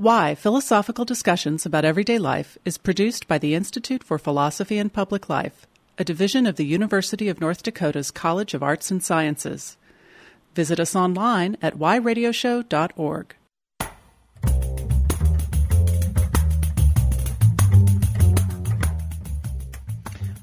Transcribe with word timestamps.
Why 0.00 0.34
Philosophical 0.34 1.04
Discussions 1.04 1.66
About 1.66 1.84
Everyday 1.84 2.18
Life 2.18 2.56
is 2.64 2.78
produced 2.78 3.28
by 3.28 3.36
the 3.36 3.54
Institute 3.54 4.02
for 4.02 4.16
Philosophy 4.16 4.78
and 4.78 4.90
Public 4.90 5.28
Life, 5.28 5.66
a 5.98 6.04
division 6.04 6.46
of 6.46 6.56
the 6.56 6.64
University 6.64 7.28
of 7.28 7.38
North 7.38 7.62
Dakota's 7.62 8.10
College 8.10 8.54
of 8.54 8.62
Arts 8.62 8.90
and 8.90 9.02
Sciences. 9.02 9.76
Visit 10.54 10.80
us 10.80 10.96
online 10.96 11.58
at 11.60 11.76
whyradioshow.org. 11.76 13.34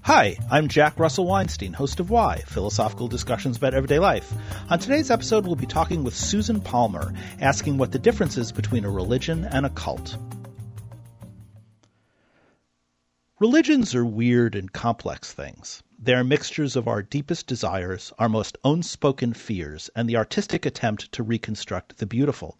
Hi, 0.08 0.38
I'm 0.50 0.70
Jack 0.70 1.00
Russell 1.00 1.26
Weinstein, 1.26 1.74
host 1.74 2.00
of 2.00 2.10
Why, 2.10 2.38
philosophical 2.46 3.10
discussions 3.10 3.58
about 3.58 3.74
everyday 3.74 4.00
life. 4.00 4.32
On 4.70 4.80
today's 4.80 5.12
episode, 5.12 5.46
we'll 5.46 5.58
be 5.58 5.66
talking 5.66 6.06
with 6.06 6.16
Susan 6.16 6.62
Palmer, 6.62 7.12
asking 7.42 7.78
what 7.78 7.92
the 7.92 8.00
difference 8.00 8.38
is 8.38 8.54
between 8.54 8.86
a 8.86 8.90
religion 8.90 9.44
and 9.44 9.66
a 9.66 9.70
cult. 9.70 10.16
Religions 13.42 13.94
are 13.96 14.06
weird 14.06 14.56
and 14.56 14.72
complex 14.72 15.34
things. 15.34 15.84
They 16.00 16.14
are 16.14 16.24
mixtures 16.24 16.78
of 16.78 16.88
our 16.88 17.04
deepest 17.04 17.46
desires, 17.46 18.14
our 18.18 18.30
most 18.30 18.58
unspoken 18.64 19.34
fears, 19.34 19.90
and 19.94 20.08
the 20.08 20.16
artistic 20.16 20.66
attempt 20.66 21.12
to 21.12 21.24
reconstruct 21.24 21.98
the 21.98 22.06
beautiful. 22.06 22.58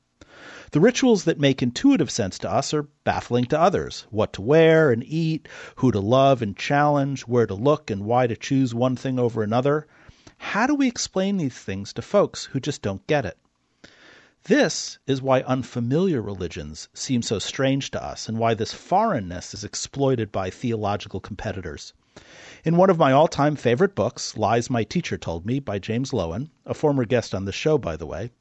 The 0.72 0.82
rituals 0.82 1.24
that 1.24 1.40
make 1.40 1.64
intuitive 1.64 2.12
sense 2.12 2.38
to 2.40 2.52
us 2.52 2.74
are 2.74 2.90
baffling 3.06 3.46
to 3.46 3.60
others. 3.60 4.06
What 4.10 4.34
to 4.34 4.42
wear 4.42 4.92
and 4.92 5.02
eat, 5.02 5.48
who 5.78 5.94
to 5.94 6.02
love 6.02 6.42
and 6.42 6.58
challenge, 6.58 7.22
where 7.22 7.48
to 7.48 7.54
look 7.54 7.90
and 7.90 8.04
why 8.04 8.28
to 8.28 8.36
choose 8.36 8.76
one 8.76 8.98
thing 8.98 9.18
over 9.18 9.44
another. 9.44 9.88
How 10.38 10.68
do 10.68 10.76
we 10.76 10.88
explain 10.88 11.38
these 11.38 11.58
things 11.58 11.94
to 11.94 12.02
folks 12.02 12.46
who 12.46 12.60
just 12.60 12.82
don't 12.82 13.08
get 13.08 13.26
it? 13.26 13.38
This 14.44 15.00
is 15.08 15.22
why 15.22 15.42
unfamiliar 15.42 16.22
religions 16.22 16.90
seem 16.94 17.22
so 17.22 17.40
strange 17.40 17.90
to 17.92 18.04
us 18.04 18.28
and 18.28 18.38
why 18.38 18.54
this 18.54 18.74
foreignness 18.74 19.54
is 19.54 19.64
exploited 19.64 20.32
by 20.32 20.50
theological 20.50 21.22
competitors. 21.22 21.94
In 22.66 22.76
one 22.76 22.90
of 22.90 22.98
my 22.98 23.14
all 23.14 23.28
time 23.28 23.56
favorite 23.56 23.96
books, 23.96 24.36
Lies 24.36 24.70
My 24.70 24.84
Teacher 24.84 25.18
Told 25.18 25.46
Me 25.46 25.60
by 25.60 25.80
James 25.80 26.12
Loewen, 26.12 26.50
a 26.66 26.74
former 26.74 27.06
guest 27.06 27.34
on 27.34 27.46
the 27.46 27.52
show, 27.52 27.78
by 27.78 27.96
the 27.96 28.06
way, 28.06 28.32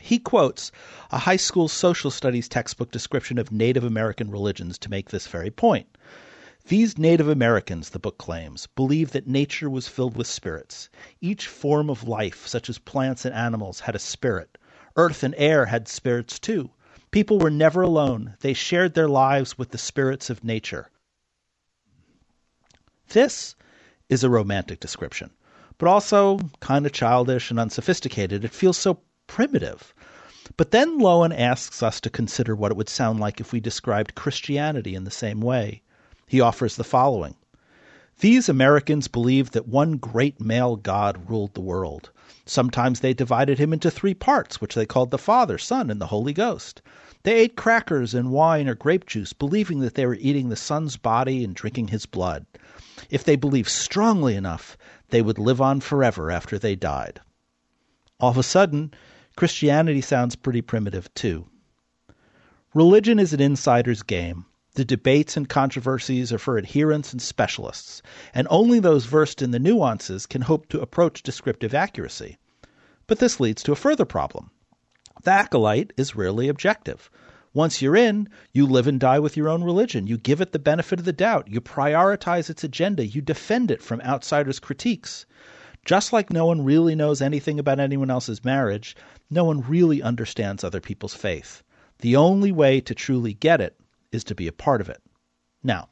he 0.00 0.18
quotes 0.18 0.72
a 1.10 1.18
high 1.18 1.36
school 1.36 1.68
social 1.68 2.10
studies 2.10 2.48
textbook 2.48 2.90
description 2.90 3.38
of 3.38 3.52
Native 3.52 3.84
American 3.84 4.30
religions 4.30 4.78
to 4.78 4.90
make 4.90 5.10
this 5.10 5.26
very 5.26 5.50
point. 5.50 5.86
These 6.66 6.98
Native 6.98 7.28
Americans, 7.28 7.90
the 7.90 7.98
book 7.98 8.18
claims, 8.18 8.66
believed 8.76 9.12
that 9.12 9.26
nature 9.26 9.68
was 9.68 9.88
filled 9.88 10.16
with 10.16 10.26
spirits. 10.26 10.88
Each 11.20 11.46
form 11.46 11.90
of 11.90 12.08
life, 12.08 12.46
such 12.46 12.68
as 12.68 12.78
plants 12.78 13.24
and 13.24 13.34
animals, 13.34 13.80
had 13.80 13.94
a 13.94 13.98
spirit. 13.98 14.56
Earth 14.96 15.22
and 15.22 15.34
air 15.36 15.66
had 15.66 15.88
spirits 15.88 16.38
too. 16.38 16.70
People 17.10 17.38
were 17.38 17.50
never 17.50 17.82
alone. 17.82 18.34
They 18.40 18.54
shared 18.54 18.94
their 18.94 19.08
lives 19.08 19.58
with 19.58 19.70
the 19.70 19.78
spirits 19.78 20.30
of 20.30 20.44
nature. 20.44 20.90
This 23.08 23.56
is 24.08 24.22
a 24.22 24.30
romantic 24.30 24.80
description, 24.80 25.30
but 25.78 25.88
also 25.88 26.38
kind 26.60 26.86
of 26.86 26.92
childish 26.92 27.50
and 27.50 27.58
unsophisticated. 27.58 28.44
It 28.44 28.52
feels 28.52 28.78
so 28.78 29.00
primitive. 29.30 29.94
But 30.56 30.72
then 30.72 30.98
Loewen 30.98 31.32
asks 31.32 31.84
us 31.84 32.00
to 32.00 32.10
consider 32.10 32.56
what 32.56 32.72
it 32.72 32.76
would 32.76 32.88
sound 32.88 33.20
like 33.20 33.40
if 33.40 33.52
we 33.52 33.60
described 33.60 34.16
Christianity 34.16 34.96
in 34.96 35.04
the 35.04 35.10
same 35.12 35.40
way. 35.40 35.82
He 36.26 36.40
offers 36.40 36.74
the 36.74 36.82
following 36.82 37.36
These 38.18 38.48
Americans 38.48 39.06
believed 39.06 39.52
that 39.52 39.68
one 39.68 39.98
great 39.98 40.40
male 40.40 40.74
God 40.74 41.30
ruled 41.30 41.54
the 41.54 41.60
world. 41.60 42.10
Sometimes 42.44 42.98
they 42.98 43.14
divided 43.14 43.56
him 43.56 43.72
into 43.72 43.88
three 43.88 44.14
parts, 44.14 44.60
which 44.60 44.74
they 44.74 44.84
called 44.84 45.12
the 45.12 45.16
Father, 45.16 45.58
Son, 45.58 45.90
and 45.90 46.00
the 46.00 46.08
Holy 46.08 46.32
Ghost. 46.32 46.82
They 47.22 47.36
ate 47.36 47.54
crackers 47.54 48.14
and 48.14 48.32
wine 48.32 48.66
or 48.66 48.74
grape 48.74 49.06
juice, 49.06 49.32
believing 49.32 49.78
that 49.80 49.94
they 49.94 50.06
were 50.06 50.16
eating 50.16 50.48
the 50.48 50.56
Son's 50.56 50.96
body 50.96 51.44
and 51.44 51.54
drinking 51.54 51.88
his 51.88 52.04
blood. 52.04 52.46
If 53.10 53.22
they 53.22 53.36
believed 53.36 53.68
strongly 53.68 54.34
enough, 54.34 54.76
they 55.10 55.22
would 55.22 55.38
live 55.38 55.60
on 55.60 55.78
forever 55.78 56.32
after 56.32 56.58
they 56.58 56.74
died. 56.74 57.20
All 58.18 58.30
of 58.30 58.36
a 58.36 58.42
sudden, 58.42 58.92
Christianity 59.40 60.02
sounds 60.02 60.36
pretty 60.36 60.60
primitive, 60.60 61.08
too. 61.14 61.46
Religion 62.74 63.18
is 63.18 63.32
an 63.32 63.40
insider's 63.40 64.02
game. 64.02 64.44
The 64.74 64.84
debates 64.84 65.34
and 65.34 65.48
controversies 65.48 66.30
are 66.30 66.36
for 66.36 66.58
adherents 66.58 67.12
and 67.12 67.22
specialists, 67.22 68.02
and 68.34 68.46
only 68.50 68.80
those 68.80 69.06
versed 69.06 69.40
in 69.40 69.50
the 69.50 69.58
nuances 69.58 70.26
can 70.26 70.42
hope 70.42 70.68
to 70.68 70.82
approach 70.82 71.22
descriptive 71.22 71.72
accuracy. 71.72 72.36
But 73.06 73.18
this 73.18 73.40
leads 73.40 73.62
to 73.62 73.72
a 73.72 73.76
further 73.76 74.04
problem. 74.04 74.50
The 75.22 75.30
acolyte 75.30 75.94
is 75.96 76.14
rarely 76.14 76.48
objective. 76.48 77.10
Once 77.54 77.80
you're 77.80 77.96
in, 77.96 78.28
you 78.52 78.66
live 78.66 78.86
and 78.86 79.00
die 79.00 79.20
with 79.20 79.38
your 79.38 79.48
own 79.48 79.64
religion. 79.64 80.06
You 80.06 80.18
give 80.18 80.42
it 80.42 80.52
the 80.52 80.58
benefit 80.58 80.98
of 80.98 81.06
the 81.06 81.14
doubt. 81.14 81.48
You 81.48 81.62
prioritize 81.62 82.50
its 82.50 82.62
agenda. 82.62 83.06
You 83.06 83.22
defend 83.22 83.70
it 83.70 83.80
from 83.82 84.02
outsiders' 84.02 84.60
critiques. 84.60 85.24
Just 85.90 86.12
like 86.12 86.32
no 86.32 86.46
one 86.46 86.64
really 86.64 86.94
knows 86.94 87.20
anything 87.20 87.58
about 87.58 87.80
anyone 87.80 88.12
else's 88.12 88.44
marriage, 88.44 88.94
no 89.28 89.42
one 89.42 89.62
really 89.62 90.00
understands 90.00 90.62
other 90.62 90.80
people's 90.80 91.14
faith. 91.14 91.64
The 91.98 92.14
only 92.14 92.52
way 92.52 92.80
to 92.82 92.94
truly 92.94 93.34
get 93.34 93.60
it 93.60 93.76
is 94.12 94.22
to 94.22 94.36
be 94.36 94.46
a 94.46 94.52
part 94.52 94.80
of 94.80 94.88
it. 94.88 95.02
Now, 95.64 95.88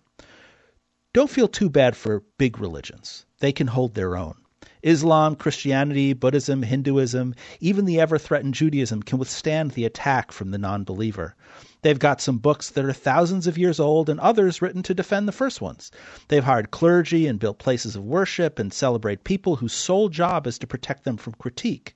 don't 1.13 1.29
feel 1.29 1.49
too 1.49 1.69
bad 1.69 1.97
for 1.97 2.23
big 2.39 2.61
religions. 2.61 3.27
They 3.41 3.51
can 3.51 3.67
hold 3.67 3.95
their 3.97 4.17
own. 4.17 4.37
Islam, 4.85 5.35
Christianity, 5.35 6.13
Buddhism, 6.13 6.63
Hinduism, 6.63 7.35
even 7.59 7.85
the 7.85 7.99
ever 7.99 8.19
threatened 8.19 8.55
Judaism 8.55 9.03
can 9.03 9.19
withstand 9.19 9.73
the 9.73 9.85
attack 9.85 10.31
from 10.31 10.53
the 10.53 10.59
non 10.59 10.85
believer. 10.85 11.35
They've 11.83 11.99
got 11.99 12.21
some 12.21 12.39
books 12.39 12.71
that 12.71 12.85
are 12.85 12.93
thousands 12.93 13.47
of 13.47 13.57
years 13.57 13.79
old 13.79 14.09
and 14.09 14.19
others 14.19 14.61
written 14.61 14.83
to 14.83 14.95
defend 14.95 15.29
the 15.29 15.33
first 15.33 15.61
ones. 15.61 15.93
They've 16.27 16.43
hired 16.43 16.73
clergy 16.73 17.29
and 17.29 17.39
built 17.39 17.61
places 17.61 17.95
of 17.95 18.05
worship 18.05 18.59
and 18.59 18.73
celebrate 18.73 19.23
people 19.23 19.57
whose 19.57 19.73
sole 19.73 20.09
job 20.09 20.49
is 20.49 20.59
to 20.59 20.67
protect 20.67 21.05
them 21.05 21.17
from 21.17 21.35
critique. 21.35 21.95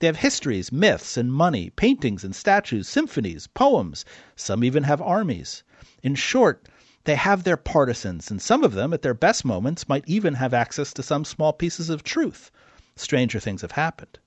They 0.00 0.06
have 0.06 0.16
histories, 0.16 0.70
myths, 0.70 1.16
and 1.16 1.32
money, 1.32 1.70
paintings 1.70 2.24
and 2.24 2.36
statues, 2.36 2.88
symphonies, 2.88 3.46
poems. 3.46 4.04
Some 4.36 4.62
even 4.62 4.82
have 4.82 5.00
armies. 5.00 5.62
In 6.02 6.14
short, 6.14 6.68
they 7.04 7.16
have 7.16 7.44
their 7.44 7.56
partisans, 7.56 8.30
and 8.30 8.40
some 8.40 8.62
of 8.62 8.74
them, 8.74 8.92
at 8.92 9.00
their 9.00 9.14
best 9.14 9.46
moments, 9.46 9.88
might 9.88 10.04
even 10.06 10.34
have 10.34 10.52
access 10.52 10.92
to 10.92 11.02
some 11.02 11.24
small 11.24 11.54
pieces 11.54 11.88
of 11.88 12.04
truth. 12.04 12.50
Stranger 12.96 13.40
things 13.40 13.62
have 13.62 13.72
happened. 13.72 14.18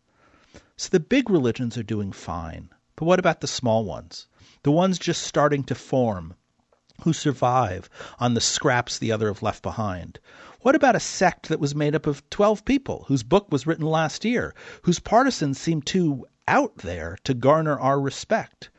So 0.78 0.90
the 0.90 1.00
big 1.00 1.30
religions 1.30 1.78
are 1.78 1.84
doing 1.84 2.12
fine. 2.12 2.70
But 2.96 3.06
what 3.06 3.20
about 3.20 3.42
the 3.42 3.48
small 3.48 3.86
ones? 3.86 4.28
The 4.66 4.72
ones 4.72 4.98
just 4.98 5.22
starting 5.22 5.64
to 5.64 5.76
form, 5.76 6.34
who 7.03 7.14
survive 7.14 7.88
on 8.18 8.34
the 8.34 8.42
scraps 8.42 8.98
the 8.98 9.12
other 9.12 9.28
have 9.28 9.44
left 9.44 9.62
behind? 9.62 10.18
What 10.62 10.74
about 10.74 10.96
a 10.96 11.00
sect 11.00 11.50
that 11.50 11.59
was 11.59 11.76
made 11.76 11.94
up 11.94 12.08
of 12.08 12.28
12 12.31 12.66
people, 12.66 13.06
whose 13.08 13.22
book 13.22 13.52
was 13.52 13.68
written 13.68 13.86
last 13.86 14.26
year, 14.26 14.56
whose 14.81 14.98
partisans 14.98 15.59
seem 15.59 15.84
too 15.84 16.26
out 16.48 16.78
there 16.78 17.20
to 17.26 17.36
garner 17.36 17.80
our 17.80 18.02
respect? 18.02 18.72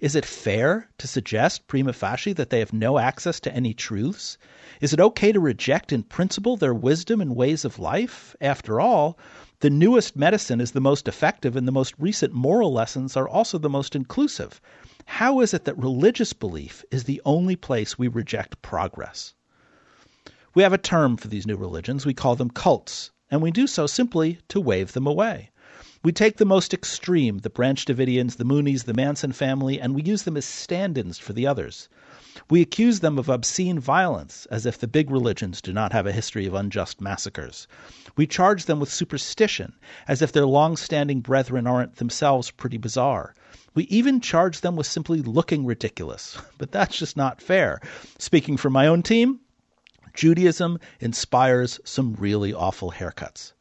Is 0.00 0.16
it 0.16 0.24
fair 0.26 0.88
to 0.98 1.06
suggest 1.06 1.68
prima 1.68 1.92
facie 1.92 2.32
that 2.32 2.50
they 2.50 2.58
have 2.58 2.72
no 2.72 2.98
access 2.98 3.38
to 3.38 3.54
any 3.54 3.74
truths? 3.74 4.38
Is 4.80 4.92
it 4.92 4.98
okay 4.98 5.30
to 5.30 5.38
reject 5.38 5.92
in 5.92 6.02
principle 6.02 6.56
their 6.56 6.74
wisdom 6.74 7.20
and 7.20 7.36
ways 7.36 7.64
of 7.64 7.78
life? 7.78 8.34
After 8.40 8.80
all, 8.80 9.16
the 9.60 9.70
newest 9.70 10.16
medicine 10.16 10.60
is 10.60 10.72
the 10.72 10.80
most 10.80 11.06
effective, 11.06 11.54
and 11.54 11.68
the 11.68 11.70
most 11.70 11.94
recent 11.96 12.32
moral 12.32 12.72
lessons 12.72 13.16
are 13.16 13.28
also 13.28 13.56
the 13.56 13.70
most 13.70 13.94
inclusive. 13.94 14.60
How 15.12 15.40
is 15.40 15.54
it 15.54 15.64
that 15.64 15.78
religious 15.78 16.34
belief 16.34 16.84
is 16.90 17.04
the 17.04 17.22
only 17.24 17.56
place 17.56 17.98
we 17.98 18.08
reject 18.08 18.60
progress? 18.60 19.32
We 20.52 20.62
have 20.62 20.74
a 20.74 20.76
term 20.76 21.16
for 21.16 21.28
these 21.28 21.46
new 21.46 21.56
religions. 21.56 22.04
We 22.04 22.12
call 22.12 22.36
them 22.36 22.50
cults, 22.50 23.10
and 23.30 23.40
we 23.40 23.50
do 23.50 23.66
so 23.66 23.86
simply 23.86 24.38
to 24.48 24.60
wave 24.60 24.92
them 24.92 25.06
away. 25.06 25.50
We 26.04 26.12
take 26.12 26.36
the 26.36 26.44
most 26.44 26.74
extreme, 26.74 27.38
the 27.38 27.48
Branch 27.48 27.82
Davidians, 27.86 28.36
the 28.36 28.44
Moonies, 28.44 28.84
the 28.84 28.92
Manson 28.92 29.32
family, 29.32 29.80
and 29.80 29.94
we 29.94 30.02
use 30.02 30.24
them 30.24 30.36
as 30.36 30.44
stand 30.44 30.98
ins 30.98 31.16
for 31.18 31.32
the 31.32 31.46
others. 31.46 31.88
We 32.48 32.60
accuse 32.60 33.00
them 33.00 33.18
of 33.18 33.28
obscene 33.28 33.80
violence, 33.80 34.46
as 34.50 34.64
if 34.64 34.78
the 34.78 34.86
big 34.86 35.10
religions 35.10 35.60
do 35.60 35.72
not 35.72 35.92
have 35.92 36.06
a 36.06 36.12
history 36.12 36.46
of 36.46 36.54
unjust 36.54 37.00
massacres. 37.00 37.66
We 38.16 38.26
charge 38.26 38.66
them 38.66 38.78
with 38.78 38.92
superstition, 38.92 39.74
as 40.06 40.22
if 40.22 40.30
their 40.30 40.46
long 40.46 40.76
standing 40.76 41.20
brethren 41.20 41.66
aren't 41.66 41.96
themselves 41.96 42.50
pretty 42.52 42.76
bizarre. 42.76 43.34
We 43.74 43.84
even 43.84 44.20
charge 44.20 44.60
them 44.60 44.76
with 44.76 44.86
simply 44.86 45.20
looking 45.20 45.66
ridiculous, 45.66 46.38
but 46.58 46.70
that's 46.70 46.96
just 46.96 47.16
not 47.16 47.42
fair. 47.42 47.80
Speaking 48.18 48.56
for 48.56 48.70
my 48.70 48.86
own 48.86 49.02
team, 49.02 49.40
Judaism 50.14 50.78
inspires 51.00 51.80
some 51.84 52.14
really 52.14 52.54
awful 52.54 52.92
haircuts. 52.92 53.52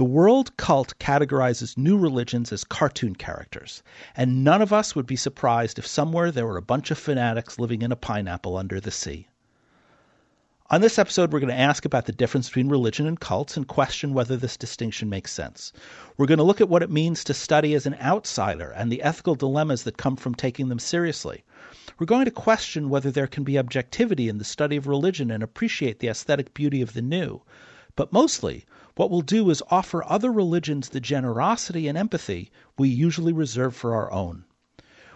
The 0.00 0.04
world 0.06 0.56
cult 0.56 0.98
categorizes 0.98 1.76
new 1.76 1.98
religions 1.98 2.52
as 2.52 2.64
cartoon 2.64 3.14
characters, 3.14 3.82
and 4.16 4.42
none 4.42 4.62
of 4.62 4.72
us 4.72 4.96
would 4.96 5.04
be 5.04 5.14
surprised 5.14 5.78
if 5.78 5.86
somewhere 5.86 6.32
there 6.32 6.46
were 6.46 6.56
a 6.56 6.62
bunch 6.62 6.90
of 6.90 6.96
fanatics 6.96 7.58
living 7.58 7.82
in 7.82 7.92
a 7.92 7.96
pineapple 7.96 8.56
under 8.56 8.80
the 8.80 8.90
sea. 8.90 9.28
On 10.70 10.80
this 10.80 10.98
episode, 10.98 11.34
we're 11.34 11.40
going 11.40 11.54
to 11.54 11.60
ask 11.60 11.84
about 11.84 12.06
the 12.06 12.12
difference 12.12 12.48
between 12.48 12.70
religion 12.70 13.06
and 13.06 13.20
cults 13.20 13.58
and 13.58 13.68
question 13.68 14.14
whether 14.14 14.38
this 14.38 14.56
distinction 14.56 15.10
makes 15.10 15.34
sense. 15.34 15.70
We're 16.16 16.24
going 16.24 16.38
to 16.38 16.44
look 16.44 16.62
at 16.62 16.70
what 16.70 16.82
it 16.82 16.90
means 16.90 17.22
to 17.24 17.34
study 17.34 17.74
as 17.74 17.84
an 17.84 17.96
outsider 18.00 18.70
and 18.70 18.90
the 18.90 19.02
ethical 19.02 19.34
dilemmas 19.34 19.82
that 19.82 19.98
come 19.98 20.16
from 20.16 20.34
taking 20.34 20.70
them 20.70 20.78
seriously. 20.78 21.44
We're 21.98 22.06
going 22.06 22.24
to 22.24 22.30
question 22.30 22.88
whether 22.88 23.10
there 23.10 23.26
can 23.26 23.44
be 23.44 23.58
objectivity 23.58 24.30
in 24.30 24.38
the 24.38 24.44
study 24.46 24.76
of 24.76 24.86
religion 24.86 25.30
and 25.30 25.42
appreciate 25.42 25.98
the 25.98 26.08
aesthetic 26.08 26.54
beauty 26.54 26.80
of 26.80 26.94
the 26.94 27.02
new. 27.02 27.42
But 27.96 28.14
mostly, 28.14 28.64
what 29.00 29.10
we'll 29.10 29.22
do 29.22 29.48
is 29.48 29.62
offer 29.70 30.04
other 30.04 30.30
religions 30.30 30.90
the 30.90 31.00
generosity 31.00 31.88
and 31.88 31.96
empathy 31.96 32.50
we 32.76 32.86
usually 32.86 33.32
reserve 33.32 33.74
for 33.74 33.94
our 33.94 34.12
own. 34.12 34.44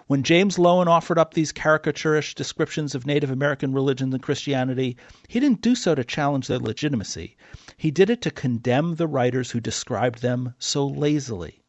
When 0.06 0.22
James 0.22 0.56
Loewen 0.56 0.86
offered 0.86 1.18
up 1.18 1.34
these 1.34 1.52
caricaturish 1.52 2.34
descriptions 2.34 2.94
of 2.94 3.04
Native 3.04 3.30
American 3.30 3.74
religions 3.74 4.14
and 4.14 4.22
Christianity, 4.22 4.96
he 5.28 5.38
didn't 5.38 5.60
do 5.60 5.74
so 5.74 5.94
to 5.94 6.02
challenge 6.02 6.46
their 6.46 6.58
legitimacy. 6.58 7.36
He 7.76 7.90
did 7.90 8.08
it 8.08 8.22
to 8.22 8.30
condemn 8.30 8.94
the 8.94 9.06
writers 9.06 9.50
who 9.50 9.60
described 9.60 10.22
them 10.22 10.54
so 10.58 10.86
lazily. 10.86 11.62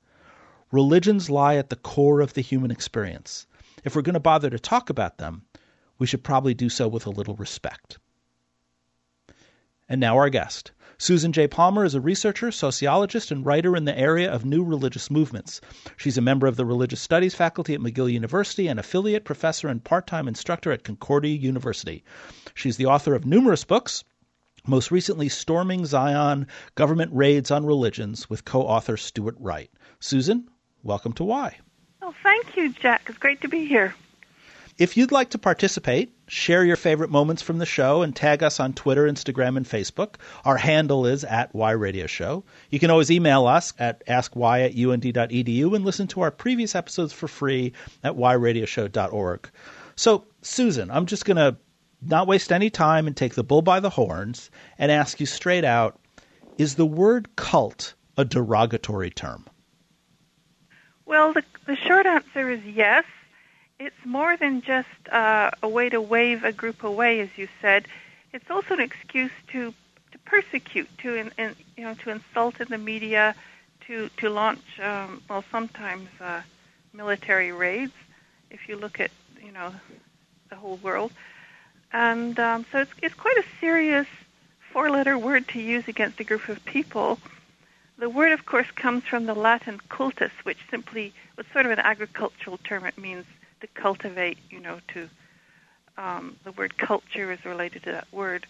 Religions 0.71 1.29
lie 1.29 1.57
at 1.57 1.69
the 1.69 1.75
core 1.75 2.21
of 2.21 2.33
the 2.33 2.39
human 2.39 2.71
experience. 2.71 3.45
If 3.83 3.93
we're 3.93 4.03
going 4.03 4.13
to 4.13 4.21
bother 4.21 4.49
to 4.49 4.57
talk 4.57 4.89
about 4.89 5.17
them, 5.17 5.43
we 5.99 6.07
should 6.07 6.23
probably 6.23 6.53
do 6.53 6.69
so 6.69 6.87
with 6.87 7.05
a 7.05 7.09
little 7.09 7.35
respect. 7.35 7.97
And 9.89 9.99
now 9.99 10.15
our 10.15 10.29
guest. 10.29 10.71
Susan 10.97 11.33
J. 11.33 11.45
Palmer 11.47 11.83
is 11.83 11.93
a 11.93 11.99
researcher, 11.99 12.51
sociologist, 12.51 13.29
and 13.29 13.45
writer 13.45 13.75
in 13.75 13.83
the 13.83 13.97
area 13.97 14.31
of 14.31 14.45
new 14.45 14.63
religious 14.63 15.11
movements. 15.11 15.59
She's 15.97 16.17
a 16.17 16.21
member 16.21 16.47
of 16.47 16.55
the 16.55 16.65
Religious 16.65 17.01
Studies 17.01 17.35
faculty 17.35 17.73
at 17.73 17.81
McGill 17.81 18.11
University 18.11 18.67
and 18.67 18.79
affiliate 18.79 19.25
professor 19.25 19.67
and 19.67 19.83
part 19.83 20.07
time 20.07 20.27
instructor 20.27 20.71
at 20.71 20.85
Concordia 20.85 21.35
University. 21.35 22.03
She's 22.53 22.77
the 22.77 22.85
author 22.85 23.13
of 23.13 23.25
numerous 23.25 23.65
books, 23.65 24.05
most 24.65 24.89
recently 24.89 25.27
Storming 25.27 25.85
Zion 25.85 26.47
Government 26.75 27.11
Raids 27.13 27.51
on 27.51 27.65
Religions 27.65 28.29
with 28.29 28.45
co 28.45 28.61
author 28.61 28.95
Stuart 28.95 29.35
Wright. 29.37 29.69
Susan, 29.99 30.47
welcome 30.81 31.11
to 31.13 31.25
Why. 31.25 31.57
Oh, 32.01 32.15
thank 32.23 32.55
you, 32.55 32.71
Jack. 32.71 33.03
It's 33.09 33.17
great 33.17 33.41
to 33.41 33.49
be 33.49 33.65
here. 33.65 33.93
If 34.77 34.95
you'd 34.95 35.11
like 35.11 35.31
to 35.31 35.37
participate, 35.37 36.14
share 36.27 36.65
your 36.65 36.75
favorite 36.75 37.09
moments 37.09 37.41
from 37.41 37.57
the 37.57 37.65
show 37.65 38.01
and 38.01 38.15
tag 38.15 38.43
us 38.43 38.59
on 38.59 38.73
Twitter, 38.73 39.05
Instagram, 39.05 39.57
and 39.57 39.65
Facebook. 39.65 40.15
Our 40.43 40.57
handle 40.57 41.05
is 41.05 41.23
at 41.23 41.53
Y 41.53 41.71
Radio 41.71 42.07
Show. 42.07 42.43
You 42.69 42.79
can 42.79 42.89
always 42.89 43.11
email 43.11 43.45
us 43.47 43.73
at 43.77 44.05
askwhy 44.07 44.65
at 44.65 44.71
und.edu 44.75 45.75
and 45.75 45.85
listen 45.85 46.07
to 46.07 46.21
our 46.21 46.31
previous 46.31 46.75
episodes 46.75 47.13
for 47.13 47.27
free 47.27 47.73
at 48.03 48.13
whyradioshow.org. 48.13 49.49
So, 49.95 50.25
Susan, 50.41 50.91
I'm 50.91 51.05
just 51.05 51.25
going 51.25 51.37
to 51.37 51.57
not 52.01 52.27
waste 52.27 52.51
any 52.51 52.69
time 52.69 53.07
and 53.07 53.15
take 53.15 53.35
the 53.35 53.43
bull 53.43 53.61
by 53.61 53.79
the 53.79 53.89
horns 53.89 54.49
and 54.77 54.91
ask 54.91 55.19
you 55.19 55.25
straight 55.25 55.63
out 55.63 55.99
is 56.57 56.75
the 56.75 56.85
word 56.85 57.35
cult 57.35 57.93
a 58.17 58.25
derogatory 58.25 59.09
term? 59.09 59.45
Well, 61.05 61.33
the, 61.33 61.43
the 61.67 61.75
short 61.75 62.05
answer 62.05 62.49
is 62.49 62.63
yes 62.63 63.03
it's 63.79 64.05
more 64.05 64.37
than 64.37 64.61
just 64.61 64.87
uh, 65.11 65.51
a 65.61 65.67
way 65.67 65.89
to 65.89 65.99
wave 65.99 66.43
a 66.43 66.51
group 66.51 66.83
away, 66.83 67.19
as 67.19 67.29
you 67.35 67.47
said. 67.61 67.87
It's 68.33 68.49
also 68.49 68.75
an 68.75 68.79
excuse 68.79 69.31
to 69.51 69.73
to 70.11 70.17
persecute, 70.19 70.87
to 70.99 71.15
in, 71.15 71.31
in, 71.37 71.55
you 71.75 71.83
know, 71.83 71.93
to 71.95 72.09
insult 72.09 72.61
in 72.61 72.67
the 72.69 72.77
media, 72.77 73.35
to 73.87 74.09
to 74.17 74.29
launch 74.29 74.79
um, 74.81 75.21
well 75.29 75.43
sometimes 75.51 76.09
uh, 76.21 76.41
military 76.93 77.51
raids. 77.51 77.93
If 78.49 78.69
you 78.69 78.77
look 78.77 78.99
at 78.99 79.11
you 79.43 79.51
know 79.51 79.73
the 80.49 80.55
whole 80.55 80.77
world, 80.77 81.11
and 81.91 82.39
um, 82.39 82.65
so 82.71 82.79
it's 82.79 82.91
it's 83.01 83.15
quite 83.15 83.37
a 83.37 83.45
serious 83.59 84.07
four-letter 84.71 85.17
word 85.17 85.47
to 85.49 85.59
use 85.59 85.87
against 85.87 86.19
a 86.19 86.23
group 86.23 86.47
of 86.49 86.63
people. 86.65 87.19
The 87.97 88.09
word, 88.09 88.33
of 88.33 88.45
course, 88.45 88.69
comes 88.71 89.05
from 89.05 89.25
the 89.25 89.33
Latin 89.33 89.79
cultus, 89.87 90.33
which 90.43 90.57
simply 90.69 91.13
was 91.37 91.45
sort 91.53 91.65
of 91.65 91.71
an 91.71 91.79
agricultural 91.79 92.57
term. 92.57 92.85
It 92.85 92.97
means 92.97 93.25
to 93.61 93.67
cultivate, 93.67 94.37
you 94.49 94.59
know, 94.59 94.79
to 94.93 95.09
um, 95.97 96.35
the 96.43 96.51
word 96.51 96.77
culture 96.77 97.31
is 97.31 97.43
related 97.45 97.83
to 97.83 97.91
that 97.91 98.07
word. 98.11 98.45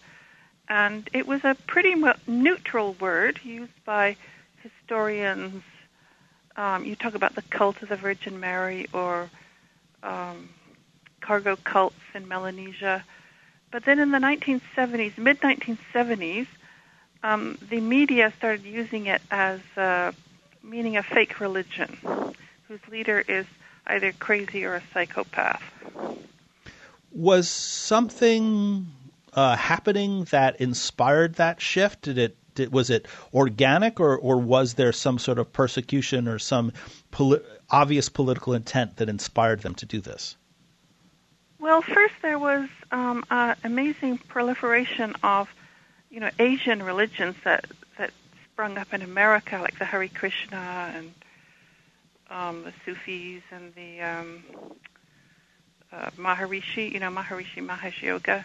And 0.68 1.08
it 1.12 1.26
was 1.26 1.44
a 1.44 1.56
pretty 1.66 1.94
neutral 2.26 2.94
word 2.94 3.40
used 3.44 3.84
by 3.84 4.16
historians. 4.62 5.62
Um, 6.56 6.84
you 6.84 6.96
talk 6.96 7.14
about 7.14 7.34
the 7.34 7.42
cult 7.42 7.82
of 7.82 7.88
the 7.88 7.96
Virgin 7.96 8.40
Mary 8.40 8.86
or 8.92 9.30
um, 10.02 10.48
cargo 11.20 11.56
cults 11.56 11.96
in 12.14 12.26
Melanesia. 12.26 13.04
But 13.70 13.84
then 13.84 13.98
in 13.98 14.10
the 14.10 14.18
1970s, 14.18 15.18
mid 15.18 15.40
1970s, 15.40 16.46
um, 17.22 17.58
the 17.68 17.80
media 17.80 18.32
started 18.36 18.64
using 18.64 19.06
it 19.06 19.20
as 19.30 19.60
uh, 19.76 20.12
meaning 20.62 20.96
a 20.96 21.02
fake 21.02 21.40
religion, 21.40 21.98
whose 22.68 22.80
leader 22.90 23.22
is 23.26 23.46
either 23.86 24.12
crazy 24.12 24.64
or 24.64 24.74
a 24.74 24.82
psychopath. 24.92 25.62
Was 27.12 27.48
something 27.48 28.86
uh, 29.32 29.56
happening 29.56 30.24
that 30.24 30.60
inspired 30.60 31.36
that 31.36 31.60
shift? 31.60 32.02
Did 32.02 32.18
it 32.18 32.36
did, 32.54 32.72
was 32.72 32.90
it 32.90 33.06
organic, 33.32 34.00
or 34.00 34.16
or 34.16 34.38
was 34.38 34.74
there 34.74 34.92
some 34.92 35.18
sort 35.18 35.38
of 35.38 35.52
persecution 35.52 36.26
or 36.26 36.38
some 36.38 36.72
poli- 37.10 37.42
obvious 37.70 38.08
political 38.08 38.54
intent 38.54 38.96
that 38.96 39.08
inspired 39.08 39.60
them 39.60 39.74
to 39.76 39.86
do 39.86 40.00
this? 40.00 40.36
Well, 41.58 41.82
first 41.82 42.14
there 42.22 42.38
was 42.38 42.68
um, 42.92 43.24
amazing 43.64 44.18
proliferation 44.18 45.14
of, 45.22 45.48
you 46.10 46.20
know, 46.20 46.30
Asian 46.38 46.82
religions 46.82 47.36
that 47.44 47.66
that 47.98 48.10
sprung 48.44 48.78
up 48.78 48.92
in 48.92 49.02
America, 49.02 49.58
like 49.60 49.78
the 49.78 49.84
Hare 49.84 50.08
Krishna 50.08 50.92
and 50.94 51.12
um, 52.30 52.64
the 52.64 52.72
Sufis 52.84 53.42
and 53.50 53.74
the 53.74 54.00
um, 54.00 54.44
uh, 55.92 56.10
Maharishi, 56.16 56.90
you 56.92 57.00
know, 57.00 57.10
Maharishi 57.10 57.64
Mahesh 57.66 58.02
Yogi, 58.02 58.44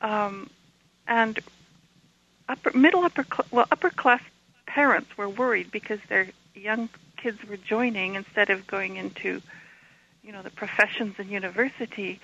um, 0.00 0.50
and 1.06 1.38
upper, 2.48 2.76
middle 2.76 3.04
upper, 3.04 3.24
cl- 3.24 3.46
well, 3.50 3.66
upper 3.70 3.90
class 3.90 4.22
parents 4.66 5.16
were 5.16 5.28
worried 5.28 5.70
because 5.70 6.00
their 6.08 6.28
young 6.54 6.88
kids 7.16 7.38
were 7.48 7.56
joining 7.56 8.14
instead 8.14 8.50
of 8.50 8.66
going 8.66 8.96
into, 8.96 9.40
you 10.22 10.32
know, 10.32 10.42
the 10.42 10.50
professions 10.50 11.14
and 11.18 11.30
university, 11.30 12.20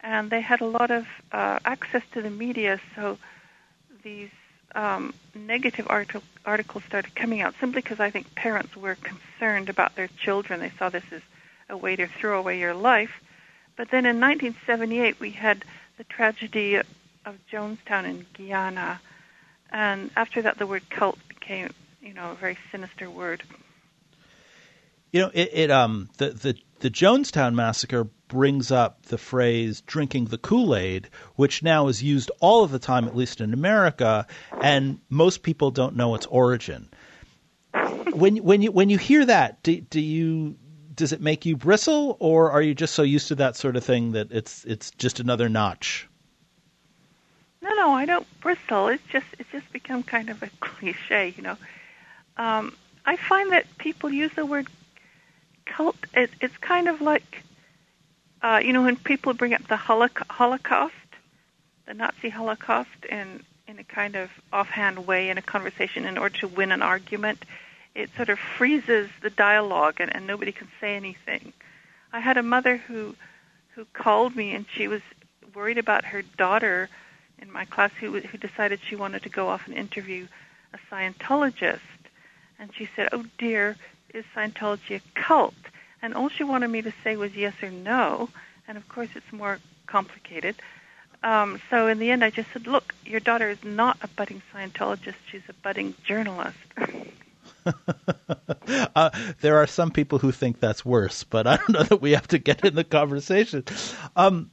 and 0.00 0.30
they 0.30 0.40
had 0.40 0.60
a 0.60 0.66
lot 0.66 0.90
of 0.90 1.06
uh, 1.32 1.58
access 1.64 2.02
to 2.12 2.22
the 2.22 2.30
media, 2.30 2.80
so 2.94 3.18
these 4.02 4.30
um, 4.74 5.14
negative 5.34 5.86
article, 5.88 6.22
articles 6.44 6.84
started 6.84 7.14
coming 7.14 7.40
out 7.40 7.54
simply 7.60 7.82
because 7.82 8.00
I 8.00 8.10
think 8.10 8.34
parents 8.34 8.76
were 8.76 8.96
concerned 8.96 9.68
about 9.68 9.96
their 9.96 10.08
children. 10.08 10.60
They 10.60 10.72
saw 10.78 10.88
this 10.88 11.04
as 11.12 11.22
a 11.68 11.76
way 11.76 11.96
to 11.96 12.06
throw 12.06 12.38
away 12.38 12.58
your 12.58 12.74
life. 12.74 13.22
But 13.76 13.90
then 13.90 14.06
in 14.06 14.20
1978, 14.20 15.20
we 15.20 15.30
had 15.30 15.64
the 15.98 16.04
tragedy 16.04 16.76
of 16.76 17.38
Jonestown 17.50 18.04
in 18.04 18.26
Guyana, 18.36 19.00
and 19.70 20.10
after 20.16 20.42
that, 20.42 20.58
the 20.58 20.66
word 20.66 20.88
cult 20.90 21.18
became, 21.28 21.70
you 22.00 22.14
know, 22.14 22.30
a 22.30 22.34
very 22.34 22.56
sinister 22.70 23.10
word. 23.10 23.42
You 25.12 25.22
know, 25.22 25.30
it, 25.34 25.50
it 25.52 25.70
um 25.70 26.08
the 26.18 26.30
the 26.30 26.56
the 26.80 26.90
Jonestown 26.90 27.54
massacre 27.54 28.04
brings 28.28 28.70
up 28.70 29.06
the 29.06 29.18
phrase 29.18 29.80
drinking 29.82 30.26
the 30.26 30.38
Kool-Aid, 30.38 31.08
which 31.36 31.62
now 31.62 31.88
is 31.88 32.02
used 32.02 32.30
all 32.40 32.64
of 32.64 32.70
the 32.70 32.78
time, 32.78 33.06
at 33.06 33.16
least 33.16 33.40
in 33.40 33.54
America, 33.54 34.26
and 34.60 35.00
most 35.08 35.42
people 35.42 35.70
don't 35.70 35.96
know 35.96 36.14
its 36.14 36.26
origin. 36.26 36.88
When 38.12 38.38
when 38.38 38.62
you 38.62 38.72
when 38.72 38.88
you 38.88 38.98
hear 38.98 39.24
that, 39.26 39.62
do, 39.62 39.80
do 39.80 40.00
you 40.00 40.56
does 40.94 41.12
it 41.12 41.20
make 41.20 41.44
you 41.44 41.56
bristle, 41.56 42.16
or 42.20 42.50
are 42.50 42.62
you 42.62 42.74
just 42.74 42.94
so 42.94 43.02
used 43.02 43.28
to 43.28 43.34
that 43.36 43.56
sort 43.56 43.76
of 43.76 43.84
thing 43.84 44.12
that 44.12 44.32
it's 44.32 44.64
it's 44.64 44.90
just 44.92 45.20
another 45.20 45.48
notch? 45.48 46.08
No, 47.60 47.74
no, 47.74 47.90
I 47.90 48.06
don't 48.06 48.26
bristle. 48.40 48.88
It's 48.88 49.02
just 49.10 49.26
it's 49.38 49.50
just 49.50 49.70
become 49.72 50.02
kind 50.02 50.30
of 50.30 50.42
a 50.42 50.50
cliche, 50.60 51.34
you 51.36 51.42
know. 51.42 51.56
Um, 52.38 52.74
I 53.04 53.16
find 53.16 53.52
that 53.52 53.66
people 53.78 54.10
use 54.10 54.32
the 54.34 54.46
word 54.46 54.68
cult. 55.66 55.96
It, 56.14 56.30
it's 56.40 56.56
kind 56.58 56.88
of 56.88 57.00
like 57.00 57.42
uh, 58.42 58.60
you 58.62 58.72
know, 58.72 58.82
when 58.82 58.96
people 58.96 59.32
bring 59.34 59.54
up 59.54 59.66
the 59.66 59.76
Holocaust, 59.76 60.94
the 61.86 61.94
Nazi 61.94 62.28
Holocaust, 62.28 63.04
in 63.10 63.42
in 63.66 63.78
a 63.80 63.84
kind 63.84 64.14
of 64.14 64.30
offhand 64.52 65.06
way 65.08 65.28
in 65.28 65.38
a 65.38 65.42
conversation 65.42 66.04
in 66.04 66.16
order 66.16 66.38
to 66.38 66.46
win 66.46 66.70
an 66.70 66.82
argument, 66.82 67.44
it 67.96 68.08
sort 68.14 68.28
of 68.28 68.38
freezes 68.38 69.10
the 69.22 69.30
dialogue 69.30 69.96
and, 69.98 70.14
and 70.14 70.24
nobody 70.24 70.52
can 70.52 70.68
say 70.80 70.94
anything. 70.94 71.52
I 72.12 72.20
had 72.20 72.36
a 72.36 72.42
mother 72.42 72.76
who 72.76 73.16
who 73.74 73.84
called 73.92 74.36
me 74.36 74.54
and 74.54 74.66
she 74.72 74.86
was 74.86 75.02
worried 75.52 75.78
about 75.78 76.04
her 76.04 76.22
daughter 76.22 76.88
in 77.42 77.50
my 77.50 77.64
class 77.64 77.90
who 77.98 78.20
who 78.20 78.38
decided 78.38 78.78
she 78.80 78.94
wanted 78.94 79.22
to 79.24 79.28
go 79.28 79.48
off 79.48 79.66
and 79.66 79.74
interview 79.74 80.28
a 80.72 80.78
Scientologist, 80.94 81.80
and 82.60 82.70
she 82.76 82.88
said, 82.94 83.08
"Oh 83.10 83.24
dear, 83.38 83.76
is 84.16 84.24
Scientology 84.34 84.96
a 84.96 85.20
cult?" 85.20 85.54
And 86.02 86.14
all 86.14 86.28
she 86.28 86.44
wanted 86.44 86.68
me 86.68 86.82
to 86.82 86.92
say 87.04 87.16
was 87.16 87.34
yes 87.36 87.54
or 87.62 87.70
no. 87.70 88.28
And 88.68 88.76
of 88.76 88.88
course, 88.88 89.10
it's 89.14 89.32
more 89.32 89.58
complicated. 89.86 90.56
Um, 91.22 91.60
so 91.70 91.86
in 91.86 91.98
the 91.98 92.10
end, 92.10 92.24
I 92.24 92.30
just 92.30 92.52
said, 92.52 92.66
"Look, 92.66 92.94
your 93.04 93.20
daughter 93.20 93.48
is 93.48 93.62
not 93.64 93.98
a 94.02 94.08
budding 94.08 94.42
Scientologist; 94.52 95.16
she's 95.30 95.42
a 95.48 95.54
budding 95.54 95.94
journalist." 96.04 96.58
uh, 98.94 99.10
there 99.40 99.56
are 99.56 99.66
some 99.66 99.90
people 99.90 100.18
who 100.18 100.32
think 100.32 100.60
that's 100.60 100.84
worse, 100.84 101.24
but 101.24 101.46
I 101.46 101.56
don't 101.56 101.70
know 101.70 101.82
that 101.84 102.00
we 102.00 102.12
have 102.12 102.28
to 102.28 102.38
get 102.38 102.64
in 102.64 102.74
the 102.74 102.84
conversation. 102.84 103.64
Um, 104.14 104.50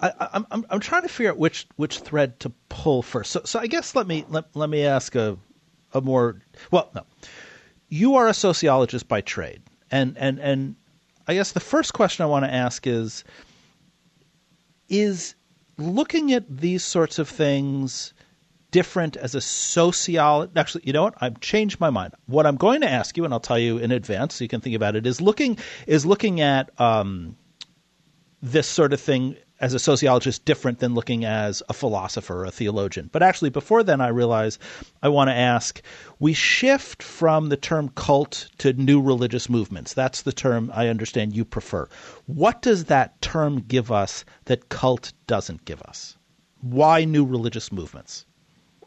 I, 0.00 0.44
am 0.70 0.80
trying 0.80 1.02
to 1.02 1.08
figure 1.08 1.30
out 1.30 1.38
which 1.38 1.66
which 1.76 2.00
thread 2.00 2.38
to 2.40 2.50
pull 2.68 3.02
first. 3.02 3.32
So 3.32 3.42
so 3.44 3.58
I 3.58 3.66
guess 3.66 3.94
let 3.94 4.06
me 4.06 4.24
let, 4.28 4.44
let 4.54 4.68
me 4.68 4.84
ask 4.84 5.14
a 5.14 5.36
a 5.96 6.00
more 6.00 6.40
well 6.70 6.90
no. 6.94 7.04
You 7.88 8.16
are 8.16 8.28
a 8.28 8.34
sociologist 8.34 9.08
by 9.08 9.20
trade, 9.20 9.62
and 9.90 10.16
and 10.18 10.38
and 10.38 10.76
I 11.26 11.34
guess 11.34 11.52
the 11.52 11.60
first 11.60 11.92
question 11.92 12.22
I 12.22 12.26
want 12.26 12.44
to 12.44 12.52
ask 12.52 12.86
is 12.86 13.24
is 14.88 15.34
looking 15.78 16.32
at 16.32 16.44
these 16.48 16.84
sorts 16.84 17.18
of 17.18 17.28
things 17.28 18.14
different 18.70 19.16
as 19.16 19.34
a 19.34 19.40
sociologist. 19.40 20.56
Actually, 20.56 20.84
you 20.86 20.92
know 20.92 21.04
what? 21.04 21.14
I've 21.20 21.40
changed 21.40 21.80
my 21.80 21.90
mind. 21.90 22.14
What 22.26 22.46
I'm 22.46 22.56
going 22.56 22.80
to 22.82 22.90
ask 22.90 23.16
you, 23.16 23.24
and 23.24 23.32
I'll 23.32 23.40
tell 23.40 23.58
you 23.58 23.78
in 23.78 23.90
advance 23.90 24.34
so 24.34 24.44
you 24.44 24.48
can 24.48 24.60
think 24.60 24.76
about 24.76 24.96
it, 24.96 25.06
is 25.06 25.20
looking 25.20 25.58
is 25.86 26.04
looking 26.04 26.40
at 26.40 26.78
um, 26.80 27.36
this 28.42 28.66
sort 28.66 28.92
of 28.92 29.00
thing 29.00 29.36
as 29.58 29.72
a 29.72 29.78
sociologist 29.78 30.44
different 30.44 30.78
than 30.80 30.94
looking 30.94 31.24
as 31.24 31.62
a 31.68 31.72
philosopher 31.72 32.42
or 32.42 32.44
a 32.44 32.50
theologian. 32.50 33.08
But 33.10 33.22
actually, 33.22 33.50
before 33.50 33.82
then, 33.82 34.00
I 34.00 34.08
realize 34.08 34.58
I 35.02 35.08
want 35.08 35.28
to 35.28 35.34
ask 35.34 35.80
we 36.18 36.34
shift 36.34 37.02
from 37.02 37.48
the 37.48 37.56
term 37.56 37.88
cult 37.90 38.48
to 38.58 38.72
new 38.74 39.00
religious 39.00 39.48
movements. 39.48 39.94
That's 39.94 40.22
the 40.22 40.32
term 40.32 40.70
I 40.74 40.88
understand 40.88 41.34
you 41.34 41.44
prefer. 41.44 41.88
What 42.26 42.62
does 42.62 42.84
that 42.84 43.20
term 43.22 43.60
give 43.60 43.90
us 43.90 44.24
that 44.44 44.68
cult 44.68 45.12
doesn't 45.26 45.64
give 45.64 45.80
us? 45.82 46.16
Why 46.60 47.04
new 47.04 47.24
religious 47.24 47.72
movements? 47.72 48.26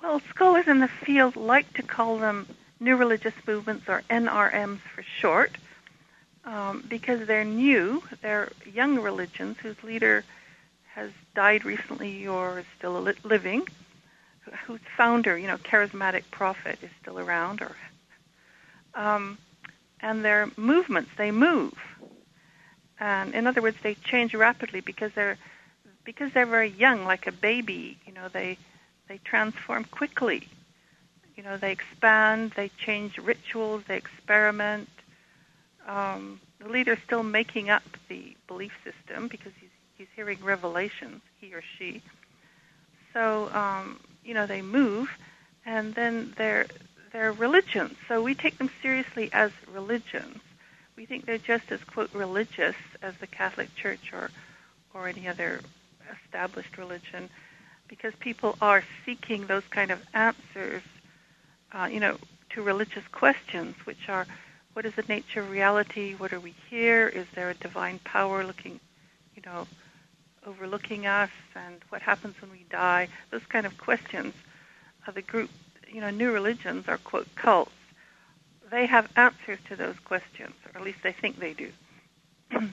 Well, 0.02 0.22
scholars 0.30 0.68
in 0.68 0.80
the 0.80 0.88
field 0.88 1.36
like 1.36 1.74
to 1.74 1.84
call 1.84 2.18
them 2.20 2.48
new 2.80 2.96
religious 2.96 3.34
movements 3.48 3.86
or 3.88 4.04
NRMs 4.10 4.80
for 4.96 5.04
short. 5.04 5.52
Um, 6.46 6.84
because 6.88 7.28
they're 7.28 7.46
new, 7.46 8.02
they're 8.22 8.50
young 8.74 9.00
religions 9.00 9.58
whose 9.62 9.76
leader 9.84 10.24
has 10.94 11.12
died 11.36 11.66
recently 11.66 12.28
or 12.28 12.60
is 12.60 12.66
still 12.78 13.00
living, 13.24 13.66
whose 14.66 14.80
founder, 14.98 15.38
you 15.38 15.48
know, 15.48 15.58
charismatic 15.58 16.24
prophet, 16.32 16.80
is 16.82 16.90
still 17.02 17.20
around, 17.20 17.62
or 17.62 17.76
um, 18.96 19.38
and 20.02 20.26
their 20.26 20.50
movements, 20.58 21.12
they 21.18 21.32
move, 21.32 21.74
and 23.00 23.34
in 23.34 23.48
other 23.48 23.62
words, 23.62 23.78
they 23.84 23.96
change 23.96 24.34
rapidly 24.34 24.82
because 24.82 25.12
they're 25.16 25.38
because 26.04 26.32
they're 26.34 26.46
very 26.46 26.70
young, 26.70 27.06
like 27.06 27.28
a 27.28 27.32
baby. 27.32 27.98
You 28.06 28.14
know, 28.14 28.28
they 28.30 28.58
they 29.08 29.20
transform 29.24 29.86
quickly. 29.86 30.48
You 31.36 31.44
know, 31.44 31.58
they 31.58 31.72
expand, 31.72 32.52
they 32.56 32.70
change 32.86 33.18
rituals, 33.18 33.84
they 33.88 33.96
experiment. 33.96 34.90
Um, 35.88 36.42
the 36.60 36.68
leader's 36.68 37.00
still 37.06 37.24
making 37.24 37.70
up 37.70 37.84
the 38.10 38.36
belief 38.48 38.74
system 38.84 39.28
because 39.30 39.54
he's 39.60 39.69
he's 40.00 40.08
hearing 40.16 40.40
revelations, 40.42 41.22
he 41.40 41.54
or 41.54 41.62
she. 41.78 42.02
So 43.14 43.50
um, 43.54 44.00
you 44.24 44.34
know 44.34 44.48
they 44.48 44.62
move, 44.62 45.10
and 45.66 45.94
then 45.94 46.34
they're 46.38 46.66
they're 47.12 47.34
religions. 47.34 47.96
So 48.08 48.24
we 48.24 48.34
take 48.34 48.58
them 48.58 48.72
seriously 48.82 49.30
as 49.34 49.52
religions. 49.72 50.40
We 50.96 51.06
think 51.06 51.26
they're 51.26 51.38
just 51.38 51.72
as 51.72 51.84
quote 51.84 52.14
religious 52.14 52.76
as 53.02 53.14
the 53.18 53.28
Catholic 53.28 53.76
Church 53.76 54.12
or 54.14 54.32
or 54.94 55.08
any 55.08 55.28
other 55.28 55.60
established 56.26 56.78
religion, 56.78 57.30
because 57.88 58.14
people 58.20 58.58
are 58.62 58.84
seeking 59.06 59.46
those 59.48 59.68
kind 59.70 59.92
of 59.92 60.02
answers, 60.14 60.82
uh, 61.74 61.90
you 61.92 62.00
know, 62.00 62.18
to 62.52 62.62
religious 62.62 63.08
questions, 63.12 63.76
which 63.84 64.08
are 64.08 64.26
what 64.74 64.86
is 64.86 64.96
the 64.96 65.04
nature 65.10 65.42
of 65.42 65.50
reality? 65.50 66.14
What 66.14 66.32
are 66.32 66.40
we 66.40 66.56
here? 66.70 67.10
Is 67.10 67.28
there 67.36 67.50
a 67.50 67.54
divine 67.56 68.00
power 68.06 68.46
looking, 68.46 68.80
you 69.36 69.42
know, 69.46 69.68
overlooking 70.50 71.06
us 71.06 71.30
and 71.56 71.76
what 71.90 72.02
happens 72.02 72.36
when 72.42 72.52
we 72.52 72.66
die, 72.70 73.08
those 73.30 73.46
kind 73.50 73.66
of 73.66 73.78
questions. 73.78 74.34
Uh, 75.08 75.12
the 75.12 75.22
group, 75.22 75.50
you 75.88 76.02
know, 76.02 76.10
new 76.10 76.32
religions 76.32 76.88
are, 76.88 76.98
quote, 76.98 77.28
cults. 77.36 77.72
They 78.72 78.86
have 78.88 79.10
answers 79.16 79.60
to 79.68 79.76
those 79.76 79.98
questions, 80.00 80.54
or 80.66 80.80
at 80.80 80.86
least 80.86 81.00
they 81.04 81.12
think 81.12 81.40
they 81.40 81.54
do. 81.54 81.72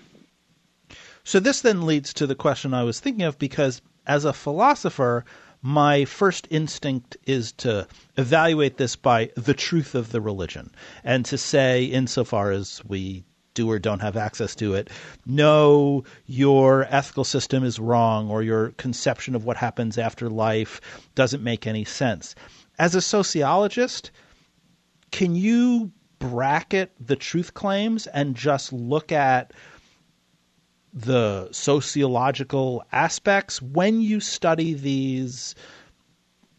so 1.25 1.39
this 1.39 1.61
then 1.61 1.87
leads 1.87 2.15
to 2.15 2.27
the 2.27 2.35
question 2.35 2.73
I 2.73 2.85
was 2.85 2.99
thinking 2.99 3.25
of 3.25 3.39
because 3.39 3.83
as 4.07 4.25
a 4.25 4.33
philosopher, 4.33 5.25
my 5.63 6.05
first 6.05 6.47
instinct 6.51 7.17
is 7.25 7.53
to 7.53 7.87
evaluate 8.17 8.77
this 8.77 8.97
by 8.97 9.31
the 9.37 9.55
truth 9.55 9.95
of 9.95 10.13
the 10.13 10.21
religion 10.21 10.71
and 11.05 11.25
to 11.27 11.37
say, 11.37 11.85
insofar 11.85 12.53
as 12.53 12.83
we 12.85 13.25
do 13.57 13.69
or 13.69 13.81
don't 13.81 13.99
have 14.01 14.17
access 14.17 14.55
to 14.55 14.75
it. 14.75 14.89
No, 15.27 16.05
your 16.27 16.87
ethical 16.89 17.25
system 17.25 17.65
is 17.65 17.81
wrong 17.81 18.31
or 18.31 18.45
your 18.45 18.69
conception 18.73 19.35
of 19.35 19.45
what 19.45 19.57
happens 19.57 19.99
after 19.99 20.31
life 20.31 20.81
doesn't 21.17 21.43
make 21.43 21.67
any 21.67 21.85
sense. 21.85 22.37
As 22.79 22.95
a 22.95 23.01
sociologist, 23.01 24.13
can 25.11 25.35
you 25.35 25.91
bracket 26.21 26.93
the 27.01 27.17
truth 27.17 27.55
claims 27.55 28.07
and 28.07 28.37
just 28.37 28.73
look 28.73 29.11
at 29.11 29.53
the 30.93 31.49
sociological 31.53 32.85
aspects 32.93 33.61
when 33.61 34.01
you 34.01 34.21
study 34.21 34.75
these 34.75 35.55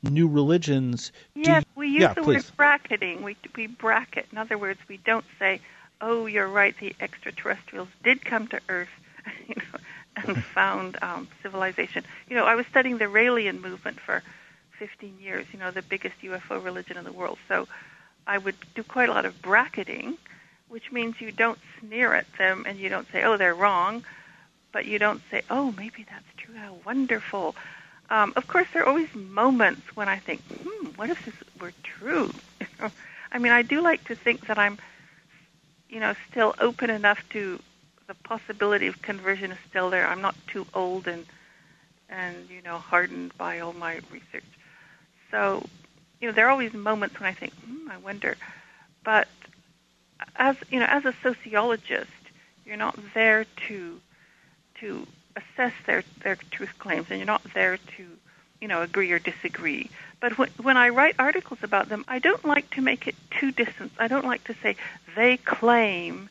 new 0.04 0.27
religions? 0.27 1.12
Yes, 1.36 1.63
you, 1.63 1.80
we 1.80 1.88
use 1.88 2.01
yeah, 2.01 2.13
the 2.13 2.22
please. 2.22 2.46
word 2.46 2.58
bracketing. 2.58 3.24
We 3.24 3.36
we 3.56 3.68
bracket. 3.68 4.27
In 4.32 4.38
other 4.38 4.58
words, 4.58 4.80
we 4.88 4.98
don't 4.98 5.25
say 5.39 5.60
oh, 6.01 6.25
you're 6.25 6.48
right, 6.48 6.75
the 6.80 6.96
extraterrestrials 7.00 7.89
did 8.04 8.24
come 8.24 8.48
to 8.48 8.60
Earth, 8.70 8.89
you 9.48 9.56
know, 9.56 9.80
and 10.16 10.44
found 10.56 10.98
um, 11.01 11.27
civilization. 11.42 12.04
You 12.30 12.36
know, 12.36 12.46
I 12.46 12.56
was 12.56 12.66
studying 12.68 12.98
the 12.98 13.06
Raelian 13.06 13.62
movement 13.62 14.00
for 14.00 14.24
15 14.77 15.18
years, 15.20 15.46
you 15.51 15.60
know, 15.60 15.72
the 15.72 15.82
biggest 15.82 16.16
UFO 16.22 16.63
religion 16.63 16.98
in 16.98 17.04
the 17.04 17.12
world. 17.12 17.38
So 17.48 17.68
I 18.25 18.38
would 18.38 18.56
do 18.75 18.84
quite 18.84 19.10
a 19.10 19.13
lot 19.13 19.25
of 19.25 19.42
bracketing, 19.42 20.18
which 20.70 20.92
means 20.92 21.20
you 21.20 21.32
don't 21.32 21.60
sneer 21.80 22.13
at 22.13 22.25
them 22.38 22.66
and 22.68 22.77
you 22.77 22.89
don't 22.89 23.10
say, 23.12 23.24
oh, 23.24 23.38
they're 23.38 23.56
wrong, 23.56 24.04
but 24.72 24.86
you 24.86 25.00
don't 25.00 25.22
say, 25.32 25.42
oh, 25.50 25.74
maybe 25.77 26.06
that's 26.10 26.25
true, 26.38 26.56
how 26.56 26.77
wonderful. 26.86 27.56
Um, 28.10 28.34
of 28.36 28.48
course, 28.48 28.68
there 28.74 28.84
are 28.84 28.88
always 28.88 29.13
moments 29.16 29.96
when 29.96 30.08
I 30.08 30.18
think, 30.18 30.42
hmm, 30.44 30.88
what 30.96 31.10
if 31.10 31.25
this 31.25 31.36
were 31.60 31.74
true? 31.84 32.32
I 33.32 33.39
mean, 33.39 33.51
I 33.51 33.62
do 33.62 33.82
like 33.82 34.06
to 34.06 34.16
think 34.16 34.48
that 34.48 34.58
I'm 34.58 34.77
you 35.89 36.00
know, 36.00 36.13
still 36.29 36.56
open 36.60 36.89
enough 36.89 37.20
to 37.29 37.60
the 38.08 38.13
possibility 38.15 38.88
of 38.88 39.01
conversion 39.01 39.51
is 39.51 39.58
still 39.70 39.89
there. 39.89 40.08
I'm 40.08 40.22
not 40.22 40.36
too 40.48 40.65
old 40.74 41.08
and 41.08 41.25
and 42.10 42.50
you 42.50 42.62
know 42.62 42.77
hardened 42.77 43.38
by 43.38 43.60
all 43.60 43.74
my 43.74 43.96
research. 44.12 44.46
So, 45.32 45.65
you 46.22 46.27
know, 46.27 46.34
there 46.34 46.48
are 46.48 46.51
always 46.51 46.74
moments 46.74 47.20
when 47.20 47.27
I 47.27 47.34
think, 47.34 47.53
hmm, 47.53 47.89
I 47.89 47.98
wonder. 47.98 48.38
But 49.03 49.27
as 50.36 50.56
you 50.70 50.79
know, 50.79 50.88
as 50.89 51.06
a 51.06 51.13
sociologist, 51.22 52.12
you're 52.65 52.77
not 52.77 52.98
there 53.13 53.46
to 53.67 54.00
to 54.79 55.08
assess 55.36 55.74
their 55.86 56.03
their 56.24 56.38
truth 56.51 56.77
claims, 56.79 57.08
and 57.10 57.20
you're 57.20 57.25
not 57.25 57.44
there 57.53 57.77
to 57.77 58.08
you 58.62 58.67
know 58.67 58.82
agree 58.82 59.12
or 59.12 59.20
disagree. 59.20 59.89
But 60.20 60.38
when, 60.38 60.50
when 60.62 60.78
I 60.78 60.90
write 60.90 61.16
articles 61.20 61.60
about 61.62 61.90
them, 61.90 62.04
I 62.08 62.20
don't 62.20 62.44
like 62.44 62.70
to 62.72 62.82
make 62.82 63.08
it 63.08 63.16
too 63.32 63.52
distant. 63.52 63.92
I 64.00 64.08
don't 64.08 64.26
like 64.26 64.44
to 64.46 64.56
say 64.62 64.76
they 65.16 65.38
claim 65.38 66.30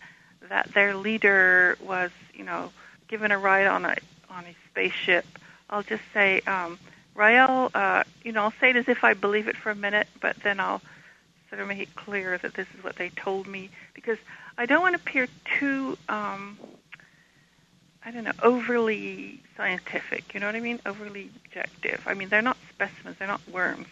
that 0.49 0.73
their 0.75 0.97
leader 0.97 1.77
was, 1.81 2.11
you 2.35 2.45
know, 2.45 2.73
given 3.09 3.31
a 3.31 3.39
ride 3.39 3.67
on 3.67 3.85
a 3.85 3.97
on 4.31 4.45
a 4.45 4.55
spaceship. 4.71 5.25
I'll 5.71 5.83
just 5.83 6.03
say, 6.13 6.41
um, 6.43 6.79
Rael, 7.15 7.71
uh, 7.75 8.05
you 8.23 8.33
know, 8.33 8.43
I'll 8.43 8.55
say 8.61 8.71
it 8.71 8.77
as 8.77 8.89
if 8.89 9.03
I 9.05 9.15
believe 9.15 9.49
it 9.49 9.57
for 9.57 9.71
a 9.71 9.75
minute, 9.75 10.09
but 10.21 10.37
then 10.43 10.61
I'll 10.61 10.83
sort 11.49 11.61
of 11.61 11.69
make 11.69 11.79
it 11.79 11.95
clear 11.95 12.39
that 12.39 12.55
this 12.55 12.67
is 12.77 12.85
what 12.85 12.97
they 12.97 13.09
told 13.11 13.47
me 13.47 13.71
because 13.95 14.19
I 14.59 14.67
don't 14.67 14.83
want 14.83 14.95
to 14.95 15.01
appear 15.01 15.29
too, 15.59 15.97
um, 16.09 16.59
I 18.07 18.13
don't 18.13 18.23
know, 18.23 18.33
overly 18.41 19.43
scientific. 19.57 20.33
You 20.33 20.39
know 20.39 20.47
what 20.47 20.55
I 20.55 20.61
mean? 20.61 20.81
Overly 20.87 21.29
objective. 21.45 22.01
I 22.07 22.15
mean, 22.15 22.29
they're 22.29 22.41
not 22.41 22.57
specimens; 22.73 23.17
they're 23.19 23.27
not 23.27 23.41
worms. 23.51 23.89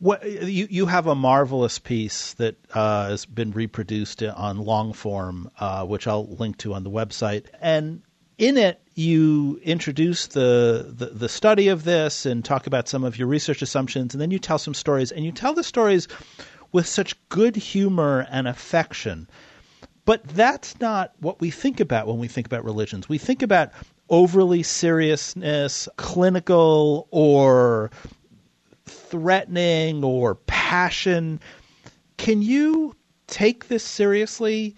What 0.00 0.28
you 0.28 0.66
you 0.68 0.86
have 0.86 1.06
a 1.06 1.14
marvelous 1.14 1.78
piece 1.78 2.34
that 2.34 2.56
uh, 2.74 3.10
has 3.10 3.26
been 3.26 3.52
reproduced 3.52 4.24
on 4.24 4.58
long 4.58 4.92
form, 4.92 5.52
uh, 5.60 5.86
which 5.86 6.08
I'll 6.08 6.26
link 6.26 6.58
to 6.58 6.74
on 6.74 6.82
the 6.82 6.90
website, 6.90 7.46
and 7.60 8.02
in 8.38 8.56
it 8.56 8.80
you 8.94 9.60
introduce 9.62 10.26
the, 10.26 10.92
the, 10.96 11.06
the 11.06 11.28
study 11.28 11.68
of 11.68 11.84
this 11.84 12.26
and 12.26 12.44
talk 12.44 12.66
about 12.66 12.88
some 12.88 13.04
of 13.04 13.16
your 13.16 13.28
research 13.28 13.62
assumptions, 13.62 14.14
and 14.14 14.20
then 14.20 14.32
you 14.32 14.40
tell 14.40 14.58
some 14.58 14.74
stories, 14.74 15.12
and 15.12 15.24
you 15.24 15.30
tell 15.30 15.54
the 15.54 15.62
stories 15.62 16.08
with 16.72 16.86
such 16.86 17.14
good 17.28 17.54
humor 17.54 18.26
and 18.30 18.48
affection. 18.48 19.28
But 20.08 20.24
that's 20.26 20.80
not 20.80 21.12
what 21.20 21.38
we 21.38 21.50
think 21.50 21.80
about 21.80 22.06
when 22.06 22.16
we 22.16 22.28
think 22.28 22.46
about 22.46 22.64
religions. 22.64 23.10
We 23.10 23.18
think 23.18 23.42
about 23.42 23.72
overly 24.08 24.62
seriousness, 24.62 25.86
clinical 25.98 27.08
or 27.10 27.90
threatening 28.86 30.02
or 30.02 30.36
passion. 30.36 31.40
Can 32.16 32.40
you 32.40 32.96
take 33.26 33.68
this 33.68 33.84
seriously 33.84 34.76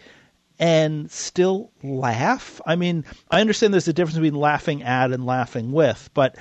and 0.59 1.09
still 1.13 1.71
laugh? 1.85 2.61
I 2.67 2.75
mean, 2.75 3.05
I 3.31 3.41
understand 3.41 3.73
there's 3.73 3.87
a 3.87 3.93
difference 3.93 4.17
between 4.17 4.35
laughing 4.35 4.83
at 4.83 5.13
and 5.13 5.25
laughing 5.25 5.71
with, 5.71 6.11
but 6.13 6.39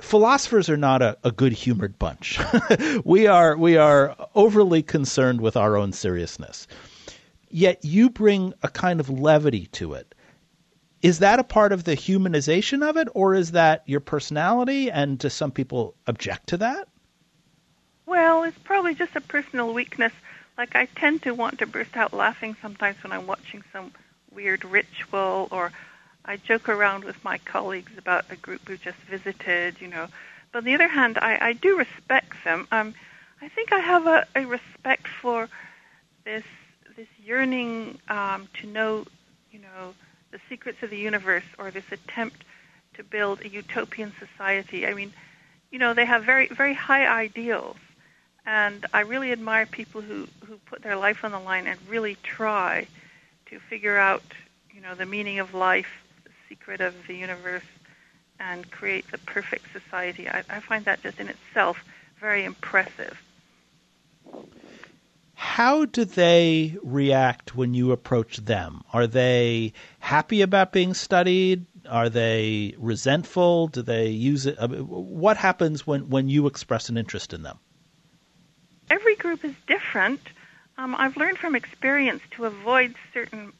philosophers 0.00 0.70
are 0.70 0.78
not 0.78 1.02
a, 1.02 1.18
a 1.24 1.30
good 1.30 1.52
humored 1.52 1.98
bunch. 1.98 2.40
we 3.04 3.26
are 3.26 3.54
we 3.54 3.76
are 3.76 4.16
overly 4.34 4.82
concerned 4.82 5.42
with 5.42 5.58
our 5.58 5.76
own 5.76 5.92
seriousness. 5.92 6.66
Yet 7.50 7.84
you 7.84 8.10
bring 8.10 8.54
a 8.62 8.68
kind 8.68 9.00
of 9.00 9.08
levity 9.08 9.66
to 9.72 9.94
it. 9.94 10.14
Is 11.00 11.20
that 11.20 11.38
a 11.38 11.44
part 11.44 11.72
of 11.72 11.84
the 11.84 11.94
humanization 11.94 12.88
of 12.88 12.96
it, 12.96 13.08
or 13.14 13.34
is 13.34 13.52
that 13.52 13.82
your 13.86 14.00
personality? 14.00 14.90
And 14.90 15.18
do 15.18 15.28
some 15.28 15.52
people 15.52 15.94
object 16.06 16.48
to 16.48 16.56
that? 16.58 16.88
Well, 18.06 18.42
it's 18.42 18.58
probably 18.58 18.94
just 18.94 19.14
a 19.14 19.20
personal 19.20 19.72
weakness. 19.72 20.12
Like 20.56 20.74
I 20.74 20.86
tend 20.96 21.22
to 21.22 21.34
want 21.34 21.60
to 21.60 21.66
burst 21.66 21.96
out 21.96 22.12
laughing 22.12 22.56
sometimes 22.60 23.02
when 23.02 23.12
I'm 23.12 23.26
watching 23.26 23.62
some 23.72 23.92
weird 24.32 24.64
ritual 24.64 25.48
or 25.50 25.72
I 26.24 26.36
joke 26.36 26.68
around 26.68 27.04
with 27.04 27.22
my 27.22 27.38
colleagues 27.38 27.92
about 27.96 28.24
a 28.30 28.36
group 28.36 28.68
who 28.68 28.76
just 28.76 28.98
visited, 29.08 29.80
you 29.80 29.88
know. 29.88 30.08
But 30.52 30.58
on 30.58 30.64
the 30.64 30.74
other 30.74 30.88
hand, 30.88 31.18
I, 31.18 31.38
I 31.48 31.52
do 31.52 31.78
respect 31.78 32.32
them. 32.44 32.66
Um, 32.72 32.94
I 33.40 33.48
think 33.48 33.72
I 33.72 33.78
have 33.78 34.06
a, 34.06 34.26
a 34.34 34.44
respect 34.46 35.06
for 35.06 35.48
this 36.24 36.44
this 36.98 37.06
yearning 37.24 37.96
um, 38.08 38.48
to 38.60 38.66
know, 38.66 39.04
you 39.52 39.60
know, 39.60 39.94
the 40.32 40.40
secrets 40.48 40.82
of 40.82 40.90
the 40.90 40.98
universe, 40.98 41.44
or 41.56 41.70
this 41.70 41.84
attempt 41.92 42.42
to 42.94 43.04
build 43.04 43.40
a 43.42 43.48
utopian 43.48 44.12
society. 44.18 44.84
I 44.84 44.94
mean, 44.94 45.12
you 45.70 45.78
know, 45.78 45.94
they 45.94 46.04
have 46.04 46.24
very 46.24 46.48
very 46.48 46.74
high 46.74 47.06
ideals, 47.06 47.76
and 48.44 48.84
I 48.92 49.02
really 49.02 49.30
admire 49.30 49.64
people 49.64 50.00
who 50.00 50.26
who 50.44 50.56
put 50.66 50.82
their 50.82 50.96
life 50.96 51.24
on 51.24 51.30
the 51.30 51.38
line 51.38 51.68
and 51.68 51.78
really 51.88 52.16
try 52.24 52.88
to 53.46 53.60
figure 53.60 53.96
out, 53.96 54.24
you 54.74 54.80
know, 54.80 54.96
the 54.96 55.06
meaning 55.06 55.38
of 55.38 55.54
life 55.54 56.02
the 56.24 56.32
secret 56.48 56.80
of 56.80 56.94
the 57.06 57.14
universe 57.14 57.70
and 58.40 58.68
create 58.72 59.08
the 59.12 59.18
perfect 59.18 59.66
society. 59.72 60.28
I, 60.28 60.42
I 60.50 60.58
find 60.58 60.84
that 60.86 61.00
just 61.04 61.20
in 61.20 61.28
itself 61.28 61.84
very 62.20 62.44
impressive. 62.44 63.16
How 65.40 65.84
do 65.84 66.04
they 66.04 66.76
react 66.82 67.54
when 67.54 67.72
you 67.72 67.92
approach 67.92 68.38
them? 68.38 68.82
Are 68.92 69.06
they 69.06 69.72
happy 70.00 70.42
about 70.42 70.72
being 70.72 70.94
studied? 70.94 71.64
Are 71.88 72.08
they 72.08 72.74
resentful? 72.76 73.68
Do 73.68 73.82
they 73.82 74.08
use 74.08 74.46
it? 74.46 74.58
what 74.58 75.36
happens 75.36 75.86
when, 75.86 76.08
when 76.10 76.28
you 76.28 76.48
express 76.48 76.88
an 76.88 76.98
interest 76.98 77.32
in 77.32 77.44
them? 77.44 77.60
Every 78.90 79.14
group 79.14 79.44
is 79.44 79.54
different. 79.68 80.20
Um, 80.76 80.96
I've 80.96 81.16
learned 81.16 81.38
from 81.38 81.54
experience 81.54 82.22
to 82.32 82.46
avoid 82.46 82.96
certain 83.14 83.52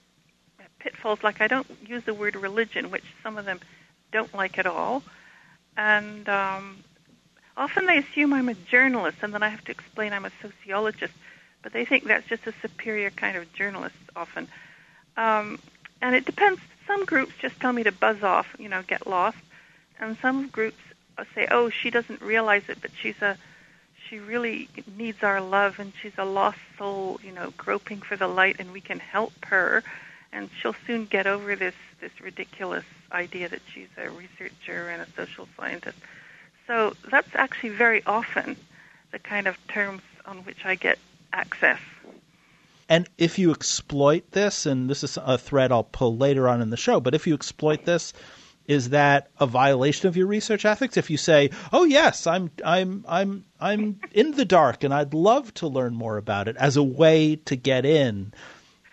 pitfalls 0.81 1.23
like 1.23 1.41
I 1.41 1.47
don't 1.47 1.69
use 1.87 2.03
the 2.03 2.13
word 2.13 2.35
religion, 2.35 2.91
which 2.91 3.05
some 3.23 3.39
of 3.39 3.45
them 3.45 3.61
don't 4.11 4.35
like 4.35 4.59
at 4.59 4.67
all. 4.67 5.05
And 5.77 6.29
um, 6.29 6.79
often 7.57 7.87
they 7.87 7.99
assume 7.99 8.33
I'm 8.33 8.49
a 8.49 8.55
journalist, 8.55 9.19
and 9.23 9.33
then 9.33 9.45
I 9.45 9.49
have 9.49 9.65
to 9.67 9.71
explain 9.71 10.13
I'm 10.13 10.25
a 10.25 10.33
sociologist. 10.43 11.15
But 11.63 11.73
they 11.73 11.85
think 11.85 12.05
that's 12.05 12.29
just 12.29 12.47
a 12.47 12.55
superior 12.63 13.11
kind 13.11 13.37
of 13.37 13.53
journalist 13.53 13.97
often. 14.15 14.49
Um, 15.17 15.59
and 16.01 16.15
it 16.15 16.25
depends. 16.25 16.61
Some 16.87 17.05
groups 17.05 17.33
just 17.41 17.61
tell 17.61 17.73
me 17.73 17.83
to 17.83 17.93
buzz 17.93 18.23
off, 18.23 18.47
you 18.59 18.69
know, 18.69 18.83
get 18.83 19.07
lost. 19.07 19.39
And 20.01 20.17
some 20.23 20.49
groups 20.49 20.79
say, 21.35 21.49
oh, 21.51 21.71
she 21.71 21.91
doesn't 21.91 22.23
realize 22.23 22.63
it, 22.69 22.79
but 22.81 22.91
she's 23.01 23.21
a 23.23 23.37
she 24.09 24.19
really 24.19 24.71
needs 24.97 25.23
our 25.23 25.41
love 25.41 25.79
and 25.79 25.93
she's 26.01 26.17
a 26.17 26.25
lost 26.25 26.59
soul, 26.79 27.21
you 27.23 27.33
know, 27.33 27.53
groping 27.59 28.01
for 28.01 28.17
the 28.17 28.27
light 28.27 28.57
and 28.59 28.73
we 28.73 28.81
can 28.81 28.99
help 28.99 29.33
her 29.45 29.83
and 30.33 30.49
she'll 30.61 30.77
soon 30.87 31.05
get 31.05 31.27
over 31.27 31.57
this 31.57 31.75
this 32.01 32.13
ridiculous 32.21 32.85
idea 33.13 33.49
that 33.49 33.61
she's 33.73 33.89
a 33.97 34.09
researcher 34.11 34.89
and 34.89 35.03
a 35.03 35.07
social 35.17 35.49
scientist. 35.57 35.99
So 36.67 36.95
that's 37.11 37.35
actually 37.35 37.71
very 37.71 38.03
often 38.07 38.57
the 39.11 39.19
kind 39.19 39.47
of 39.47 39.57
terms 39.69 40.03
on 40.27 40.39
which 40.39 40.65
I 40.65 40.75
get 40.75 40.99
access. 41.33 41.79
And 42.89 43.09
if 43.19 43.39
you 43.39 43.51
exploit 43.51 44.31
this, 44.33 44.65
and 44.65 44.89
this 44.89 45.05
is 45.05 45.19
a 45.23 45.37
thread 45.37 45.73
I'll 45.73 45.85
pull 45.85 46.17
later 46.17 46.49
on 46.49 46.63
in 46.63 46.71
the 46.71 46.77
show, 46.77 47.01
but 47.01 47.15
if 47.15 47.27
you 47.27 47.35
exploit 47.35 47.85
this, 47.85 48.15
is 48.67 48.91
that 48.91 49.31
a 49.39 49.47
violation 49.47 50.09
of 50.09 50.17
your 50.17 50.27
research 50.27 50.65
ethics? 50.65 50.97
If 50.97 51.11
you 51.11 51.17
say, 51.17 51.51
"Oh 51.73 51.85
yes, 51.85 52.27
I'm 52.27 52.51
I'm 52.65 53.05
I'm 53.09 53.45
I'm 53.61 54.01
in 54.13 54.33
the 54.33 54.45
dark 54.45 54.85
and 54.85 54.93
I'd 54.93 55.15
love 55.15 55.53
to 55.55 55.67
learn 55.67 55.95
more 55.95 56.19
about 56.19 56.49
it," 56.49 56.57
as 56.57 56.77
a 56.77 56.83
way 56.83 57.37
to 57.47 57.57
get 57.57 57.85
in, 57.85 58.33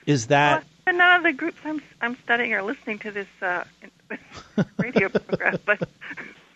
is 0.06 0.28
that 0.28 0.66
and 0.88 0.98
none 0.98 1.18
of 1.18 1.24
the 1.24 1.34
groups 1.34 1.58
I'm 1.66 1.82
I'm 2.02 2.18
studying 2.24 2.54
are 2.54 2.64
listening 2.64 3.00
to 3.00 3.12
this 3.12 3.28
uh, 3.42 3.64
radio 4.78 5.10
program, 5.10 5.60
but 5.66 5.88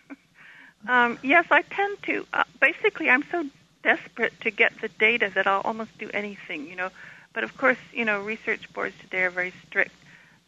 um, 0.88 1.18
yes, 1.22 1.46
I 1.50 1.62
tend 1.62 2.02
to. 2.04 2.26
Uh, 2.32 2.44
basically, 2.60 3.10
I'm 3.10 3.24
so 3.30 3.44
desperate 3.82 4.32
to 4.42 4.50
get 4.50 4.80
the 4.80 4.88
data 4.88 5.30
that 5.34 5.46
I'll 5.46 5.62
almost 5.62 5.96
do 5.98 6.10
anything, 6.12 6.68
you 6.68 6.76
know. 6.76 6.90
But 7.32 7.44
of 7.44 7.56
course, 7.56 7.78
you 7.92 8.04
know, 8.04 8.20
research 8.20 8.72
boards 8.72 8.94
today 9.00 9.22
are 9.22 9.30
very 9.30 9.52
strict. 9.66 9.94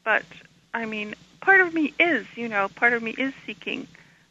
But 0.05 0.25
I 0.75 0.87
mean, 0.87 1.15
part 1.41 1.61
of 1.61 1.75
me 1.75 1.95
is, 1.99 2.27
you 2.35 2.49
know, 2.49 2.69
part 2.69 2.93
of 2.93 3.03
me 3.03 3.13
is 3.13 3.33
seeking 3.47 3.87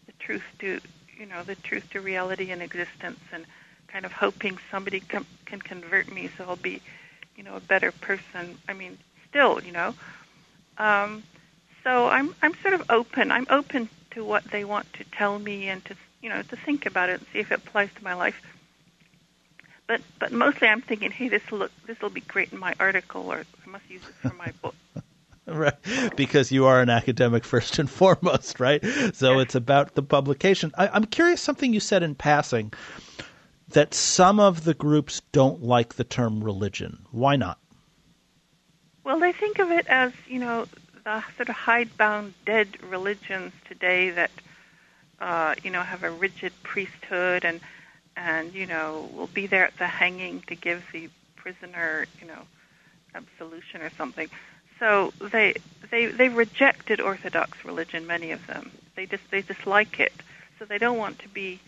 the 0.05 0.13
truth 0.19 0.43
to, 0.59 0.79
you 1.17 1.25
know, 1.25 1.43
the 1.43 1.55
truth 1.55 1.89
to 1.91 2.01
reality 2.01 2.51
and 2.51 2.61
existence, 2.61 3.19
and 3.31 3.45
kind 3.87 4.05
of 4.05 4.11
hoping 4.11 4.57
somebody 4.69 4.99
com- 4.99 5.25
can 5.45 5.61
convert 5.61 6.11
me 6.11 6.29
so 6.37 6.45
I'll 6.47 6.55
be, 6.55 6.81
you 7.35 7.43
know, 7.43 7.55
a 7.55 7.61
better 7.61 7.91
person. 7.91 8.57
I 8.67 8.73
mean, 8.73 8.97
still, 9.29 9.61
you 9.63 9.71
know. 9.71 9.93
Um, 10.77 11.23
so 11.83 12.07
I'm 12.07 12.35
I'm 12.41 12.53
sort 12.61 12.73
of 12.73 12.83
open. 12.89 13.31
I'm 13.31 13.47
open 13.49 13.89
to 14.11 14.23
what 14.23 14.43
they 14.45 14.63
want 14.63 14.91
to 14.93 15.03
tell 15.05 15.39
me 15.39 15.67
and 15.67 15.83
to 15.85 15.95
you 16.21 16.29
know 16.29 16.41
to 16.41 16.55
think 16.55 16.85
about 16.85 17.09
it 17.09 17.19
and 17.19 17.27
see 17.33 17.39
if 17.39 17.51
it 17.51 17.59
applies 17.59 17.89
to 17.95 18.03
my 18.03 18.13
life. 18.13 18.41
But 19.91 19.99
but 20.19 20.31
mostly 20.31 20.69
I'm 20.69 20.79
thinking, 20.79 21.11
hey, 21.11 21.27
this 21.27 21.51
look 21.51 21.69
this 21.85 21.99
will 21.99 22.09
be 22.09 22.21
great 22.21 22.53
in 22.53 22.59
my 22.59 22.73
article, 22.79 23.29
or 23.29 23.43
I 23.65 23.69
must 23.69 23.89
use 23.89 24.01
it 24.07 24.29
for 24.29 24.33
my 24.35 24.53
book. 24.61 24.73
right, 25.45 25.75
because 26.15 26.49
you 26.49 26.65
are 26.65 26.79
an 26.79 26.89
academic 26.89 27.43
first 27.43 27.77
and 27.77 27.89
foremost, 27.99 28.61
right? 28.61 28.81
So 29.13 29.39
it's 29.39 29.53
about 29.53 29.95
the 29.95 30.01
publication. 30.01 30.71
I, 30.77 30.87
I'm 30.87 31.03
curious 31.03 31.41
something 31.41 31.73
you 31.73 31.81
said 31.81 32.03
in 32.03 32.15
passing 32.15 32.71
that 33.67 33.93
some 33.93 34.39
of 34.39 34.63
the 34.63 34.73
groups 34.73 35.23
don't 35.33 35.61
like 35.61 35.95
the 35.95 36.05
term 36.05 36.41
religion. 36.41 37.05
Why 37.11 37.35
not? 37.35 37.59
Well, 39.03 39.19
they 39.19 39.33
think 39.33 39.59
of 39.59 39.71
it 39.71 39.87
as, 39.87 40.13
you 40.25 40.39
know, 40.39 40.67
the 41.03 41.21
sort 41.35 41.49
of 41.49 41.55
hidebound 41.55 42.33
dead 42.45 42.81
religions 42.81 43.51
today 43.67 44.11
that, 44.11 44.31
uh, 45.19 45.55
you 45.63 45.69
know, 45.69 45.81
have 45.81 46.03
a 46.03 46.11
rigid 46.11 46.53
priesthood 46.63 47.43
and, 47.43 47.59
and, 48.21 48.53
you 48.53 48.67
know, 48.67 49.09
will 49.15 49.27
be 49.27 49.47
there 49.47 49.65
at 49.65 49.77
the 49.77 49.87
hanging 49.87 50.41
to 50.41 50.55
give 50.55 50.83
the 50.93 51.09
prisoner, 51.35 52.05
you 52.21 52.27
know, 52.27 52.43
absolution 53.15 53.81
or 53.81 53.89
something. 53.97 54.29
So 54.79 55.11
they 55.19 55.55
they 55.89 56.05
they 56.07 56.29
rejected 56.29 57.01
Orthodox 57.01 57.65
religion. 57.65 58.05
Many 58.07 58.31
of 58.31 58.45
them 58.47 58.71
they 58.95 59.05
just 59.05 59.23
they 59.31 59.41
dislike 59.41 59.99
it. 59.99 60.13
So 60.57 60.65
they 60.65 60.77
don't 60.77 60.97
want 60.97 61.19
to 61.19 61.29
be 61.29 61.59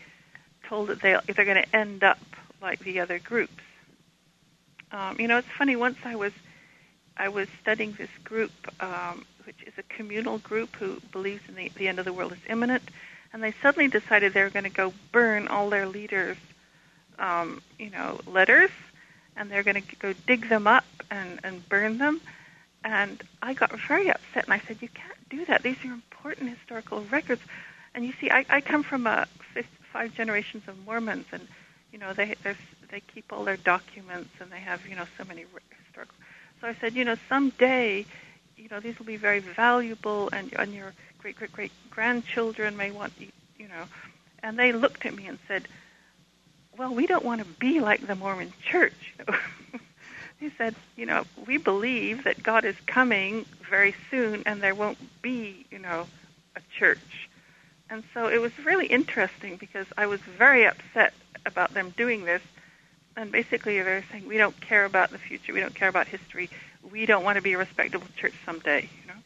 told 0.68 0.89
that 0.89 1.02
they 1.02 1.18
they're 1.34 1.46
going 1.46 1.63
to 1.63 1.76
end 1.76 2.04
up 2.04 2.20
like 2.62 2.80
the 2.80 3.00
other 3.00 3.20
groups. 3.20 3.63
Um, 4.92 5.20
you 5.20 5.28
know, 5.28 5.38
it's 5.38 5.48
funny. 5.58 5.76
Once 5.76 5.98
I 6.06 6.16
was 6.16 6.34
I 7.18 7.30
was 7.30 7.48
studying 7.62 7.94
this 7.94 8.10
group, 8.24 8.52
um, 8.80 9.26
which 9.46 9.62
is 9.63 9.74
a 9.78 9.84
communal 9.84 10.38
group 10.38 10.76
who 10.76 11.00
believes 11.12 11.42
in 11.48 11.56
the, 11.56 11.72
the 11.76 11.88
end 11.88 12.00
of 12.00 12.06
the 12.06 12.13
world 12.13 12.32
is 12.32 12.39
imminent, 12.48 12.84
and 13.34 13.43
they 13.43 13.54
suddenly 13.62 13.88
decided 13.88 14.34
they 14.34 14.43
were 14.43 14.50
going 14.50 14.63
to 14.63 14.69
go 14.69 14.93
burn 15.12 15.48
all 15.48 15.69
their 15.69 15.88
leaders, 15.88 16.38
um, 17.19 17.62
you 17.80 17.89
know, 17.89 18.19
letters, 18.28 18.69
and 19.36 19.50
they're 19.50 19.63
going 19.63 19.82
to 19.82 19.96
go 19.98 20.13
dig 20.28 20.48
them 20.50 20.67
up 20.67 20.86
and, 21.12 21.39
and 21.43 21.67
burn 21.67 21.98
them. 21.98 22.22
And 22.84 23.22
I 23.41 23.54
got 23.54 23.72
very 23.88 24.10
upset, 24.10 24.46
and 24.46 24.54
I 24.54 24.60
said, 24.60 24.78
"You 24.82 24.89
can't 24.89 25.30
do 25.30 25.46
that. 25.46 25.63
These 25.63 25.84
are 25.84 25.91
important 25.91 26.50
historical 26.50 27.02
records." 27.12 27.41
And 27.96 28.06
you 28.06 28.13
see, 28.19 28.30
I, 28.30 28.46
I 28.50 28.62
come 28.62 28.84
from 28.84 29.08
a 29.08 29.28
fifth, 29.54 29.67
five 29.91 30.13
generations 30.13 30.63
of 30.67 30.86
Mormons, 30.86 31.26
and 31.32 31.48
you 31.91 32.00
know, 32.00 32.13
they 32.13 32.36
they 32.91 33.00
keep 33.00 33.32
all 33.32 33.43
their 33.43 33.58
documents, 33.58 34.32
and 34.39 34.52
they 34.52 34.60
have 34.60 34.86
you 34.88 34.96
know 34.96 35.06
so 35.17 35.24
many 35.24 35.46
historical 35.86 36.15
so 36.63 36.69
I 36.69 36.76
said, 36.80 36.93
you 36.93 37.04
know, 37.04 37.17
someday, 37.28 38.06
you 38.58 38.70
know, 38.70 38.80
these 38.80 38.98
will 39.00 39.06
be 39.06 39.18
very 39.18 39.39
valuable, 39.39 40.30
and 40.32 40.54
and 40.58 40.74
your 40.74 40.94
great 41.18 41.36
great 41.36 41.52
great 41.52 41.72
grandchildren 41.89 42.78
may 42.78 42.92
want, 42.92 43.13
you 43.20 43.68
know. 43.68 43.86
And 44.42 44.60
they 44.60 44.74
looked 44.74 45.06
at 45.06 45.16
me 45.16 45.28
and 45.28 45.39
said, 45.48 45.68
well, 46.78 46.94
we 46.94 47.08
don't 47.08 47.24
want 47.24 47.39
to 47.39 47.48
be 47.60 47.80
like 47.80 48.06
the 48.06 48.16
Mormon 48.16 48.52
Church. 48.62 49.16
He 50.44 50.52
said, 50.58 50.76
you 50.98 51.06
know, 51.06 51.24
we 51.48 51.58
believe 51.58 52.26
that 52.26 52.44
God 52.44 52.66
is 52.66 52.76
coming 52.86 53.46
very 53.70 53.96
soon 54.12 54.44
and 54.46 54.62
there 54.62 54.76
won't 54.76 54.98
be, 55.22 55.66
you 55.72 55.80
know, 55.80 56.06
a 56.58 56.62
church. 56.78 57.30
And 57.89 58.04
so 58.13 58.28
it 58.28 58.42
was 58.42 58.52
really 58.60 58.88
interesting 58.88 59.56
because 59.56 59.88
I 59.98 60.06
was 60.06 60.20
very 60.20 60.66
upset 60.66 61.13
about 61.46 61.74
them 61.74 61.94
doing 61.96 62.26
this. 62.26 62.42
And 63.16 63.32
basically, 63.32 63.82
they're 63.82 64.04
saying, 64.12 64.28
we 64.28 64.38
don't 64.38 64.60
care 64.60 64.84
about 64.84 65.12
the 65.12 65.18
future, 65.18 65.54
we 65.54 65.62
don't 65.62 65.76
care 65.76 65.88
about 65.88 66.08
history, 66.08 66.50
we 66.91 67.06
don't 67.06 67.24
want 67.24 67.38
to 67.38 67.41
be 67.41 67.54
a 67.54 67.58
respectable 67.58 68.08
church 68.17 68.34
someday, 68.46 68.89
you 69.02 69.08
know? 69.08 69.19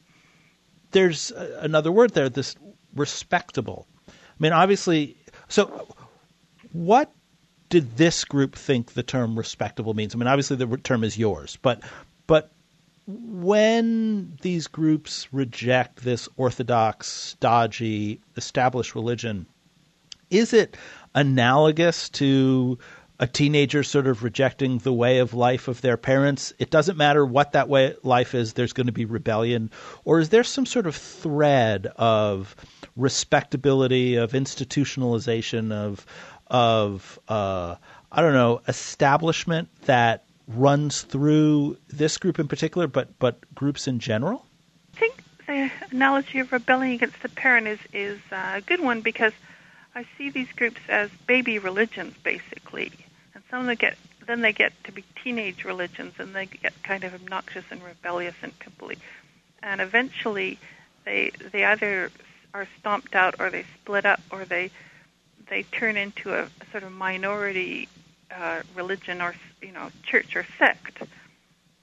There's 0.91 1.32
uh, 1.32 1.60
another 1.62 1.91
word 1.91 2.13
there, 2.13 2.30
this 2.30 2.56
respectable. 2.96 3.88
I 4.08 4.12
mean, 4.39 4.54
obviously, 4.54 5.17
so 5.48 5.88
what 6.72 7.12
did 7.70 7.98
this 7.98 8.24
group 8.26 8.56
think 8.56 8.93
the 8.93 9.04
term 9.04 9.38
respectable 9.38 9.93
means? 9.93 10.15
I 10.15 10.17
mean, 10.17 10.28
obviously 10.28 10.58
the 10.58 10.78
term 10.78 11.04
is 11.04 11.17
yours, 11.17 11.58
but 11.62 11.82
but 12.28 12.52
when 13.08 14.38
these 14.41 14.67
groups 14.67 15.28
reject 15.32 16.04
this 16.04 16.28
orthodox, 16.36 17.08
stodgy, 17.08 18.22
established 18.36 18.96
religion, 18.96 19.48
is 20.30 20.54
it 20.54 20.76
analogous 21.15 22.10
to 22.10 22.78
a 23.20 23.28
teenager 23.28 23.84
sort 23.84 24.08
of 24.08 24.24
rejecting 24.24 24.78
the 24.80 24.94
way 24.94 25.20
of 25.20 25.34
life 25.34 25.68
of 25.68 25.82
their 25.82 25.98
parents? 25.98 26.54
It 26.60 26.70
doesn't 26.70 26.98
matter 26.98 27.26
what 27.26 27.54
that 27.54 27.70
way 27.70 27.96
life 28.04 28.36
is, 28.36 28.54
there's 28.54 28.74
going 28.74 28.88
to 28.88 28.94
be 28.94 29.06
rebellion. 29.06 29.72
Or 30.06 30.20
is 30.20 30.30
there 30.30 30.44
some 30.44 30.66
sort 30.66 30.88
of 30.88 30.96
thread 30.96 31.88
of 31.96 32.56
respectability, 32.96 34.16
of 34.16 34.32
institutionalization, 34.32 35.72
of 35.72 36.06
of 36.48 37.20
uh, 37.28 37.76
I 38.12 38.22
don't 38.22 38.34
know 38.34 38.62
establishment 38.68 39.70
that 39.86 40.24
runs 40.48 41.02
through 41.02 41.78
this 41.90 42.18
group 42.18 42.40
in 42.40 42.48
particular, 42.48 42.88
but 42.88 43.18
but 43.20 43.54
groups 43.54 43.88
in 43.88 44.00
general? 44.00 44.46
I 44.96 45.00
think 45.00 45.24
the 45.46 45.72
analogy 45.92 46.40
of 46.40 46.52
rebelling 46.52 46.92
against 46.94 47.22
the 47.22 47.30
parent 47.30 47.68
is 47.68 47.80
is 47.94 48.20
a 48.32 48.62
good 48.62 48.80
one 48.80 49.02
because 49.02 49.34
I 49.96 50.06
see 50.18 50.30
these 50.30 50.52
groups 50.56 50.82
as 50.90 51.10
baby 51.26 51.60
religions 51.60 52.14
basically, 52.24 52.92
some 53.50 53.62
of 53.62 53.66
them 53.68 53.76
get 53.76 53.98
then 54.28 54.42
they 54.42 54.52
get 54.52 54.74
to 54.84 54.92
be 54.92 55.04
teenage 55.24 55.64
religions 55.64 56.14
and 56.20 56.36
they 56.36 56.46
get 56.46 56.74
kind 56.84 57.06
of 57.06 57.14
obnoxious 57.14 57.64
and 57.72 57.82
rebellious 57.82 58.36
and 58.42 58.58
pimply, 58.60 58.98
and 59.64 59.82
eventually 59.82 60.60
they 61.06 61.32
they 61.52 61.64
either 61.66 62.12
are 62.54 62.68
stomped 62.80 63.16
out 63.16 63.36
or 63.40 63.50
they 63.50 63.64
split 63.82 64.06
up 64.06 64.22
or 64.32 64.46
they 64.46 64.70
they 65.50 65.64
turn 65.64 65.96
into 65.96 66.34
a, 66.34 66.44
a 66.44 66.72
sort 66.72 66.84
of 66.84 66.92
minority 66.92 67.88
uh, 68.36 68.62
religion 68.76 69.22
or 69.22 69.34
you 69.62 69.72
know 69.72 69.90
church 70.04 70.36
or 70.36 70.46
sect, 70.58 71.02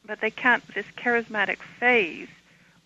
but 0.04 0.20
they 0.20 0.30
can't. 0.30 0.66
This 0.74 0.86
charismatic 0.96 1.58
phase 1.80 2.28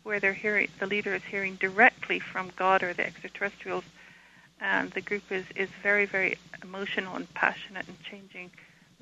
where 0.04 0.20
they're 0.20 0.32
hearing 0.32 0.68
the 0.78 0.86
leader 0.86 1.14
is 1.14 1.24
hearing 1.24 1.56
directly 1.56 2.20
from 2.20 2.50
God 2.56 2.82
or 2.82 2.92
the 2.92 3.04
extraterrestrials, 3.04 3.84
and 4.60 4.90
the 4.92 5.00
group 5.00 5.30
is 5.30 5.44
is 5.56 5.68
very 5.82 6.06
very 6.06 6.38
emotional 6.62 7.16
and 7.16 7.32
passionate 7.34 7.88
and 7.88 8.00
changing 8.02 8.50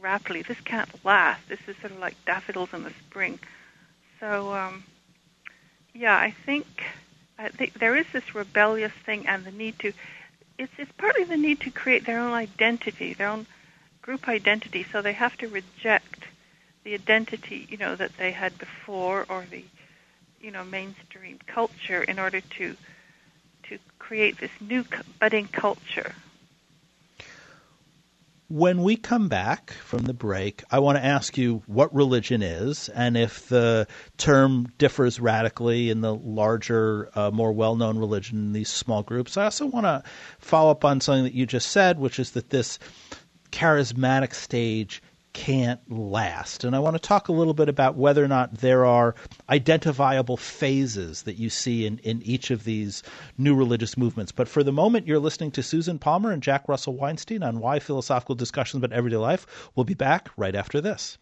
rapidly. 0.01 0.43
This 0.43 0.61
can't 0.61 1.05
last. 1.05 1.49
This 1.49 1.61
is 1.67 1.77
sort 1.79 1.93
of 1.93 1.99
like 1.99 2.17
daffodils 2.25 2.73
in 2.73 2.83
the 2.83 2.93
spring. 3.09 3.39
So 4.21 4.53
um, 4.55 4.85
yeah, 5.95 6.17
I 6.17 6.31
think 6.31 6.67
I 7.39 7.49
think 7.49 7.75
there 7.75 7.97
is 7.97 8.07
this 8.13 8.35
rebellious 8.35 8.93
thing 9.05 9.27
and 9.27 9.45
the 9.45 9.53
need 9.53 9.79
to 9.81 9.93
it's 10.59 10.73
it's 10.79 10.93
partly 10.93 11.25
the 11.25 11.37
need 11.37 11.61
to 11.61 11.71
create 11.71 12.07
their 12.07 12.19
own 12.19 12.33
identity, 12.33 13.15
their 13.15 13.29
own 13.29 13.47
group 14.03 14.29
identity. 14.29 14.87
So 14.91 15.03
they 15.03 15.13
have 15.13 15.37
to 15.39 15.49
reject 15.49 16.25
the 16.85 16.95
identity, 16.95 17.67
you 17.69 17.77
know, 17.77 17.97
that 17.97 18.17
they 18.17 18.31
had 18.31 18.57
before, 18.59 19.27
or 19.29 19.45
the, 19.51 19.65
you 20.41 20.51
know, 20.53 20.65
mainstream 20.65 21.39
culture, 21.47 22.03
in 22.03 22.19
order 22.19 22.41
to 22.41 22.77
to 23.65 23.79
create 23.99 24.39
this 24.39 24.53
new 24.61 24.85
budding 25.19 25.49
culture. 25.49 26.15
When 28.49 28.85
we 28.85 28.97
come 28.97 29.29
back 29.29 29.73
from 29.73 30.05
the 30.05 30.15
break, 30.15 30.63
I 30.71 30.79
want 30.79 30.99
to 30.99 31.05
ask 31.05 31.37
you 31.37 31.65
what 31.67 31.93
religion 31.93 32.43
is 32.43 32.89
and 32.91 33.17
if 33.17 33.49
the 33.49 33.89
term 34.19 34.69
differs 34.79 35.19
radically 35.19 35.91
in 35.91 36.01
the 36.01 36.15
larger, 36.15 37.11
uh, 37.19 37.33
more 37.33 37.53
well 37.53 37.75
known 37.75 37.99
religion 37.99 38.39
in 38.39 38.53
these 38.53 38.69
small 38.69 39.03
groups. 39.03 39.37
I 39.37 39.45
also 39.45 39.67
want 39.67 39.87
to 39.87 40.05
follow 40.39 40.71
up 40.71 40.85
on 40.85 41.01
something 41.01 41.25
that 41.25 41.35
you 41.35 41.45
just 41.45 41.71
said, 41.73 41.99
which 41.99 42.21
is 42.21 42.31
that 42.33 42.51
this 42.51 42.79
charismatic 43.51 44.33
stage 44.33 45.03
can't 45.37 45.81
last. 45.93 46.65
And 46.65 46.75
I 46.75 46.79
want 46.79 46.95
to 46.95 46.99
talk 46.99 47.29
a 47.29 47.33
little 47.33 47.53
bit 47.53 47.69
about 47.69 47.95
whether 47.95 48.25
or 48.25 48.29
not 48.29 48.55
there 48.55 48.87
are 48.87 49.15
identifiable 49.51 50.39
phases 50.39 51.25
that 51.25 51.37
you 51.37 51.51
see 51.51 51.85
in, 51.85 51.99
in 51.99 52.23
each 52.23 52.51
of 52.51 52.65
these 52.65 53.03
new 53.37 53.55
religious 53.55 53.99
movements. 53.99 54.33
But 54.33 54.49
for 54.49 54.65
the 54.65 54.73
moment, 54.73 55.07
you're 55.07 55.19
listening 55.19 55.51
to 55.51 55.63
Susan 55.63 55.99
Palmer 55.99 56.33
and 56.33 56.43
Jack 56.43 56.67
Russell 56.71 56.97
Weinstein 56.97 57.43
on 57.43 57.61
Why 57.61 57.81
Philosophical 57.81 58.35
Discussions 58.35 58.83
About 58.83 58.97
Everyday 58.97 59.19
Life. 59.19 59.47
We'll 59.75 59.85
be 59.85 59.93
back 59.93 60.31
right 60.39 60.55
after 60.55 60.81
this. 60.81 61.19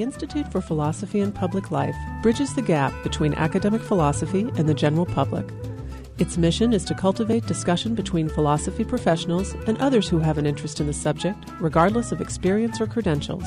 The 0.00 0.06
Institute 0.06 0.50
for 0.50 0.62
Philosophy 0.62 1.20
and 1.20 1.34
Public 1.34 1.70
Life 1.70 1.94
bridges 2.22 2.54
the 2.54 2.62
gap 2.62 2.90
between 3.02 3.34
academic 3.34 3.82
philosophy 3.82 4.48
and 4.56 4.66
the 4.66 4.72
general 4.72 5.04
public. 5.04 5.46
Its 6.16 6.38
mission 6.38 6.72
is 6.72 6.86
to 6.86 6.94
cultivate 6.94 7.44
discussion 7.44 7.94
between 7.94 8.26
philosophy 8.26 8.82
professionals 8.82 9.52
and 9.66 9.76
others 9.76 10.08
who 10.08 10.18
have 10.18 10.38
an 10.38 10.46
interest 10.46 10.80
in 10.80 10.86
the 10.86 10.94
subject, 10.94 11.44
regardless 11.60 12.12
of 12.12 12.22
experience 12.22 12.80
or 12.80 12.86
credentials. 12.86 13.44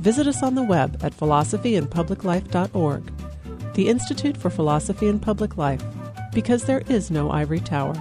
Visit 0.00 0.26
us 0.26 0.42
on 0.42 0.54
the 0.54 0.62
web 0.62 0.98
at 1.02 1.12
philosophyandpubliclife.org. 1.14 3.12
The 3.74 3.88
Institute 3.90 4.38
for 4.38 4.48
Philosophy 4.48 5.06
and 5.06 5.20
Public 5.20 5.58
Life, 5.58 5.84
because 6.32 6.64
there 6.64 6.82
is 6.88 7.10
no 7.10 7.30
ivory 7.30 7.60
tower. 7.60 7.94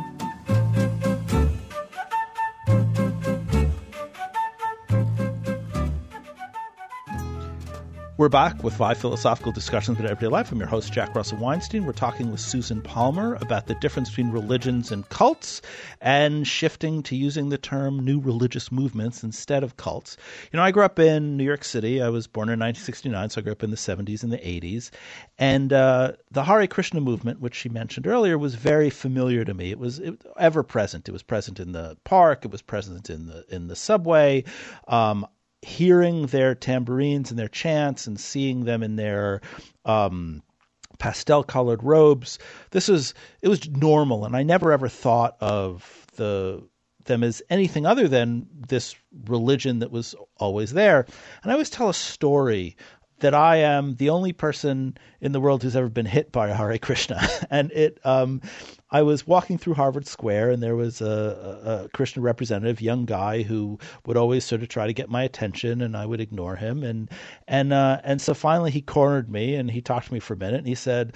We're 8.17 8.29
back 8.29 8.63
with 8.63 8.79
Why 8.79 8.95
philosophical 8.95 9.51
discussions 9.51 9.99
about 9.99 10.09
everyday 10.09 10.31
life. 10.31 10.51
I'm 10.51 10.57
your 10.57 10.67
host, 10.67 10.91
Jack 10.91 11.13
Russell 11.13 11.37
Weinstein. 11.37 11.85
We're 11.85 11.91
talking 11.91 12.31
with 12.31 12.39
Susan 12.39 12.81
Palmer 12.81 13.35
about 13.35 13.67
the 13.67 13.75
difference 13.75 14.09
between 14.09 14.31
religions 14.31 14.91
and 14.91 15.07
cults 15.09 15.61
and 16.01 16.47
shifting 16.47 17.03
to 17.03 17.15
using 17.15 17.49
the 17.49 17.59
term 17.59 17.99
new 17.99 18.19
religious 18.19 18.71
movements 18.71 19.21
instead 19.21 19.63
of 19.63 19.77
cults. 19.77 20.17
You 20.51 20.57
know, 20.57 20.63
I 20.63 20.71
grew 20.71 20.81
up 20.81 20.97
in 20.97 21.37
New 21.37 21.43
York 21.43 21.63
City. 21.63 22.01
I 22.01 22.09
was 22.09 22.25
born 22.25 22.49
in 22.49 22.59
1969, 22.59 23.29
so 23.29 23.39
I 23.39 23.43
grew 23.43 23.51
up 23.51 23.61
in 23.61 23.69
the 23.69 23.77
70s 23.77 24.23
and 24.23 24.31
the 24.31 24.37
80s. 24.37 24.89
And 25.37 25.71
uh, 25.71 26.13
the 26.31 26.43
Hare 26.43 26.65
Krishna 26.65 27.01
movement, 27.01 27.39
which 27.39 27.53
she 27.53 27.69
mentioned 27.69 28.07
earlier, 28.07 28.35
was 28.39 28.55
very 28.55 28.89
familiar 28.89 29.45
to 29.45 29.53
me. 29.53 29.69
It 29.69 29.77
was 29.77 29.99
it, 29.99 30.19
ever 30.39 30.63
present. 30.63 31.07
It 31.07 31.11
was 31.11 31.21
present 31.21 31.59
in 31.59 31.71
the 31.71 31.95
park. 32.03 32.45
It 32.45 32.51
was 32.51 32.63
present 32.63 33.11
in 33.11 33.27
the 33.27 33.45
in 33.47 33.67
the 33.67 33.75
subway. 33.75 34.43
Um, 34.87 35.27
hearing 35.61 36.27
their 36.27 36.55
tambourines 36.55 37.29
and 37.29 37.39
their 37.39 37.47
chants 37.47 38.07
and 38.07 38.19
seeing 38.19 38.65
them 38.65 38.83
in 38.83 38.95
their 38.95 39.41
um, 39.85 40.41
pastel 40.99 41.43
colored 41.43 41.83
robes. 41.83 42.39
This 42.71 42.87
was 42.87 43.13
it 43.41 43.47
was 43.47 43.69
normal 43.69 44.25
and 44.25 44.35
i 44.35 44.43
never 44.43 44.71
ever 44.71 44.87
thought 44.87 45.37
of 45.39 46.05
the 46.15 46.67
them 47.05 47.23
as 47.23 47.41
anything 47.49 47.85
other 47.85 48.07
than 48.07 48.45
this 48.67 48.95
religion 49.27 49.79
that 49.79 49.91
was 49.91 50.13
always 50.37 50.73
there. 50.73 51.05
And 51.41 51.51
i 51.51 51.53
always 51.53 51.69
tell 51.69 51.89
a 51.89 51.93
story 51.93 52.75
that 53.19 53.33
I 53.33 53.57
am 53.57 53.95
the 53.95 54.09
only 54.09 54.31
person 54.31 54.97
in 55.21 55.31
the 55.31 55.39
world 55.39 55.63
who's 55.63 55.75
ever 55.75 55.89
been 55.89 56.05
hit 56.05 56.31
by 56.31 56.49
Hare 56.49 56.77
Krishna. 56.77 57.27
and 57.49 57.71
it, 57.71 57.99
um, 58.03 58.41
I 58.91 59.01
was 59.01 59.25
walking 59.25 59.57
through 59.57 59.73
Harvard 59.73 60.07
Square, 60.07 60.51
and 60.51 60.61
there 60.61 60.75
was 60.75 61.01
a, 61.01 61.85
a, 61.85 61.89
Krishna 61.89 62.21
representative, 62.21 62.81
young 62.81 63.05
guy, 63.05 63.41
who 63.41 63.79
would 64.05 64.17
always 64.17 64.45
sort 64.45 64.61
of 64.61 64.69
try 64.69 64.87
to 64.87 64.93
get 64.93 65.09
my 65.09 65.23
attention, 65.23 65.81
and 65.81 65.97
I 65.97 66.05
would 66.05 66.21
ignore 66.21 66.55
him. 66.55 66.83
And 66.83 67.09
and 67.47 67.73
uh, 67.73 67.99
and 68.03 68.21
so 68.21 68.33
finally, 68.33 68.71
he 68.71 68.81
cornered 68.81 69.29
me, 69.29 69.55
and 69.55 69.69
he 69.69 69.81
talked 69.81 70.07
to 70.07 70.13
me 70.13 70.19
for 70.19 70.33
a 70.33 70.37
minute, 70.37 70.59
and 70.59 70.67
he 70.67 70.75
said. 70.75 71.15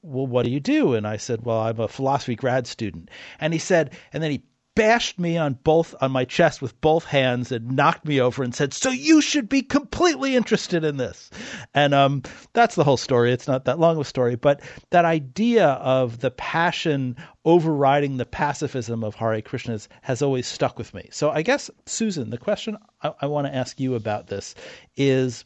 Well, 0.00 0.28
what 0.28 0.44
do 0.44 0.52
you 0.52 0.60
do? 0.60 0.94
And 0.94 1.08
I 1.08 1.16
said, 1.16 1.44
Well, 1.44 1.58
I'm 1.58 1.80
a 1.80 1.88
philosophy 1.88 2.36
grad 2.36 2.68
student. 2.68 3.10
And 3.40 3.52
he 3.52 3.58
said, 3.58 3.94
and 4.12 4.22
then 4.22 4.30
he 4.30 4.42
bashed 4.78 5.18
me 5.18 5.36
on 5.36 5.54
both 5.64 5.92
on 6.00 6.12
my 6.12 6.24
chest 6.24 6.62
with 6.62 6.80
both 6.80 7.04
hands 7.04 7.50
and 7.50 7.72
knocked 7.72 8.04
me 8.04 8.20
over 8.20 8.44
and 8.44 8.54
said, 8.54 8.72
"So 8.72 8.90
you 8.90 9.20
should 9.20 9.48
be 9.48 9.60
completely 9.60 10.36
interested 10.36 10.84
in 10.84 10.98
this." 10.98 11.30
And 11.74 11.92
um, 11.92 12.22
that's 12.52 12.76
the 12.76 12.84
whole 12.84 12.96
story. 12.96 13.32
It's 13.32 13.48
not 13.48 13.64
that 13.64 13.80
long 13.80 13.96
of 13.96 14.02
a 14.02 14.04
story, 14.04 14.36
but 14.36 14.60
that 14.90 15.04
idea 15.04 15.66
of 15.66 16.20
the 16.20 16.30
passion 16.30 17.16
overriding 17.44 18.18
the 18.18 18.24
pacifism 18.24 19.02
of 19.02 19.16
Hare 19.16 19.42
Krishnas 19.42 19.88
has 20.02 20.22
always 20.22 20.46
stuck 20.46 20.78
with 20.78 20.94
me. 20.94 21.08
So 21.10 21.30
I 21.30 21.42
guess 21.42 21.72
Susan, 21.86 22.30
the 22.30 22.38
question 22.38 22.78
I, 23.02 23.12
I 23.22 23.26
want 23.26 23.48
to 23.48 23.54
ask 23.54 23.80
you 23.80 23.96
about 23.96 24.28
this 24.28 24.54
is: 24.96 25.44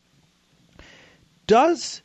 Does 1.47 2.03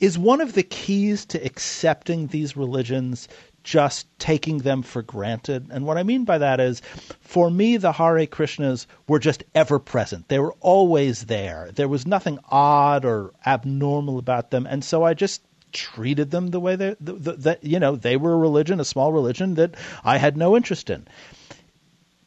is 0.00 0.18
one 0.18 0.40
of 0.40 0.54
the 0.54 0.62
keys 0.62 1.24
to 1.26 1.44
accepting 1.44 2.28
these 2.28 2.56
religions 2.56 3.28
just 3.68 4.06
taking 4.18 4.58
them 4.58 4.80
for 4.80 5.02
granted. 5.02 5.66
And 5.70 5.84
what 5.84 5.98
I 5.98 6.02
mean 6.02 6.24
by 6.24 6.38
that 6.38 6.58
is, 6.58 6.80
for 7.20 7.50
me, 7.50 7.76
the 7.76 7.92
Hare 7.92 8.26
Krishnas 8.26 8.86
were 9.06 9.18
just 9.18 9.44
ever 9.54 9.78
present. 9.78 10.28
They 10.28 10.38
were 10.38 10.54
always 10.60 11.24
there. 11.26 11.70
There 11.74 11.86
was 11.86 12.06
nothing 12.06 12.38
odd 12.48 13.04
or 13.04 13.34
abnormal 13.44 14.18
about 14.18 14.50
them. 14.50 14.66
And 14.66 14.82
so 14.82 15.04
I 15.04 15.12
just 15.12 15.42
treated 15.70 16.30
them 16.30 16.48
the 16.48 16.60
way 16.60 16.76
that, 16.76 17.58
you 17.60 17.78
know, 17.78 17.94
they 17.94 18.16
were 18.16 18.32
a 18.32 18.38
religion, 18.38 18.80
a 18.80 18.86
small 18.86 19.12
religion 19.12 19.56
that 19.56 19.74
I 20.02 20.16
had 20.16 20.38
no 20.38 20.56
interest 20.56 20.88
in. 20.88 21.06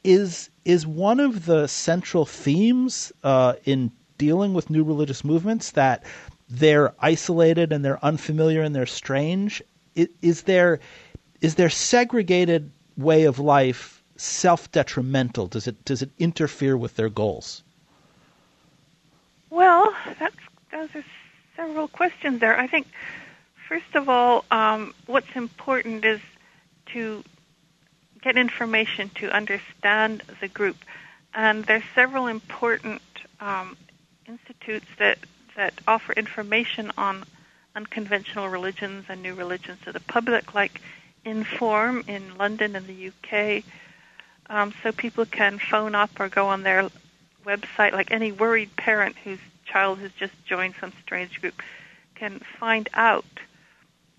Is, 0.04 0.51
is 0.63 0.86
one 0.86 1.19
of 1.19 1.47
the 1.47 1.65
central 1.65 2.23
themes 2.23 3.12
uh, 3.23 3.54
in 3.65 3.91
dealing 4.19 4.54
with 4.54 4.69
new 4.69 4.84
religious 4.84 5.23
movements 5.23 5.71
that 5.71 6.04
they're 6.47 6.93
isolated 6.99 7.73
and 7.73 7.84
they're 7.84 8.06
unfamiliar 8.06 8.62
and 8.62 8.75
they're 8.75 8.86
strange? 8.86 9.63
Is 9.95 10.43
there 10.43 10.80
is 11.41 11.56
their 11.56 11.69
segregated 11.69 12.71
way 12.97 13.23
of 13.23 13.39
life 13.39 14.01
self 14.15 14.71
detrimental? 14.71 15.47
Does 15.47 15.67
it 15.67 15.84
does 15.84 16.01
it 16.01 16.12
interfere 16.19 16.77
with 16.77 16.95
their 16.95 17.10
goals? 17.10 17.63
Well, 19.49 19.93
that's 20.19 20.36
those 20.71 20.89
are 20.95 21.04
several 21.56 21.88
questions 21.88 22.39
there. 22.39 22.58
I 22.58 22.67
think 22.67 22.88
first 23.67 23.95
of 23.95 24.08
all, 24.08 24.45
um, 24.51 24.93
what's 25.08 25.36
important 25.36 26.06
is 26.06 26.21
to 26.88 27.23
get 28.21 28.38
information 28.38 29.10
to 29.15 29.32
understand 29.32 30.23
the 30.39 30.47
group, 30.47 30.77
and 31.34 31.65
there's 31.65 31.84
several 31.95 32.27
important 32.27 33.01
um, 33.39 33.75
institutes 34.27 34.86
that 34.99 35.17
that 35.56 35.73
offer 35.88 36.13
information 36.13 36.91
on 36.97 37.25
unconventional 37.75 38.47
religions 38.47 39.06
and 39.10 39.21
new 39.21 39.34
religions 39.34 39.80
to 39.84 39.91
the 39.91 39.99
public, 40.01 40.54
like 40.54 40.82
Inform 41.26 42.04
in 42.08 42.38
London 42.38 42.76
and 42.76 42.88
the 42.88 43.10
UK. 43.10 43.64
Um, 44.50 44.74
so 44.84 44.92
people 44.92 45.26
can 45.26 45.60
phone 45.60 45.96
up 45.96 46.20
or 46.20 46.30
go 46.30 46.48
on 46.48 46.64
their 46.64 46.90
website, 47.46 47.94
like 47.94 48.12
any 48.12 48.32
worried 48.32 48.76
parent 48.76 49.16
whose 49.24 49.40
child 49.66 50.00
has 50.00 50.12
just 50.14 50.34
joined 50.46 50.76
some 50.80 50.92
strange 51.04 51.40
group 51.40 51.62
can 52.16 52.40
find 52.60 52.88
out 52.94 53.26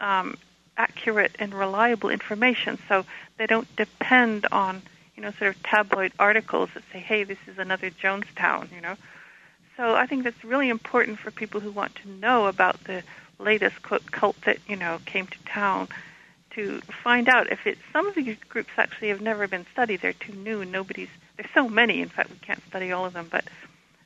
um, 0.00 0.36
accurate 0.76 1.36
and 1.38 1.54
reliable 1.54 2.10
information. 2.10 2.78
So 2.88 3.04
they 3.38 3.46
don't 3.46 3.68
depend 3.76 4.46
on, 4.50 4.82
you 5.16 5.22
know, 5.22 5.30
sort 5.38 5.54
of 5.54 5.62
tabloid 5.62 6.12
articles 6.18 6.70
that 6.74 6.82
say, 6.92 6.98
hey, 6.98 7.24
this 7.24 7.38
is 7.46 7.58
another 7.58 7.90
Jonestown, 7.90 8.72
you 8.74 8.80
know. 8.80 8.96
So 9.76 9.94
I 9.94 10.06
think 10.06 10.24
that's 10.24 10.44
really 10.44 10.68
important 10.68 11.18
for 11.18 11.30
people 11.30 11.60
who 11.60 11.70
want 11.70 11.94
to 11.96 12.08
know 12.08 12.46
about 12.46 12.82
the 12.84 13.02
latest 13.38 13.82
quote 13.82 14.10
cult 14.10 14.36
that, 14.42 14.58
you 14.66 14.76
know, 14.76 14.98
came 15.06 15.26
to 15.28 15.38
town 15.44 15.88
to 16.54 16.80
find 17.02 17.28
out 17.28 17.50
if 17.50 17.66
it. 17.66 17.78
Some 17.92 18.06
of 18.06 18.14
these 18.14 18.36
groups 18.48 18.70
actually 18.76 19.08
have 19.08 19.20
never 19.20 19.46
been 19.48 19.66
studied; 19.72 20.00
they're 20.00 20.12
too 20.12 20.34
new, 20.34 20.64
nobody's. 20.64 21.08
There's 21.36 21.50
so 21.54 21.68
many. 21.68 22.00
In 22.00 22.08
fact, 22.08 22.30
we 22.30 22.36
can't 22.36 22.64
study 22.66 22.92
all 22.92 23.04
of 23.04 23.12
them, 23.12 23.28
but 23.30 23.44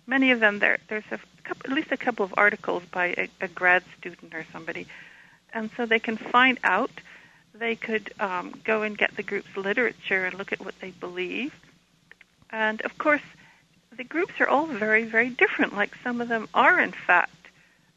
many 0.07 0.31
of 0.31 0.41
them 0.41 0.59
there. 0.59 0.79
There's 0.89 1.05
a 1.11 1.19
couple, 1.45 1.71
at 1.71 1.77
least 1.77 1.93
a 1.93 1.97
couple 1.97 2.25
of 2.25 2.35
articles 2.37 2.83
by 2.91 3.07
a, 3.07 3.29
a 3.41 3.49
grad 3.49 3.83
student 3.99 4.35
or 4.35 4.47
somebody, 4.53 4.87
and 5.53 5.71
so 5.77 5.87
they 5.87 6.01
can 6.01 6.17
find 6.17 6.59
out. 6.65 6.91
They 7.55 7.75
could 7.75 8.13
um, 8.21 8.53
go 8.65 8.83
and 8.83 8.99
get 8.99 9.17
the 9.17 9.23
group's 9.23 9.57
literature 9.57 10.27
and 10.27 10.37
look 10.37 10.53
at 10.53 10.63
what 10.63 10.79
they 10.81 10.91
believe, 10.91 11.55
and 12.51 12.83
of 12.83 12.99
course, 12.99 13.23
the 13.97 14.05
groups 14.05 14.35
are 14.41 14.49
all 14.49 14.67
very, 14.67 15.05
very 15.05 15.31
different. 15.31 15.75
Like 15.75 15.95
some 16.05 16.21
of 16.21 16.29
them 16.29 16.49
are, 16.53 16.79
in 16.79 16.93
fact, 16.93 17.33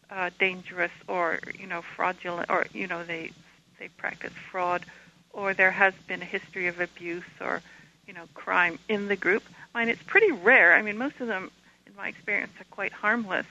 uh, 0.09 0.29
dangerous 0.39 0.91
or 1.07 1.39
you 1.59 1.67
know 1.67 1.81
fraudulent, 1.81 2.49
or 2.49 2.65
you 2.73 2.87
know 2.87 3.03
they 3.03 3.31
they 3.79 3.87
practice 3.87 4.33
fraud, 4.51 4.85
or 5.31 5.53
there 5.53 5.71
has 5.71 5.93
been 6.07 6.21
a 6.21 6.25
history 6.25 6.67
of 6.67 6.79
abuse 6.79 7.23
or 7.41 7.61
you 8.05 8.13
know 8.13 8.25
crime 8.33 8.77
in 8.87 9.07
the 9.07 9.15
group. 9.15 9.43
I 9.73 9.79
mean, 9.79 9.89
it's 9.89 10.03
pretty 10.03 10.31
rare. 10.31 10.75
I 10.75 10.81
mean, 10.81 10.97
most 10.97 11.19
of 11.19 11.27
them, 11.27 11.51
in 11.85 11.95
my 11.95 12.09
experience, 12.09 12.51
are 12.59 12.65
quite 12.71 12.91
harmless. 12.91 13.47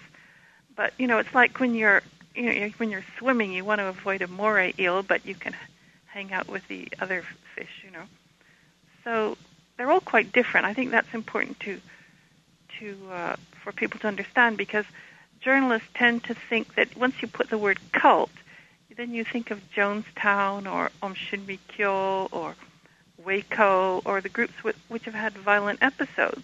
But 0.76 0.92
you 0.98 1.06
know, 1.06 1.18
it's 1.18 1.34
like 1.34 1.58
when 1.60 1.74
you're 1.74 2.02
you 2.34 2.42
know 2.42 2.68
when 2.76 2.90
you're 2.90 3.04
swimming, 3.18 3.52
you 3.52 3.64
want 3.64 3.80
to 3.80 3.86
avoid 3.86 4.22
a 4.22 4.28
moray 4.28 4.74
eel, 4.78 5.02
but 5.02 5.26
you 5.26 5.34
can 5.34 5.54
hang 6.06 6.32
out 6.32 6.48
with 6.48 6.66
the 6.68 6.88
other 7.00 7.24
fish. 7.54 7.82
You 7.84 7.90
know, 7.90 8.04
so 9.04 9.36
they're 9.76 9.90
all 9.90 10.00
quite 10.00 10.32
different. 10.32 10.66
I 10.66 10.74
think 10.74 10.90
that's 10.90 11.12
important 11.14 11.58
to 11.60 11.80
to 12.80 12.96
uh, 13.10 13.36
for 13.62 13.72
people 13.72 13.98
to 14.00 14.08
understand 14.08 14.56
because 14.56 14.84
journalists 15.40 15.88
tend 15.94 16.24
to 16.24 16.34
think 16.34 16.74
that 16.74 16.96
once 16.96 17.14
you 17.22 17.28
put 17.28 17.48
the 17.48 17.58
word 17.58 17.78
cult, 17.92 18.30
then 18.98 19.14
you 19.14 19.22
think 19.22 19.52
of 19.52 19.60
Jonestown 19.70 20.70
or 20.70 20.90
Aum 21.02 21.14
Shinrikyo 21.14 22.28
or 22.32 22.56
Waco 23.24 24.02
or 24.04 24.20
the 24.20 24.28
groups 24.28 24.64
which, 24.64 24.76
which 24.88 25.04
have 25.04 25.14
had 25.14 25.34
violent 25.34 25.80
episodes. 25.80 26.42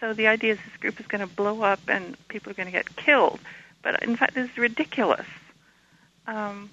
So 0.00 0.12
the 0.12 0.26
idea 0.26 0.54
is 0.54 0.58
this 0.58 0.76
group 0.80 0.98
is 0.98 1.06
going 1.06 1.20
to 1.20 1.32
blow 1.32 1.62
up 1.62 1.78
and 1.86 2.16
people 2.26 2.50
are 2.50 2.54
going 2.54 2.66
to 2.66 2.72
get 2.72 2.96
killed. 2.96 3.38
But 3.80 4.02
in 4.02 4.16
fact, 4.16 4.34
this 4.34 4.50
is 4.50 4.58
ridiculous. 4.58 5.26
Um, 6.26 6.68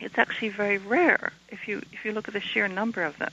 it's 0.00 0.16
actually 0.16 0.48
very 0.48 0.78
rare 0.78 1.32
if 1.50 1.68
you 1.68 1.82
if 1.92 2.04
you 2.04 2.12
look 2.12 2.26
at 2.26 2.34
the 2.34 2.40
sheer 2.40 2.68
number 2.68 3.02
of 3.02 3.18
them. 3.18 3.32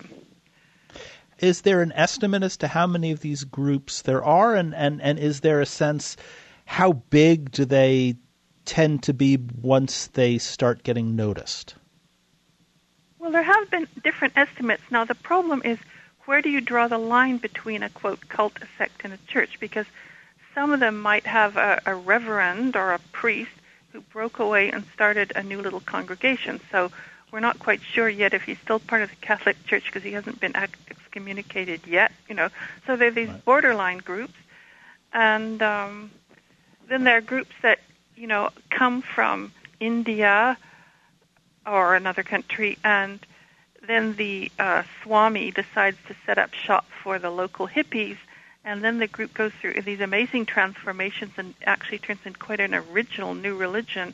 Is 1.39 1.61
there 1.61 1.81
an 1.81 1.93
estimate 1.93 2.43
as 2.43 2.57
to 2.57 2.67
how 2.67 2.85
many 2.85 3.11
of 3.11 3.21
these 3.21 3.45
groups 3.45 4.01
there 4.01 4.23
are, 4.25 4.53
and, 4.53 4.75
and, 4.75 5.01
and 5.01 5.17
is 5.17 5.39
there 5.39 5.61
a 5.61 5.65
sense 5.65 6.17
how 6.65 6.91
big 6.91 7.51
do 7.51 7.63
they 7.63 8.17
tend 8.69 9.01
to 9.01 9.13
be 9.15 9.35
once 9.35 10.07
they 10.13 10.37
start 10.37 10.83
getting 10.83 11.15
noticed? 11.15 11.73
Well, 13.17 13.31
there 13.31 13.41
have 13.41 13.71
been 13.71 13.87
different 14.03 14.33
estimates. 14.37 14.83
Now, 14.91 15.05
the 15.05 15.15
problem 15.15 15.63
is 15.65 15.79
where 16.25 16.43
do 16.43 16.51
you 16.51 16.61
draw 16.61 16.87
the 16.87 16.99
line 16.99 17.37
between 17.37 17.81
a 17.81 17.89
quote 17.89 18.29
cult, 18.29 18.59
a 18.61 18.67
sect, 18.77 19.01
and 19.03 19.11
a 19.11 19.17
church? 19.27 19.59
Because 19.59 19.87
some 20.53 20.71
of 20.71 20.79
them 20.79 21.01
might 21.01 21.25
have 21.25 21.57
a, 21.57 21.81
a 21.87 21.95
reverend 21.95 22.75
or 22.75 22.93
a 22.93 22.99
priest 23.11 23.49
who 23.91 24.01
broke 24.01 24.37
away 24.37 24.69
and 24.69 24.85
started 24.93 25.33
a 25.35 25.41
new 25.41 25.59
little 25.59 25.79
congregation. 25.79 26.61
So 26.71 26.91
we're 27.31 27.39
not 27.39 27.57
quite 27.57 27.81
sure 27.81 28.07
yet 28.07 28.35
if 28.35 28.43
he's 28.43 28.59
still 28.59 28.79
part 28.79 29.01
of 29.01 29.09
the 29.09 29.15
Catholic 29.15 29.65
Church 29.65 29.85
because 29.85 30.03
he 30.03 30.11
hasn't 30.11 30.39
been 30.39 30.55
excommunicated 30.55 31.87
yet. 31.87 32.11
You 32.27 32.35
know, 32.35 32.49
so 32.85 32.95
there 32.95 33.07
are 33.07 33.11
these 33.11 33.29
right. 33.29 33.45
borderline 33.45 33.97
groups, 33.97 34.37
and 35.11 35.59
um, 35.63 36.11
then 36.87 37.03
there 37.03 37.17
are 37.17 37.21
groups 37.21 37.55
that 37.63 37.79
you 38.19 38.27
know, 38.27 38.49
come 38.69 39.01
from 39.01 39.51
India 39.79 40.57
or 41.65 41.95
another 41.95 42.21
country, 42.21 42.77
and 42.83 43.19
then 43.87 44.13
the 44.15 44.51
uh, 44.59 44.83
Swami 45.01 45.51
decides 45.51 45.97
to 46.07 46.15
set 46.25 46.37
up 46.37 46.53
shop 46.53 46.85
for 47.01 47.17
the 47.17 47.29
local 47.29 47.65
hippies, 47.65 48.17
and 48.65 48.83
then 48.83 48.99
the 48.99 49.07
group 49.07 49.33
goes 49.33 49.53
through 49.61 49.81
these 49.83 50.01
amazing 50.01 50.45
transformations 50.45 51.31
and 51.37 51.53
actually 51.65 51.99
turns 51.99 52.19
into 52.25 52.37
quite 52.37 52.59
an 52.59 52.75
original 52.75 53.33
new 53.33 53.55
religion. 53.55 54.13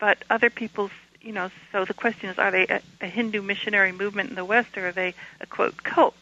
But 0.00 0.18
other 0.28 0.50
people's, 0.50 0.90
you 1.20 1.32
know, 1.32 1.50
so 1.70 1.84
the 1.84 1.94
question 1.94 2.28
is, 2.28 2.38
are 2.38 2.50
they 2.50 2.66
a, 2.66 2.82
a 3.00 3.06
Hindu 3.06 3.42
missionary 3.42 3.92
movement 3.92 4.30
in 4.30 4.34
the 4.34 4.44
West, 4.44 4.76
or 4.76 4.88
are 4.88 4.92
they 4.92 5.14
a 5.40 5.46
quote 5.46 5.84
cult? 5.84 6.16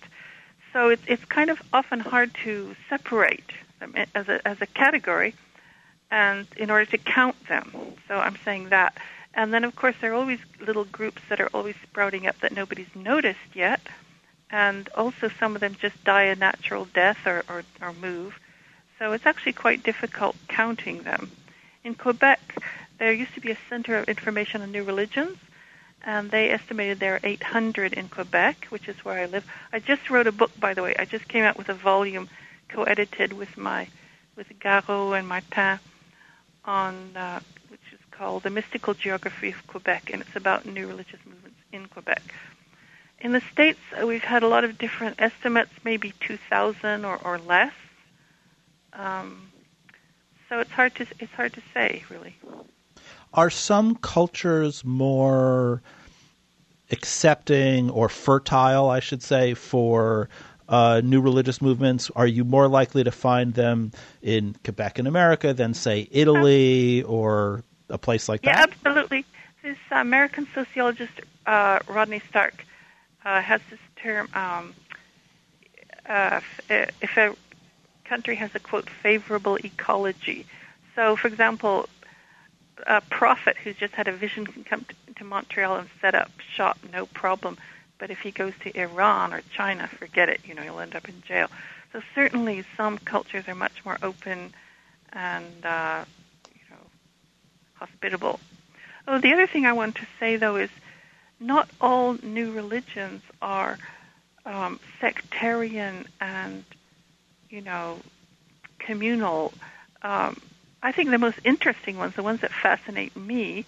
So 0.75 0.91
it's 0.91 1.03
it's 1.07 1.25
kind 1.25 1.49
of 1.49 1.63
often 1.73 2.01
hard 2.01 2.35
to 2.45 2.77
separate 2.91 3.51
them 3.81 3.95
as 4.15 4.29
a 4.29 4.47
as 4.47 4.61
a 4.61 4.67
category 4.67 5.35
and 6.11 6.47
in 6.57 6.71
order 6.71 6.87
to 6.87 6.99
count 6.99 7.37
them. 7.49 7.73
So 8.09 8.17
I'm 8.17 8.37
saying 8.45 8.69
that. 8.69 8.97
And 9.35 9.53
then, 9.53 9.65
of 9.65 9.75
course, 9.75 9.97
there 10.01 10.13
are 10.13 10.17
always 10.17 10.39
little 10.61 10.85
groups 10.85 11.23
that 11.29 11.41
are 11.41 11.51
always 11.53 11.75
sprouting 11.83 12.27
up 12.27 12.39
that 12.41 12.53
nobody's 12.53 12.95
noticed 12.95 13.55
yet. 13.55 13.81
And 14.51 14.89
also, 14.97 15.29
some 15.41 15.57
of 15.57 15.61
them 15.61 15.77
just 15.81 16.05
die 16.05 16.25
a 16.25 16.37
natural 16.37 16.85
death 16.85 17.27
or, 17.27 17.43
or, 17.49 17.65
or 17.83 17.93
move. 17.93 18.39
So 18.99 19.13
it's 19.13 19.27
actually 19.27 19.55
quite 19.55 19.83
difficult 19.83 20.37
counting 20.47 21.03
them. 21.03 21.33
In 21.83 21.97
Quebec, 21.97 22.41
there 22.99 23.13
used 23.13 23.35
to 23.35 23.41
be 23.41 23.51
a 23.51 23.59
center 23.69 23.97
of 23.97 24.09
information 24.09 24.63
on 24.63 24.71
new 24.71 24.85
religions, 24.85 25.37
and 26.05 26.31
they 26.31 26.51
estimated 26.51 27.01
there 27.01 27.15
are 27.15 27.21
800 27.25 27.95
in 27.95 28.09
Quebec, 28.09 28.67
which 28.67 28.89
is 28.89 29.05
where 29.05 29.19
I 29.19 29.27
live. 29.27 29.45
I 29.73 29.81
just 29.81 30.09
wrote 30.09 30.29
a 30.29 30.33
book, 30.33 30.53
by 30.61 30.75
the 30.75 30.83
way. 30.83 30.95
I 30.97 31.05
just 31.05 31.27
came 31.27 31.45
out 31.45 31.59
with 31.59 31.69
a 31.69 31.75
volume 31.75 32.29
co-edited 32.69 33.33
with 33.33 33.57
my 33.57 33.89
with 34.37 34.49
Gareau 34.59 35.19
and 35.19 35.29
Martin 35.29 35.79
on 36.65 37.17
uh, 37.17 37.41
which 37.69 37.81
is 37.93 38.01
called 38.11 38.43
The 38.43 38.51
Mystical 38.51 38.95
Geography 38.95 39.51
of 39.51 39.67
Quebec, 39.67 40.11
and 40.13 40.23
it's 40.23 40.37
about 40.37 40.67
new 40.67 40.87
religious 40.87 41.21
movements 41.27 41.59
in 41.73 41.87
Quebec. 41.87 42.23
In 43.21 43.33
the 43.33 43.43
States, 43.53 43.81
uh, 44.01 44.07
we've 44.07 44.23
had 44.23 44.43
a 44.43 44.49
lot 44.49 44.65
of 44.65 44.79
different 44.79 45.17
estimates, 45.19 45.73
maybe 45.85 46.13
2,000 46.21 47.05
or, 47.05 47.17
or 47.25 47.39
less. 47.39 47.73
Um, 48.93 49.51
so 50.49 50.61
it's 50.61 50.71
hard 50.71 50.95
to 50.97 51.07
it's 51.19 51.33
hard 51.33 51.53
to 51.55 51.63
say, 51.73 52.05
really. 52.11 52.37
Are 53.33 53.51
some 53.51 53.97
cultures 53.97 54.85
more 54.85 55.83
accepting 56.91 57.91
or 57.91 58.09
fertile, 58.09 58.89
I 58.89 59.01
should 59.01 59.23
say, 59.23 59.55
for 59.55 60.29
uh, 60.69 61.01
new 61.05 61.21
religious 61.21 61.61
movements? 61.61 62.11
Are 62.17 62.27
you 62.27 62.45
more 62.45 62.69
likely 62.69 63.05
to 63.05 63.11
find 63.11 63.55
them 63.55 63.93
in 64.23 64.57
Quebec 64.65 64.99
in 64.99 65.07
America 65.07 65.53
than, 65.55 65.75
say, 65.75 66.09
Italy 66.11 67.03
or 67.03 67.65
a 67.89 67.99
place 67.99 68.29
like 68.29 68.45
yeah, 68.45 68.53
that? 68.53 68.69
Yeah, 68.69 68.75
absolutely. 68.75 69.25
This 69.63 69.79
American 69.91 70.47
sociologist 70.55 71.13
uh, 71.47 71.79
Rodney 71.89 72.23
Stark 72.29 72.65
uh, 73.25 73.41
has 73.41 73.61
this 73.71 73.81
term. 73.97 74.29
Um, 74.35 74.75
uh, 76.07 76.41
if 76.69 77.17
a 77.17 77.35
country 78.05 78.37
has 78.37 78.55
a 78.55 78.59
quote 78.59 78.91
favorable 78.91 79.57
ecology, 79.65 80.47
so 80.95 81.17
for 81.17 81.29
example, 81.29 81.89
a 82.87 83.01
prophet 83.01 83.57
who's 83.57 83.77
just 83.77 83.95
had 83.95 84.09
a 84.09 84.13
vision 84.13 84.47
can 84.47 84.65
come 84.65 84.85
to 85.17 85.25
Montreal 85.25 85.77
and 85.77 85.89
set 86.01 86.15
up 86.15 86.31
shop, 86.55 86.79
no 86.93 87.07
problem. 87.07 87.57
But 88.05 88.11
if 88.11 88.21
he 88.21 88.33
goes 88.33 88.53
to 88.65 88.79
Iran 88.79 89.33
or 89.33 89.41
China, 89.57 89.89
forget 89.89 90.29
it. 90.29 90.43
You 90.45 90.55
know, 90.55 90.61
he'll 90.61 90.81
end 90.81 90.95
up 90.95 91.09
in 91.09 91.23
jail. 91.23 91.49
So 91.91 92.03
certainly, 92.15 92.63
some 92.77 92.99
cultures 92.99 93.49
are 93.49 93.55
much 93.55 93.83
more 93.83 93.97
open 94.03 94.53
and 95.15 95.65
uh, 95.65 96.05
you 96.55 96.61
know 96.69 96.83
hospitable. 97.73 98.41
Oh, 99.09 99.19
the 99.21 99.33
other 99.33 99.47
thing 99.47 99.65
I 99.65 99.73
want 99.73 99.95
to 99.95 100.07
say 100.21 100.37
though 100.37 100.57
is 100.57 100.69
not 101.41 101.71
all 101.81 102.19
new 102.23 102.53
religions 102.53 103.23
are 103.41 103.79
um, 104.45 104.81
sectarian 105.01 106.05
and 106.21 106.63
you 107.49 107.63
know 107.63 108.01
communal. 108.79 109.55
Um, 110.03 110.39
I 110.83 110.93
think 110.93 111.09
the 111.09 111.17
most 111.17 111.39
interesting 111.43 111.97
ones, 111.97 112.17
the 112.17 112.23
ones 112.23 112.43
that 112.43 112.53
fascinate 112.53 113.17
me, 113.17 113.65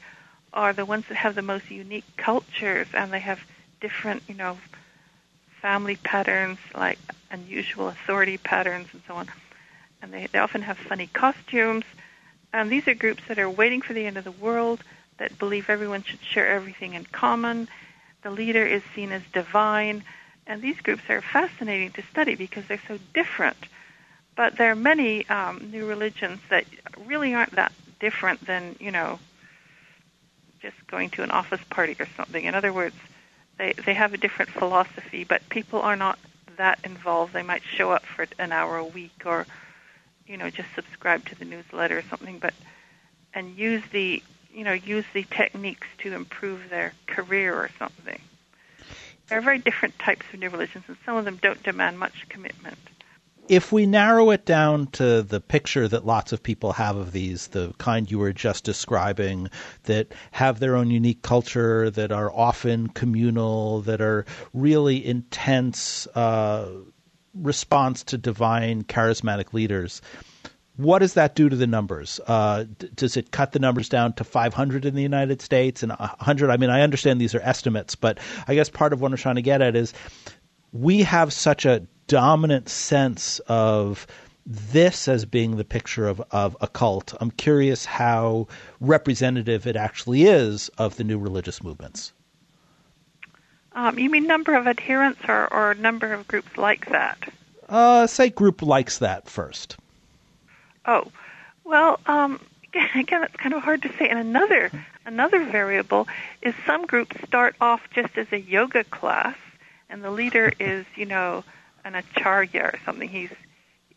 are 0.53 0.75
the 0.75 0.85
ones 0.85 1.07
that 1.09 1.17
have 1.17 1.35
the 1.35 1.41
most 1.41 1.71
unique 1.71 2.05
cultures 2.19 2.89
and 2.93 3.11
they 3.11 3.21
have 3.21 3.41
different, 3.81 4.23
you 4.29 4.35
know, 4.35 4.59
family 5.61 5.97
patterns, 5.97 6.59
like 6.75 6.99
unusual 7.31 7.89
authority 7.89 8.39
patterns 8.39 8.89
and 8.93 9.03
so 9.07 9.15
on. 9.15 9.29
And 10.03 10.13
they, 10.13 10.27
they 10.27 10.39
often 10.39 10.63
have 10.63 10.79
funny 10.79 11.09
costumes. 11.13 11.85
And 12.53 12.71
these 12.71 12.87
are 12.89 12.95
groups 12.95 13.23
that 13.29 13.39
are 13.39 13.51
waiting 13.51 13.83
for 13.83 13.93
the 13.93 14.07
end 14.07 14.17
of 14.17 14.25
the 14.25 14.31
world, 14.33 14.83
that 15.19 15.39
believe 15.39 15.69
everyone 15.69 16.03
should 16.03 16.23
share 16.23 16.47
everything 16.47 16.95
in 16.95 17.05
common. 17.07 17.69
The 18.23 18.31
leader 18.31 18.65
is 18.67 18.83
seen 18.95 19.13
as 19.13 19.23
divine. 19.33 20.05
And 20.47 20.63
these 20.63 20.81
groups 20.81 21.03
are 21.09 21.21
fascinating 21.21 21.91
to 21.93 22.03
study 22.03 22.37
because 22.37 22.67
they're 22.67 22.81
so 22.87 22.99
different. 23.15 23.57
But 24.37 24.57
there 24.59 24.71
are 24.71 24.77
many 24.77 25.27
um, 25.29 25.71
new 25.73 25.87
religions 25.87 26.41
that 26.51 26.65
really 27.07 27.35
aren't 27.35 27.53
that 27.53 27.73
different 27.99 28.47
than, 28.47 28.77
you 28.79 28.91
know, 28.91 29.19
just 30.61 30.77
going 30.87 31.11
to 31.11 31.23
an 31.23 31.31
office 31.31 31.61
party 31.71 31.97
or 31.99 32.07
something. 32.17 32.45
In 32.45 32.55
other 32.55 32.73
words, 32.73 32.95
they 33.59 33.73
they 33.73 33.95
have 33.95 34.15
a 34.15 34.19
different 34.19 34.51
philosophy, 34.51 35.25
but 35.25 35.49
people 35.49 35.81
are 35.81 35.97
not 35.97 36.19
that 36.57 36.79
involved. 36.85 37.33
They 37.33 37.43
might 37.43 37.63
show 37.63 37.91
up 37.91 38.05
for 38.05 38.27
an 38.39 38.53
hour 38.53 38.77
a 38.77 38.85
week 38.85 39.23
or 39.25 39.47
you 40.27 40.37
know 40.37 40.51
just 40.51 40.69
subscribe 40.75 41.25
to 41.27 41.35
the 41.35 41.45
newsletter 41.45 41.99
or 41.99 42.03
something, 42.03 42.39
but 42.39 42.55
and 43.35 43.57
use 43.57 43.83
the 43.93 44.23
you 44.53 44.65
know 44.65 44.73
use 44.73 45.05
the 45.13 45.25
techniques 45.31 45.89
to 45.99 46.15
improve 46.15 46.69
their 46.71 46.93
career 47.07 47.55
or 47.55 47.71
something. 47.79 48.21
There 49.29 49.39
are 49.39 49.43
very 49.43 49.59
different 49.59 49.99
types 49.99 50.25
of 50.33 50.39
new 50.39 50.51
religions, 50.51 50.85
and 50.87 50.97
some 51.05 51.17
of 51.17 51.25
them 51.25 51.39
don't 51.43 51.63
demand 51.63 51.99
much 51.99 52.29
commitment 52.29 52.79
if 53.49 53.73
we 53.73 53.87
narrow 53.87 54.31
it 54.31 54.45
down 54.45 54.89
to 54.89 55.23
the 55.23 55.41
picture 55.41 55.87
that 55.89 56.07
lots 56.07 56.33
of 56.33 56.43
people 56.43 56.73
have 56.73 56.97
of 56.97 57.13
these, 57.13 57.49
the 57.49 57.73
kind 57.79 58.11
you 58.11 58.19
were 58.19 58.33
just 58.33 58.65
describing, 58.65 59.49
that 59.85 60.13
have 60.33 60.59
their 60.59 60.77
own 60.77 60.91
unique 60.91 61.23
culture, 61.23 61.91
that 61.91 62.13
are 62.13 62.33
often 62.33 62.89
communal, 62.89 63.83
that 63.83 64.01
are 64.01 64.25
really 64.53 65.05
intense 65.05 66.07
uh, 66.09 66.69
response 67.35 68.03
to 68.05 68.19
divine 68.19 68.85
charismatic 68.85 69.53
leaders. 69.53 70.03
What 70.77 70.99
does 70.99 71.15
that 71.15 71.35
do 71.35 71.49
to 71.49 71.57
the 71.57 71.67
numbers? 71.67 72.21
Uh, 72.27 72.65
d- 72.79 72.91
does 72.95 73.17
it 73.17 73.31
cut 73.31 73.53
the 73.53 73.59
numbers 73.59 73.89
down 73.89 74.13
to 74.15 74.25
500 74.25 74.85
in 74.85 74.95
the 74.95 75.03
United 75.03 75.41
States 75.41 75.83
and 75.83 75.93
100? 75.93 76.51
I 76.51 76.59
mean, 76.59 76.71
I 76.71 76.83
understand 76.83 77.21
these 77.21 77.35
are 77.35 77.41
estimates, 77.41 77.95
but 77.95 78.19
I 78.47 78.55
guess 78.55 78.69
part 78.69 78.93
of 78.93 79.01
what 79.01 79.11
I'm 79.11 79.17
trying 79.17 79.37
to 79.37 79.43
get 79.43 79.63
at 79.63 79.75
is 79.75 79.95
we 80.73 81.03
have 81.03 81.33
such 81.33 81.65
a 81.65 81.87
dominant 82.07 82.69
sense 82.69 83.39
of 83.49 84.07
this 84.47 85.09
as 85.09 85.25
being 85.25 85.57
the 85.57 85.65
picture 85.65 86.07
of, 86.07 86.23
of 86.31 86.57
a 86.61 86.69
cult. 86.69 87.15
I'm 87.21 87.33
curious 87.33 87.85
how 87.85 88.47
representative 88.81 89.67
it 89.67 89.77
actually 89.77 90.25
is 90.25 90.69
of 90.79 90.97
the 90.97 91.05
new 91.05 91.19
religious 91.19 91.63
movements. 91.63 92.13
Um, 93.73 93.99
you 93.99 94.09
mean 94.09 94.27
number 94.27 94.55
of 94.55 94.67
adherents 94.67 95.21
or, 95.29 95.53
or 95.53 95.75
number 95.75 96.13
of 96.13 96.27
groups 96.29 96.57
like 96.57 96.87
that? 96.91 97.19
Uh, 97.69 98.07
say 98.07 98.31
group 98.31 98.63
likes 98.63 98.99
that 98.99 99.29
first. 99.29 99.77
Oh, 100.87 101.11
well, 101.65 101.99
um, 102.07 102.41
again, 102.95 103.25
it's 103.25 103.37
kind 103.37 103.55
of 103.55 103.63
hard 103.63 103.83
to 103.83 103.89
say. 103.99 104.09
And 104.09 104.19
another 104.19 104.71
another 105.05 105.45
variable 105.45 106.09
is 106.43 106.55
some 106.65 106.87
groups 106.87 107.17
start 107.27 107.55
off 107.61 107.83
just 107.93 108.17
as 108.17 108.27
a 108.33 108.41
yoga 108.41 108.85
class, 108.85 109.37
and 109.91 110.03
the 110.03 110.11
leader 110.11 110.53
is, 110.61 110.87
you 110.95 111.07
know, 111.07 111.45
an 111.87 111.95
acharya 111.95 112.65
or 112.65 112.79
something. 112.85 113.09
He's, 113.09 113.31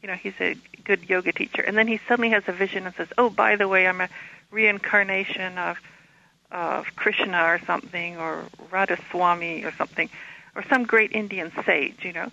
you 0.01 0.07
know, 0.07 0.13
he's 0.13 0.39
a 0.39 0.55
good 0.83 1.09
yoga 1.09 1.33
teacher, 1.33 1.61
and 1.61 1.75
then 1.75 1.87
he 1.87 1.99
suddenly 2.07 2.29
has 2.29 2.43
a 2.47 2.51
vision 2.51 2.85
and 2.85 2.95
says, 2.95 3.07
"Oh, 3.17 3.29
by 3.29 3.55
the 3.55 3.67
way, 3.67 3.87
I'm 3.87 3.99
a 3.99 4.09
reincarnation 4.51 5.57
of 5.57 5.77
of 6.51 6.95
Krishna 6.95 7.43
or 7.43 7.59
something, 7.65 8.17
or 8.17 8.45
Radhaswami 8.71 9.65
or 9.65 9.71
something, 9.71 10.09
or 10.55 10.63
some 10.63 10.83
great 10.85 11.11
Indian 11.11 11.51
sage, 11.65 12.05
you 12.05 12.13
know." 12.13 12.31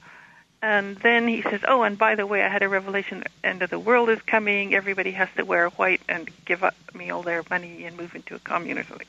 And 0.63 0.97
then 0.97 1.27
he 1.27 1.43
says, 1.43 1.61
"Oh, 1.67 1.83
and 1.83 1.99
by 1.99 2.15
the 2.15 2.27
way, 2.27 2.43
I 2.43 2.49
had 2.49 2.63
a 2.63 2.69
revelation: 2.69 3.21
the 3.21 3.49
end 3.49 3.63
of 3.63 3.71
the 3.71 3.79
world 3.79 4.11
is 4.11 4.21
coming. 4.23 4.75
Everybody 4.75 5.13
has 5.13 5.29
to 5.37 5.45
wear 5.45 5.69
white 5.71 6.03
and 6.09 6.31
give 6.45 6.63
up 6.63 6.77
me 6.95 7.11
all 7.11 7.23
their 7.23 7.43
money 7.49 7.85
and 7.85 7.97
move 7.97 8.15
into 8.15 8.35
a 8.35 8.39
commune 8.39 8.79
or 8.79 8.85
something." 8.85 9.07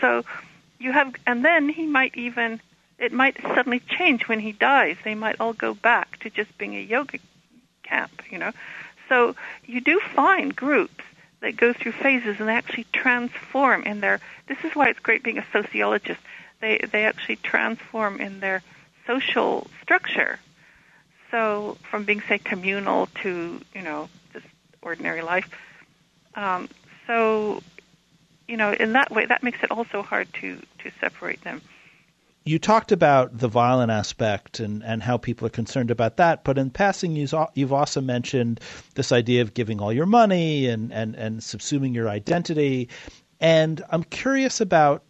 So 0.00 0.24
you 0.78 0.92
have, 0.92 1.14
and 1.26 1.44
then 1.44 1.68
he 1.68 1.86
might 1.86 2.16
even 2.16 2.60
it 3.00 3.12
might 3.12 3.40
suddenly 3.40 3.80
change 3.80 4.28
when 4.28 4.40
he 4.40 4.52
dies. 4.52 4.96
They 5.02 5.14
might 5.14 5.40
all 5.40 5.54
go 5.54 5.72
back 5.72 6.18
to 6.20 6.30
just 6.30 6.56
being 6.58 6.76
a 6.76 6.80
yoga 6.80 7.18
camp, 7.82 8.22
you 8.30 8.38
know. 8.38 8.52
So 9.08 9.34
you 9.64 9.80
do 9.80 10.00
find 10.14 10.54
groups 10.54 11.02
that 11.40 11.56
go 11.56 11.72
through 11.72 11.92
phases 11.92 12.38
and 12.38 12.48
they 12.48 12.54
actually 12.54 12.86
transform 12.92 13.84
in 13.84 14.00
their. 14.00 14.20
This 14.46 14.58
is 14.64 14.72
why 14.76 14.90
it's 14.90 15.00
great 15.00 15.22
being 15.22 15.38
a 15.38 15.46
sociologist. 15.50 16.20
They 16.60 16.78
they 16.92 17.06
actually 17.06 17.36
transform 17.36 18.20
in 18.20 18.40
their 18.40 18.62
social 19.06 19.66
structure. 19.82 20.38
So 21.30 21.78
from 21.90 22.04
being 22.04 22.20
say 22.28 22.38
communal 22.38 23.06
to 23.22 23.60
you 23.74 23.82
know 23.82 24.10
just 24.34 24.46
ordinary 24.82 25.22
life. 25.22 25.48
Um, 26.34 26.68
so 27.06 27.62
you 28.46 28.58
know 28.58 28.72
in 28.74 28.92
that 28.92 29.10
way 29.10 29.24
that 29.24 29.42
makes 29.42 29.62
it 29.62 29.70
also 29.70 30.02
hard 30.02 30.28
to 30.34 30.58
to 30.80 30.90
separate 31.00 31.42
them 31.42 31.62
you 32.44 32.58
talked 32.58 32.90
about 32.90 33.36
the 33.36 33.48
violent 33.48 33.90
aspect 33.90 34.60
and, 34.60 34.82
and 34.82 35.02
how 35.02 35.18
people 35.18 35.46
are 35.46 35.50
concerned 35.50 35.90
about 35.90 36.16
that, 36.16 36.42
but 36.42 36.58
in 36.58 36.70
passing, 36.70 37.14
you've 37.16 37.72
also 37.72 38.00
mentioned 38.00 38.60
this 38.94 39.12
idea 39.12 39.42
of 39.42 39.54
giving 39.54 39.80
all 39.80 39.92
your 39.92 40.06
money 40.06 40.66
and, 40.66 40.92
and, 40.92 41.14
and 41.16 41.40
subsuming 41.40 41.94
your 41.94 42.08
identity. 42.08 42.88
And 43.40 43.82
I'm 43.90 44.04
curious 44.04 44.60
about 44.60 45.04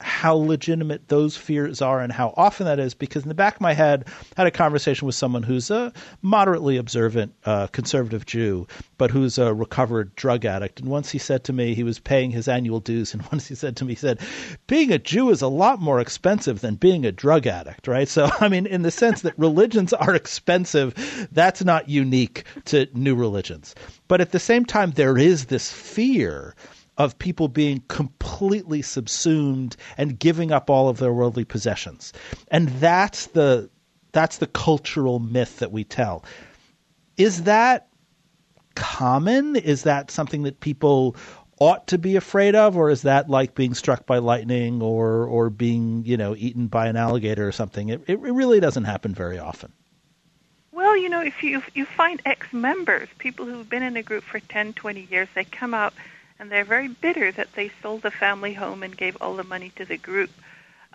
how 0.00 0.34
legitimate 0.34 1.08
those 1.08 1.36
fears 1.36 1.82
are 1.82 2.00
and 2.00 2.12
how 2.12 2.32
often 2.36 2.66
that 2.66 2.78
is 2.78 2.94
because 2.94 3.24
in 3.24 3.28
the 3.28 3.34
back 3.34 3.56
of 3.56 3.60
my 3.60 3.72
head 3.72 4.04
I 4.36 4.42
had 4.42 4.46
a 4.46 4.52
conversation 4.52 5.06
with 5.06 5.16
someone 5.16 5.42
who's 5.42 5.72
a 5.72 5.92
moderately 6.22 6.76
observant 6.76 7.34
uh, 7.44 7.66
conservative 7.68 8.24
Jew 8.24 8.68
but 8.96 9.10
who's 9.10 9.38
a 9.38 9.52
recovered 9.52 10.14
drug 10.14 10.44
addict. 10.44 10.80
And 10.80 10.88
once 10.88 11.10
he 11.10 11.18
said 11.18 11.42
to 11.44 11.52
me 11.52 11.74
he 11.74 11.82
was 11.82 11.98
paying 11.98 12.30
his 12.30 12.46
annual 12.46 12.78
dues 12.78 13.12
and 13.12 13.22
once 13.32 13.48
he 13.48 13.56
said 13.56 13.76
to 13.76 13.84
me 13.84 13.92
he 13.92 13.96
said 13.96 14.20
being 14.68 14.92
a 14.92 14.98
Jew 14.98 15.30
is 15.30 15.42
a 15.42 15.48
lot 15.48 15.80
more 15.80 16.00
expensive 16.00 16.60
than 16.60 16.76
being 16.76 17.04
a 17.04 17.10
drug 17.10 17.48
addict 17.48 17.88
right? 17.88 18.08
So 18.08 18.30
I 18.40 18.48
mean 18.48 18.66
in 18.66 18.82
the 18.82 18.92
sense 18.92 19.22
that 19.22 19.36
religions 19.36 19.92
are 19.92 20.14
expensive 20.14 21.28
that's 21.32 21.64
not 21.64 21.88
unique 21.88 22.44
to 22.66 22.86
new 22.94 23.16
religions. 23.16 23.74
But 24.06 24.20
at 24.20 24.30
the 24.30 24.38
same 24.38 24.64
time 24.64 24.92
there 24.92 25.18
is 25.18 25.46
this 25.46 25.72
fear 25.72 26.54
of 26.98 27.18
people 27.18 27.46
being 27.46 27.82
completely 27.86 28.82
subsumed 28.82 29.76
and 29.96 30.18
giving 30.18 30.50
up 30.50 30.68
all 30.68 30.88
of 30.88 30.98
their 30.98 31.12
worldly 31.12 31.44
possessions. 31.44 32.12
And 32.48 32.68
that's 32.68 33.26
the 33.28 33.70
that's 34.12 34.38
the 34.38 34.46
cultural 34.46 35.20
myth 35.20 35.60
that 35.60 35.70
we 35.70 35.84
tell. 35.84 36.24
Is 37.16 37.44
that 37.44 37.88
common? 38.74 39.54
Is 39.56 39.84
that 39.84 40.10
something 40.10 40.42
that 40.42 40.60
people 40.60 41.14
ought 41.60 41.86
to 41.88 41.98
be 41.98 42.16
afraid 42.16 42.54
of, 42.54 42.76
or 42.76 42.90
is 42.90 43.02
that 43.02 43.28
like 43.28 43.54
being 43.54 43.74
struck 43.74 44.06
by 44.06 44.18
lightning 44.18 44.82
or 44.82 45.24
or 45.24 45.50
being 45.50 46.04
you 46.04 46.16
know 46.16 46.34
eaten 46.36 46.66
by 46.66 46.88
an 46.88 46.96
alligator 46.96 47.46
or 47.46 47.52
something? 47.52 47.90
It 47.90 48.02
it 48.08 48.18
really 48.18 48.58
doesn't 48.58 48.84
happen 48.84 49.14
very 49.14 49.38
often. 49.38 49.72
Well, 50.72 50.96
you 50.96 51.08
know, 51.08 51.20
if 51.20 51.42
you 51.44 51.62
you 51.74 51.84
find 51.84 52.20
ex-members, 52.24 53.08
people 53.18 53.46
who've 53.46 53.68
been 53.68 53.82
in 53.82 53.96
a 53.96 54.02
group 54.02 54.24
for 54.24 54.40
10, 54.40 54.72
20 54.74 55.08
years, 55.10 55.28
they 55.34 55.44
come 55.44 55.74
out 55.74 55.92
and 56.38 56.50
they're 56.50 56.64
very 56.64 56.88
bitter 56.88 57.32
that 57.32 57.52
they 57.54 57.70
sold 57.82 58.02
the 58.02 58.10
family 58.10 58.54
home 58.54 58.82
and 58.82 58.96
gave 58.96 59.16
all 59.20 59.34
the 59.34 59.44
money 59.44 59.72
to 59.76 59.84
the 59.84 59.96
group. 59.96 60.30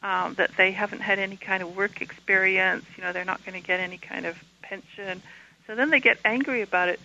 Um, 0.01 0.33
that 0.33 0.51
they 0.57 0.73
haven't 0.73 0.99
had 0.99 1.17
any 1.17 1.37
kind 1.37 1.63
of 1.63 1.77
work 1.77 2.01
experience. 2.01 2.83
You 2.97 3.03
know, 3.05 3.13
they're 3.13 3.23
not 3.23 3.45
going 3.45 3.59
to 3.59 3.65
get 3.65 3.79
any 3.79 3.97
kind 3.97 4.25
of 4.25 4.35
pension. 4.61 5.21
So 5.65 5.75
then 5.75 5.91
they 5.91 6.01
get 6.01 6.17
angry 6.25 6.61
about 6.61 6.89
it. 6.89 6.99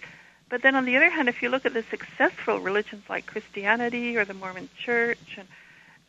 But 0.49 0.63
then 0.63 0.75
on 0.75 0.85
the 0.85 0.97
other 0.97 1.11
hand, 1.11 1.29
if 1.29 1.43
you 1.43 1.49
look 1.49 1.67
at 1.67 1.75
the 1.75 1.85
successful 1.85 2.59
religions 2.59 3.05
like 3.09 3.27
Christianity 3.27 4.17
or 4.17 4.25
the 4.25 4.35
Mormon 4.35 4.69
Church, 4.85 5.37
and 5.37 5.47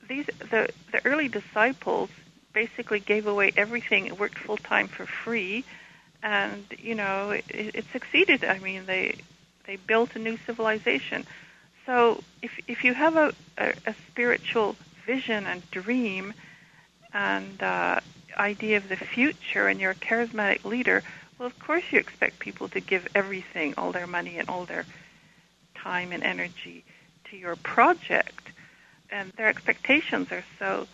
these 0.08 0.26
the 0.26 0.70
the 0.92 1.06
early 1.06 1.28
disciples 1.28 2.10
basically 2.54 3.00
gave 3.00 3.28
away 3.28 3.52
everything 3.56 4.08
and 4.08 4.18
worked 4.18 4.38
full 4.38 4.58
time 4.58 4.88
for 4.88 5.06
free, 5.06 5.66
and 6.24 6.66
you 6.78 6.96
know 6.96 7.32
it, 7.32 7.46
it 7.50 7.86
succeeded. 7.92 8.44
I 8.44 8.60
mean, 8.60 8.86
they 8.86 9.18
they 9.66 9.76
built 9.76 10.16
a 10.16 10.20
new 10.20 10.38
civilization. 10.46 11.26
So 11.86 12.24
if 12.42 12.52
if 12.68 12.84
you 12.84 12.94
have 12.94 13.16
a, 13.16 13.34
a, 13.58 13.74
a 13.88 13.96
spiritual 14.10 14.76
vision 15.06 15.46
and 15.48 15.70
dream 15.72 16.34
and 17.14 17.62
uh, 17.64 18.00
idea 18.38 18.78
of 18.78 18.90
the 18.90 18.96
future, 18.96 19.68
and 19.68 19.80
you're 19.80 19.92
a 19.92 19.96
charismatic 19.96 20.64
leader, 20.64 21.04
well, 21.38 21.48
of 21.48 21.58
course, 21.60 21.84
you 21.92 22.00
expect 22.00 22.40
people 22.40 22.68
to 22.70 22.80
give 22.80 23.08
everything, 23.16 23.74
all 23.78 23.92
their 23.92 24.08
money 24.08 24.38
and 24.38 24.50
all 24.50 24.66
their 24.66 24.86
time 25.76 26.12
and 26.12 26.24
energy 26.24 26.84
to 27.30 27.38
your 27.38 27.56
project, 27.56 28.52
and 29.10 29.32
their 29.34 29.48
expectations 29.48 30.32
are 30.32 30.44
so 30.60 30.88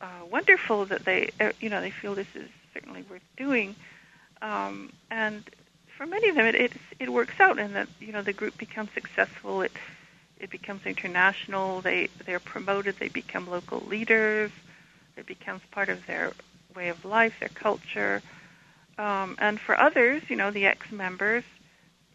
uh, 0.00 0.06
wonderful 0.30 0.84
that 0.84 1.04
they, 1.04 1.30
uh, 1.40 1.50
you 1.60 1.70
know, 1.70 1.80
they 1.80 1.90
feel 1.90 2.14
this 2.14 2.34
is 2.34 2.48
certainly 2.72 3.04
worth 3.08 3.22
doing. 3.36 3.74
Um, 4.42 4.92
and 5.10 5.42
for 5.96 6.06
many 6.06 6.28
of 6.28 6.36
them, 6.36 6.46
it, 6.46 6.54
it 6.54 6.72
it 6.98 7.12
works 7.12 7.40
out, 7.40 7.58
and 7.58 7.74
that 7.74 7.88
you 8.00 8.12
know 8.12 8.22
the 8.22 8.32
group 8.32 8.58
becomes 8.58 8.90
successful. 8.92 9.62
It 10.44 10.50
becomes 10.50 10.82
international. 10.84 11.80
They 11.80 12.10
they're 12.26 12.38
promoted. 12.38 12.96
They 13.00 13.08
become 13.08 13.48
local 13.48 13.80
leaders. 13.88 14.50
It 15.16 15.26
becomes 15.26 15.62
part 15.70 15.88
of 15.88 16.06
their 16.06 16.32
way 16.76 16.88
of 16.90 17.02
life, 17.04 17.32
their 17.40 17.48
culture. 17.48 18.20
Um, 18.98 19.36
and 19.38 19.58
for 19.58 19.78
others, 19.78 20.22
you 20.28 20.36
know, 20.36 20.50
the 20.50 20.66
ex-members, 20.66 21.44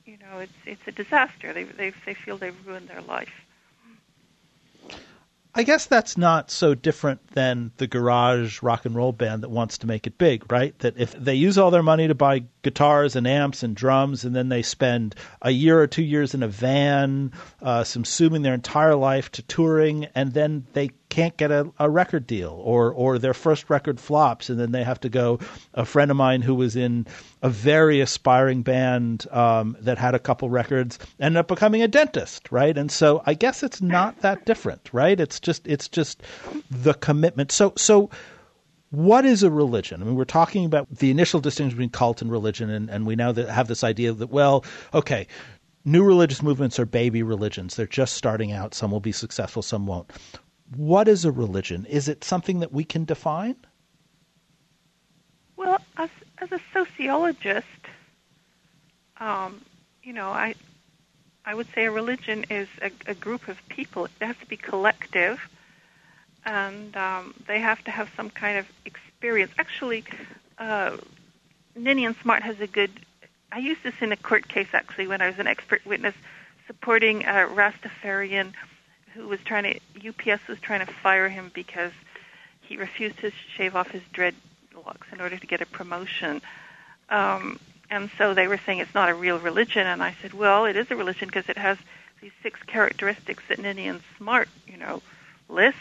you 0.05 0.17
know, 0.17 0.37
it's 0.39 0.53
it's 0.65 0.87
a 0.87 0.91
disaster. 0.91 1.53
They 1.53 1.63
they 1.63 1.91
they 2.05 2.13
feel 2.13 2.37
they've 2.37 2.67
ruined 2.67 2.87
their 2.87 3.01
life. 3.01 3.33
I 5.55 5.63
guess 5.63 5.87
that's 5.87 6.15
not 6.15 6.51
so 6.51 6.75
different 6.75 7.31
than 7.31 7.71
the 7.77 7.87
garage 7.87 8.61
rock 8.61 8.85
and 8.85 8.95
roll 8.95 9.11
band 9.11 9.41
that 9.41 9.49
wants 9.49 9.79
to 9.79 9.87
make 9.87 10.05
it 10.05 10.19
big, 10.19 10.49
right? 10.51 10.77
That 10.79 10.99
if 10.99 11.13
they 11.13 11.33
use 11.33 11.57
all 11.57 11.71
their 11.71 11.81
money 11.81 12.07
to 12.07 12.15
buy 12.15 12.43
guitars 12.61 13.15
and 13.15 13.27
amps 13.27 13.63
and 13.63 13.75
drums, 13.75 14.25
and 14.25 14.35
then 14.35 14.49
they 14.49 14.61
spend 14.61 15.15
a 15.41 15.51
year 15.51 15.79
or 15.79 15.87
two 15.87 16.03
years 16.03 16.33
in 16.33 16.43
a 16.43 16.47
van, 16.47 17.31
uh, 17.61 17.83
consuming 17.91 18.41
their 18.41 18.53
entire 18.53 18.95
life 18.95 19.31
to 19.31 19.41
touring, 19.43 20.05
and 20.15 20.33
then 20.33 20.65
they 20.73 20.89
can't 21.09 21.37
get 21.37 21.51
a, 21.51 21.71
a 21.79 21.89
record 21.89 22.27
deal, 22.27 22.61
or 22.63 22.91
or 22.91 23.17
their 23.17 23.33
first 23.33 23.69
record 23.69 23.99
flops, 23.99 24.49
and 24.49 24.59
then 24.59 24.71
they 24.71 24.83
have 24.83 24.99
to 24.99 25.09
go. 25.09 25.39
A 25.73 25.85
friend 25.85 26.11
of 26.11 26.17
mine 26.17 26.41
who 26.41 26.55
was 26.55 26.75
in 26.75 27.07
a 27.41 27.49
very 27.49 28.01
aspiring 28.01 28.61
band 28.61 29.25
um, 29.31 29.77
that 29.81 29.97
had 29.97 30.13
a 30.13 30.19
couple 30.19 30.49
records 30.49 30.99
ended 31.19 31.37
up 31.37 31.47
becoming 31.47 31.81
a 31.81 31.87
dentist, 31.87 32.51
right? 32.51 32.77
And 32.77 32.91
so 32.91 33.23
I 33.25 33.33
guess 33.33 33.63
it's 33.63 33.81
not 33.81 34.21
that 34.21 34.45
different, 34.45 34.89
right? 34.91 35.19
It's 35.19 35.39
just 35.39 35.67
it's 35.67 35.87
just 35.87 36.21
the 36.69 36.93
commitment. 36.93 37.51
So 37.51 37.73
so 37.75 38.09
what 38.91 39.25
is 39.25 39.43
a 39.43 39.51
religion? 39.51 40.01
I 40.01 40.05
mean, 40.05 40.15
we're 40.15 40.25
talking 40.25 40.65
about 40.65 40.89
the 40.89 41.11
initial 41.11 41.39
distinction 41.39 41.77
between 41.77 41.91
cult 41.91 42.21
and 42.21 42.31
religion, 42.31 42.69
and, 42.69 42.89
and 42.89 43.05
we 43.05 43.15
now 43.15 43.33
have 43.33 43.67
this 43.67 43.83
idea 43.83 44.13
that, 44.13 44.29
well, 44.29 44.65
okay, 44.93 45.27
new 45.85 46.03
religious 46.03 46.41
movements 46.41 46.79
are 46.79 46.85
baby 46.85 47.21
religions. 47.21 47.75
They're 47.75 47.85
just 47.85 48.15
starting 48.15 48.51
out. 48.51 48.73
Some 48.73 48.91
will 48.91 48.99
be 48.99 49.11
successful, 49.11 49.61
some 49.61 49.85
won't. 49.85 50.11
What 50.75 51.07
is 51.07 51.25
a 51.25 51.31
religion? 51.31 51.85
Is 51.85 52.07
it 52.07 52.23
something 52.23 52.59
that 52.59 52.71
we 52.71 52.83
can 52.83 53.05
define? 53.05 53.55
Well, 55.55 55.79
as, 55.97 56.09
as 56.39 56.51
a 56.51 56.59
sociologist, 56.73 57.65
um, 59.19 59.61
you 60.03 60.13
know, 60.13 60.29
I 60.29 60.55
I 61.45 61.55
would 61.55 61.67
say 61.73 61.85
a 61.85 61.91
religion 61.91 62.45
is 62.49 62.67
a, 62.81 62.91
a 63.07 63.15
group 63.15 63.47
of 63.47 63.57
people. 63.69 64.05
It 64.05 64.11
has 64.21 64.37
to 64.37 64.45
be 64.45 64.55
collective 64.55 65.39
and 66.49 66.97
um, 66.97 67.33
they 67.47 67.59
have 67.59 67.83
to 67.83 67.91
have 67.91 68.09
some 68.17 68.29
kind 68.31 68.57
of 68.57 68.65
experience. 68.85 69.51
Actually, 69.59 70.03
uh, 70.57 70.97
Ninian 71.75 72.15
Smart 72.21 72.41
has 72.41 72.59
a 72.59 72.67
good. 72.67 72.89
I 73.51 73.59
used 73.59 73.83
this 73.83 73.93
in 74.01 74.11
a 74.11 74.17
court 74.17 74.47
case 74.47 74.69
actually 74.73 75.07
when 75.07 75.21
I 75.21 75.27
was 75.27 75.37
an 75.37 75.47
expert 75.47 75.85
witness 75.85 76.15
supporting 76.65 77.23
a 77.23 77.47
Rastafarian 77.47 78.53
who 79.13 79.27
was 79.27 79.39
trying 79.41 79.63
to. 79.63 80.09
UPS 80.09 80.47
was 80.47 80.59
trying 80.59 80.85
to 80.85 80.91
fire 80.91 81.29
him 81.29 81.51
because 81.53 81.91
he 82.61 82.77
refused 82.77 83.19
to 83.19 83.31
shave 83.55 83.75
off 83.75 83.91
his 83.91 84.03
dreadlocks 84.11 85.13
in 85.13 85.21
order 85.21 85.37
to 85.37 85.47
get 85.47 85.61
a 85.61 85.67
promotion. 85.67 86.41
Um, 87.09 87.59
and 87.91 88.09
so 88.17 88.33
they 88.33 88.47
were 88.47 88.59
saying 88.65 88.79
it's 88.79 88.93
not 88.95 89.09
a 89.09 89.15
real 89.15 89.39
religion, 89.39 89.85
and 89.85 90.01
I 90.01 90.15
said, 90.21 90.33
well, 90.33 90.65
it 90.65 90.75
is 90.75 90.89
a 90.91 90.95
religion 90.95 91.27
because 91.27 91.49
it 91.49 91.57
has 91.57 91.77
these 92.21 92.31
six 92.43 92.59
characteristics 92.63 93.43
that 93.49 93.59
Ninian 93.59 94.01
Smart, 94.17 94.47
you 94.67 94.77
know, 94.77 95.01
lists 95.47 95.79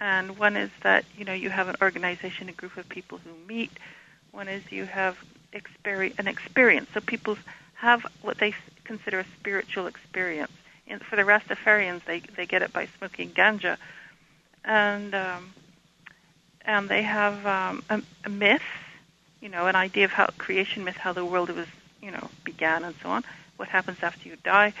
and 0.00 0.38
one 0.38 0.56
is 0.56 0.70
that 0.82 1.04
you 1.16 1.24
know 1.24 1.32
you 1.32 1.50
have 1.50 1.68
an 1.68 1.76
organization, 1.82 2.48
a 2.48 2.52
group 2.52 2.76
of 2.76 2.88
people 2.88 3.18
who 3.18 3.30
meet. 3.46 3.70
One 4.32 4.48
is 4.48 4.62
you 4.70 4.84
have 4.86 5.16
experi- 5.52 6.18
an 6.18 6.26
experience, 6.26 6.88
so 6.92 7.00
people 7.00 7.36
have 7.74 8.06
what 8.22 8.38
they 8.38 8.54
consider 8.84 9.20
a 9.20 9.24
spiritual 9.40 9.86
experience. 9.86 10.52
And 10.86 11.02
for 11.02 11.16
the 11.16 11.22
Rastafarians, 11.22 12.04
they 12.04 12.20
they 12.20 12.46
get 12.46 12.62
it 12.62 12.72
by 12.72 12.88
smoking 12.98 13.30
ganja, 13.30 13.76
and 14.64 15.14
um, 15.14 15.52
and 16.64 16.88
they 16.88 17.02
have 17.02 17.46
um, 17.46 17.82
a, 17.88 18.02
a 18.24 18.28
myth, 18.28 18.62
you 19.40 19.48
know, 19.48 19.66
an 19.66 19.76
idea 19.76 20.04
of 20.04 20.10
how 20.12 20.26
creation 20.38 20.84
myth, 20.84 20.96
how 20.96 21.12
the 21.12 21.24
world 21.24 21.50
was, 21.50 21.66
you 22.02 22.10
know, 22.10 22.28
began, 22.44 22.84
and 22.84 22.94
so 23.02 23.08
on. 23.10 23.24
What 23.56 23.68
happens 23.68 23.98
after 24.02 24.28
you 24.28 24.36
die? 24.42 24.72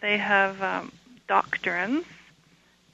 They 0.00 0.18
have 0.18 0.60
um, 0.62 0.92
doctrines 1.28 2.04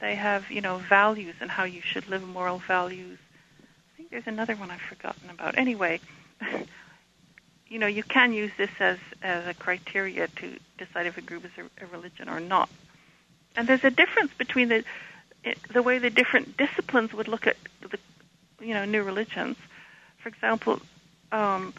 they 0.04 0.14
have, 0.16 0.50
you 0.50 0.60
know, 0.60 0.76
values 0.76 1.34
and 1.40 1.50
how 1.50 1.64
you 1.64 1.80
should 1.80 2.06
live, 2.08 2.22
moral 2.28 2.58
values. 2.58 3.18
I 3.58 3.96
think 3.96 4.10
there's 4.10 4.26
another 4.26 4.54
one 4.54 4.70
I've 4.70 4.80
forgotten 4.82 5.30
about. 5.30 5.56
Anyway, 5.56 5.98
you 7.68 7.78
know, 7.78 7.86
you 7.86 8.02
can 8.02 8.34
use 8.34 8.52
this 8.58 8.70
as 8.80 8.98
as 9.22 9.46
a 9.46 9.54
criteria 9.54 10.28
to 10.28 10.58
decide 10.76 11.06
if 11.06 11.16
a 11.16 11.22
group 11.22 11.46
is 11.46 11.52
a, 11.56 11.84
a 11.84 11.86
religion 11.86 12.28
or 12.28 12.38
not. 12.38 12.68
And 13.56 13.66
there's 13.66 13.84
a 13.84 13.90
difference 13.90 14.32
between 14.36 14.68
the 14.68 14.84
the 15.72 15.82
way 15.82 15.98
the 15.98 16.10
different 16.10 16.58
disciplines 16.58 17.14
would 17.14 17.28
look 17.28 17.46
at 17.46 17.56
the, 17.80 17.98
you 18.60 18.74
know, 18.74 18.84
new 18.84 19.02
religions. 19.02 19.56
For 20.18 20.28
example, 20.28 20.82
um, 21.32 21.72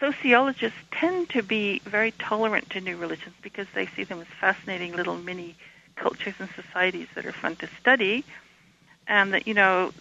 sociologists 0.00 0.78
tend 0.90 1.30
to 1.30 1.42
be 1.44 1.78
very 1.84 2.10
tolerant 2.10 2.70
to 2.70 2.80
new 2.80 2.96
religions 2.96 3.36
because 3.40 3.68
they 3.72 3.86
see 3.86 4.02
them 4.02 4.20
as 4.20 4.26
fascinating 4.40 4.96
little 4.96 5.16
mini 5.16 5.54
cultures 5.98 6.34
and 6.38 6.48
societies 6.50 7.08
that 7.14 7.26
are 7.26 7.32
fun 7.32 7.56
to 7.56 7.68
study, 7.80 8.24
and 9.06 9.32
that 9.34 9.46
you 9.46 9.54
know, 9.54 9.92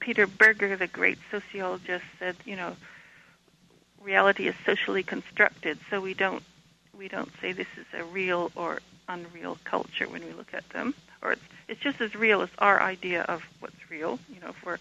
Peter 0.00 0.26
Berger, 0.26 0.76
the 0.76 0.86
great 0.86 1.18
sociologist, 1.30 2.04
said 2.18 2.36
you 2.44 2.56
know, 2.56 2.76
reality 4.02 4.46
is 4.46 4.54
socially 4.64 5.02
constructed, 5.02 5.78
so 5.90 6.00
we 6.00 6.14
don't 6.14 6.42
we 6.96 7.08
don't 7.08 7.30
say 7.40 7.52
this 7.52 7.66
is 7.76 7.86
a 7.98 8.04
real 8.04 8.52
or 8.54 8.80
unreal 9.08 9.58
culture 9.64 10.08
when 10.08 10.24
we 10.24 10.32
look 10.32 10.52
at 10.54 10.68
them, 10.70 10.94
or 11.22 11.32
it's 11.32 11.42
it's 11.68 11.80
just 11.80 12.00
as 12.00 12.14
real 12.14 12.42
as 12.42 12.50
our 12.58 12.80
idea 12.80 13.22
of 13.22 13.42
what's 13.60 13.90
real, 13.90 14.18
you 14.32 14.40
know, 14.40 14.52
for 14.52 14.78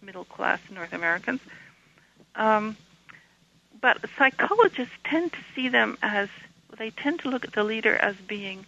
middle 0.00 0.24
class 0.24 0.60
North 0.70 0.92
Americans. 0.92 1.40
Um, 2.34 2.76
but 3.80 3.98
psychologists 4.16 4.94
tend 5.04 5.32
to 5.32 5.38
see 5.54 5.68
them 5.68 5.98
as 6.02 6.28
they 6.78 6.90
tend 6.90 7.20
to 7.20 7.28
look 7.28 7.44
at 7.44 7.52
the 7.52 7.64
leader 7.64 7.96
as 7.96 8.16
being 8.26 8.64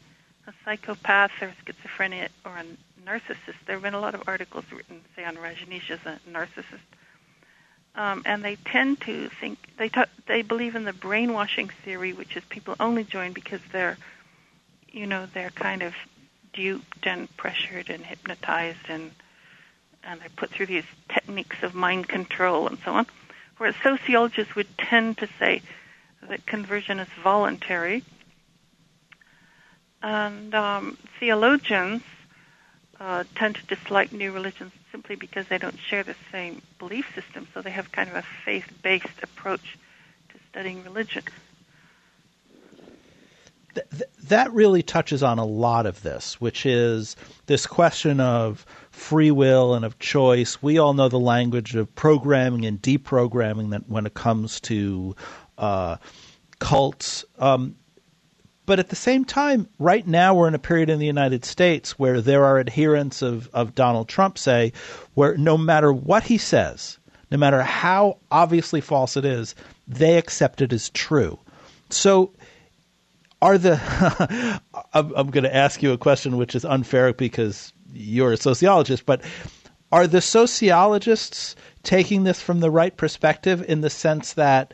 a 0.47 0.53
psychopath 0.65 1.33
or 1.41 1.55
schizophrenia 1.65 2.29
or 2.45 2.59
a 2.59 2.65
narcissist. 3.07 3.57
There 3.67 3.77
have 3.77 3.83
been 3.83 3.95
a 3.95 4.01
lot 4.01 4.15
of 4.15 4.23
articles 4.27 4.65
written, 4.73 5.01
say, 5.17 5.25
on 5.25 5.37
Rajneesh 5.37 5.91
as 5.91 6.01
a 6.05 6.19
narcissist. 6.31 6.81
Um, 7.97 8.23
and 8.27 8.45
they 8.45 8.57
tend 8.57 9.01
to 9.03 9.29
think 9.29 9.59
they 9.79 9.89
t- 9.89 10.03
they 10.27 10.43
believe 10.43 10.75
in 10.75 10.85
the 10.85 10.93
brainwashing 10.93 11.69
theory, 11.85 12.13
which 12.13 12.37
is 12.37 12.43
people 12.49 12.75
only 12.81 13.05
join 13.05 13.33
because 13.33 13.61
they're, 13.71 13.97
you 14.91 15.07
know, 15.07 15.27
they're 15.33 15.51
kind 15.51 15.83
of 15.83 15.95
duped 16.53 17.07
and 17.07 17.35
pressured 17.37 17.91
and 17.91 18.05
hypnotized 18.05 18.89
and 18.89 19.13
and 20.03 20.21
they're 20.21 20.29
put 20.37 20.51
through 20.51 20.67
these 20.67 20.85
techniques 21.09 21.63
of 21.63 21.75
mind 21.75 22.09
control 22.09 22.67
and 22.67 22.79
so 22.85 22.93
on. 22.93 23.07
Whereas 23.59 23.77
sociologists 23.83 24.55
would 24.55 24.77
tend 24.77 25.19
to 25.19 25.29
say 25.39 25.63
that 26.29 26.47
conversion 26.47 26.99
is 26.99 27.09
voluntary 27.23 28.03
And 30.05 30.55
um, 30.55 30.99
theologians 31.19 32.03
uh, 33.01 33.25
tend 33.37 33.55
to 33.55 33.65
dislike 33.75 34.13
new 34.13 34.33
religions 34.33 34.73
simply 34.93 35.17
because 35.17 35.49
they 35.49 35.57
don't 35.57 35.79
share 35.79 36.03
the 36.03 36.15
same 36.31 36.61
belief 36.79 37.07
system, 37.15 37.49
so 37.55 37.63
they 37.63 37.71
have 37.71 37.91
kind 37.91 38.11
of 38.11 38.17
a 38.17 38.23
faith 38.45 38.71
based 38.83 39.23
approach 39.23 39.79
to 40.29 40.39
studying 40.51 40.85
religion. 40.85 41.23
that 44.25 44.53
really 44.53 44.83
touches 44.83 45.23
on 45.23 45.39
a 45.39 45.45
lot 45.45 45.87
of 45.87 46.03
this, 46.03 46.39
which 46.39 46.67
is 46.67 47.17
this 47.47 47.67
question 47.67 48.21
of 48.21 48.67
free 48.91 49.31
will 49.31 49.75
and 49.75 49.87
of 49.87 49.99
choice. 49.99 50.63
We 50.63 50.77
all 50.77 50.93
know 50.93 51.09
the 51.09 51.19
language 51.19 51.75
of 51.75 51.93
programming 51.95 52.67
and 52.67 52.81
deprogramming 52.81 53.71
that 53.71 53.89
when 53.89 54.05
it 54.05 54.13
comes 54.13 54.61
to 54.61 55.17
uh, 55.57 55.97
cults. 56.59 57.25
Um, 57.39 57.75
but 58.67 58.79
at 58.79 58.89
the 58.89 58.97
same 58.97 59.25
time, 59.25 59.69
right 59.79 60.07
now 60.07 60.35
we're 60.35 60.49
in 60.49 60.55
a 60.55 60.59
period 60.59 60.89
in 60.89 60.99
the 60.99 61.07
United 61.07 61.45
States 61.45 61.99
where 61.99 62.21
there 62.21 62.45
are 62.45 62.59
adherents 62.59 63.21
of, 63.23 63.49
of 63.53 63.75
Donald 63.75 64.09
Trump, 64.09 64.39
say, 64.39 64.73
where 65.15 65.37
no 65.37 65.59
matter 65.59 65.93
what 65.93 66.23
he 66.23 66.39
says, 66.39 66.99
no 67.31 67.37
matter 67.37 67.63
how 67.63 68.19
obviously 68.31 68.81
false 68.81 69.17
it 69.17 69.25
is, 69.25 69.55
they 69.87 70.17
accept 70.17 70.63
it 70.63 70.73
as 70.73 70.91
true. 70.91 71.39
So, 71.91 72.33
are 73.43 73.59
the 73.59 73.79
I'm, 74.95 75.13
I'm 75.15 75.31
going 75.31 75.45
to 75.45 75.55
ask 75.55 75.83
you 75.83 75.93
a 75.93 75.99
question 75.99 76.37
which 76.39 76.55
is 76.55 76.65
unfair 76.65 77.13
because 77.13 77.73
you're 77.93 78.33
a 78.33 78.37
sociologist, 78.39 79.05
but 79.05 79.23
are 79.93 80.07
the 80.07 80.23
sociologists 80.23 81.55
taking 81.83 82.25
this 82.25 82.41
from 82.41 82.61
the 82.61 82.71
right 82.71 82.97
perspective 82.97 83.63
in 83.69 83.83
the 83.83 83.91
sense 83.91 84.33
that 84.33 84.73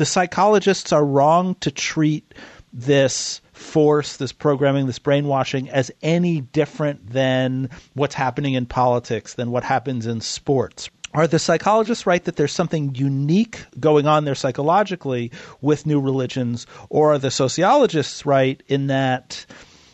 the 0.00 0.06
psychologists 0.06 0.94
are 0.94 1.04
wrong 1.04 1.54
to 1.56 1.70
treat 1.70 2.32
this 2.72 3.42
force, 3.52 4.16
this 4.16 4.32
programming, 4.32 4.86
this 4.86 4.98
brainwashing 4.98 5.68
as 5.68 5.90
any 6.00 6.40
different 6.40 7.10
than 7.10 7.68
what's 7.92 8.14
happening 8.14 8.54
in 8.54 8.64
politics, 8.64 9.34
than 9.34 9.50
what 9.50 9.62
happens 9.62 10.06
in 10.06 10.22
sports. 10.22 10.88
Are 11.12 11.26
the 11.26 11.38
psychologists 11.38 12.06
right 12.06 12.24
that 12.24 12.36
there's 12.36 12.50
something 12.50 12.94
unique 12.94 13.62
going 13.78 14.06
on 14.06 14.24
there 14.24 14.34
psychologically 14.34 15.32
with 15.60 15.84
new 15.84 16.00
religions, 16.00 16.66
or 16.88 17.12
are 17.12 17.18
the 17.18 17.30
sociologists 17.30 18.24
right 18.24 18.62
in 18.68 18.86
that 18.86 19.44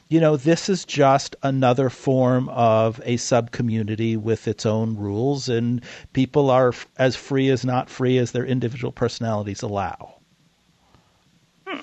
you 0.08 0.20
know, 0.20 0.36
this 0.36 0.68
is 0.68 0.84
just 0.84 1.34
another 1.42 1.90
form 1.90 2.48
of 2.50 3.00
a 3.04 3.16
subcommunity 3.16 4.16
with 4.16 4.46
its 4.46 4.64
own 4.64 4.96
rules, 4.96 5.48
and 5.48 5.82
people 6.12 6.50
are 6.50 6.68
f- 6.68 6.86
as 6.96 7.16
free 7.16 7.50
as 7.50 7.64
not 7.64 7.90
free 7.90 8.18
as 8.18 8.30
their 8.30 8.46
individual 8.46 8.92
personalities 8.92 9.62
allow. 9.62 10.14
Hmm. 11.66 11.80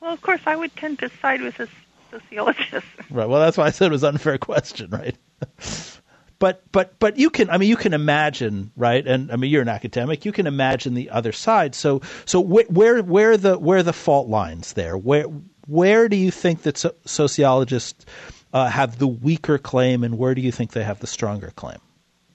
Well, 0.00 0.12
of 0.12 0.20
course, 0.22 0.40
I 0.46 0.56
would 0.56 0.74
tend 0.76 0.98
to 1.00 1.10
side 1.20 1.40
with 1.40 1.60
a 1.60 1.68
sociologist. 2.10 2.86
Right. 3.10 3.28
Well, 3.28 3.40
that's 3.40 3.58
why 3.58 3.66
I 3.66 3.70
said 3.70 3.88
it 3.88 3.92
was 3.92 4.04
an 4.04 4.14
unfair 4.14 4.38
question, 4.38 4.88
right? 4.90 5.16
but 6.38 6.62
but 6.72 6.98
but 6.98 7.18
you 7.18 7.30
can 7.30 7.50
I 7.50 7.58
mean 7.58 7.68
you 7.68 7.76
can 7.76 7.92
imagine 7.94 8.72
right 8.74 9.06
and 9.06 9.30
I 9.30 9.36
mean 9.36 9.50
you're 9.50 9.62
an 9.62 9.68
academic 9.68 10.24
you 10.24 10.32
can 10.32 10.48
imagine 10.48 10.94
the 10.94 11.10
other 11.10 11.30
side 11.30 11.74
so 11.76 12.00
so 12.24 12.42
wh- 12.42 12.68
where 12.68 13.00
where 13.00 13.36
the 13.36 13.56
where 13.58 13.84
the 13.84 13.92
fault 13.92 14.28
lines 14.28 14.72
there 14.72 14.98
where 14.98 15.26
where 15.66 16.08
do 16.08 16.16
you 16.16 16.30
think 16.30 16.62
that 16.62 16.78
so- 16.78 16.94
sociologists 17.04 18.04
uh, 18.52 18.68
have 18.68 18.98
the 18.98 19.06
weaker 19.06 19.58
claim, 19.58 20.04
and 20.04 20.18
where 20.18 20.34
do 20.34 20.40
you 20.40 20.52
think 20.52 20.72
they 20.72 20.84
have 20.84 21.00
the 21.00 21.06
stronger 21.06 21.52
claim? 21.56 21.78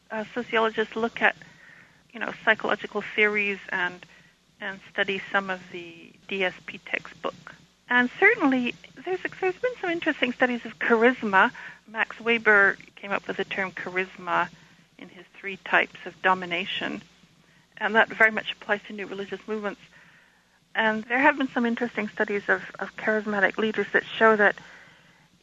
Uh, 0.10 0.24
sociologists 0.34 0.96
look 0.96 1.22
at, 1.22 1.36
you 2.14 2.20
know, 2.20 2.32
psychological 2.44 3.02
theories 3.16 3.60
and 3.70 4.06
and 4.60 4.80
study 4.92 5.22
some 5.32 5.52
of 5.52 5.62
the 5.72 6.12
DSP 6.28 6.80
textbook. 6.86 7.54
And 7.90 8.10
certainly, 8.20 8.74
there's 9.06 9.20
there's 9.40 9.56
been 9.56 9.76
some 9.80 9.90
interesting 9.92 10.34
studies 10.34 10.66
of 10.66 10.80
charisma. 10.80 11.52
Max 11.88 12.20
Weber 12.20 12.78
came 12.96 13.12
up 13.12 13.28
with 13.28 13.38
the 13.38 13.46
term 13.46 13.72
charisma 13.72 14.50
in 14.98 15.10
his 15.10 15.26
three 15.40 15.58
types 15.64 16.00
of 16.06 16.20
domination, 16.22 17.02
and 17.78 17.96
that 17.96 18.10
very 18.10 18.32
much 18.32 18.52
applies 18.54 18.82
to 18.88 18.94
new 18.94 19.06
religious 19.06 19.40
movements. 19.48 19.80
And 20.78 21.04
there 21.06 21.18
have 21.18 21.40
been 21.40 21.50
some 21.50 21.66
interesting 21.66 22.08
studies 22.08 22.44
of, 22.48 22.62
of 22.78 22.96
charismatic 22.98 23.58
leaders 23.58 23.88
that 23.94 24.06
show 24.06 24.36
that, 24.36 24.56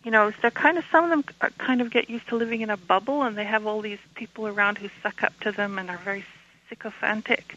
you 0.05 0.13
know, 0.13 0.33
they're 0.41 0.53
kind 0.53 0.79
of, 0.79 0.85
some 0.93 1.03
of 1.03 1.11
them 1.11 1.25
are, 1.41 1.51
kind 1.59 1.81
of 1.81 1.91
get 1.91 2.09
used 2.09 2.29
to 2.29 2.37
living 2.37 2.61
in 2.61 2.71
a 2.71 2.77
bubble 2.77 3.25
and 3.25 3.37
they 3.37 3.43
have 3.43 3.67
all 3.67 3.81
these 3.81 3.99
people 4.15 4.47
around 4.47 4.79
who 4.79 4.89
suck 5.03 5.25
up 5.25 5.39
to 5.41 5.51
them 5.51 5.77
and 5.77 5.91
are 5.91 5.99
very 5.99 6.25
sycophantic. 6.69 7.57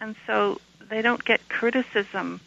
And 0.00 0.14
so 0.24 0.60
they 0.88 1.02
don't 1.02 1.24
get 1.24 1.48
criticism. 1.48 2.40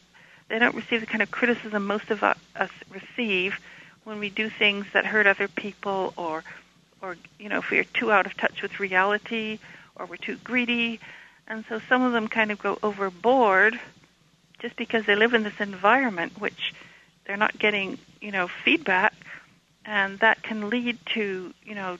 They 0.47 0.59
don't 0.59 0.75
receive 0.75 1.01
the 1.01 1.07
kind 1.07 1.21
of 1.21 1.29
criticism 1.29 1.85
most 1.85 2.09
of 2.09 2.23
us 2.23 2.71
receive 2.89 3.59
when 4.05 4.17
we 4.17 4.29
do 4.29 4.49
things 4.49 4.85
that 4.93 5.05
hurt 5.05 5.27
other 5.27 5.49
people 5.49 6.13
or, 6.15 6.45
or, 7.01 7.17
you 7.37 7.49
know, 7.49 7.57
if 7.57 7.69
we're 7.69 7.83
too 7.83 8.13
out 8.13 8.25
of 8.25 8.37
touch 8.37 8.61
with 8.61 8.79
reality 8.79 9.59
or 9.97 10.05
we're 10.05 10.15
too 10.15 10.37
greedy. 10.37 11.01
And 11.49 11.65
so 11.67 11.81
some 11.89 12.01
of 12.01 12.13
them 12.13 12.29
kind 12.29 12.49
of 12.49 12.59
go 12.59 12.79
overboard 12.81 13.77
just 14.63 14.77
because 14.77 15.05
they 15.05 15.15
live 15.15 15.33
in 15.33 15.43
this 15.43 15.59
environment 15.59 16.39
which 16.39 16.73
they're 17.25 17.37
not 17.37 17.59
getting, 17.59 17.97
you 18.21 18.31
know, 18.31 18.47
feedback, 18.47 19.13
and 19.85 20.17
that 20.19 20.41
can 20.41 20.69
lead 20.69 20.97
to, 21.05 21.53
you 21.63 21.75
know, 21.75 21.97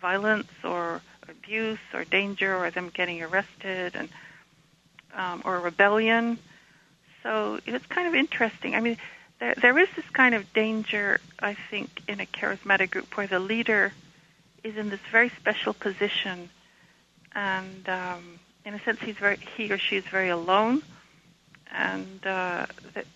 violence 0.00 0.50
or 0.64 1.02
abuse 1.28 1.78
or 1.92 2.04
danger 2.04 2.56
or 2.56 2.70
them 2.70 2.90
getting 2.92 3.22
arrested 3.22 3.94
and 3.94 4.08
um, 5.14 5.42
or 5.44 5.60
rebellion. 5.60 6.38
So 7.22 7.60
it's 7.66 7.86
kind 7.86 8.08
of 8.08 8.14
interesting. 8.14 8.74
I 8.74 8.80
mean, 8.80 8.96
there 9.38 9.54
there 9.60 9.78
is 9.78 9.88
this 9.94 10.08
kind 10.14 10.34
of 10.34 10.50
danger, 10.54 11.20
I 11.40 11.54
think, 11.70 11.90
in 12.08 12.20
a 12.20 12.26
charismatic 12.26 12.90
group 12.90 13.16
where 13.18 13.26
the 13.26 13.38
leader 13.38 13.92
is 14.64 14.78
in 14.78 14.88
this 14.88 15.00
very 15.10 15.28
special 15.28 15.74
position, 15.74 16.48
and 17.34 17.86
um, 17.86 18.40
in 18.64 18.72
a 18.72 18.80
sense, 18.80 19.00
he's 19.00 19.16
very 19.16 19.36
he 19.56 19.70
or 19.70 19.76
she 19.76 19.96
is 19.96 20.04
very 20.04 20.30
alone 20.30 20.82
and 21.72 22.26
uh, 22.26 22.66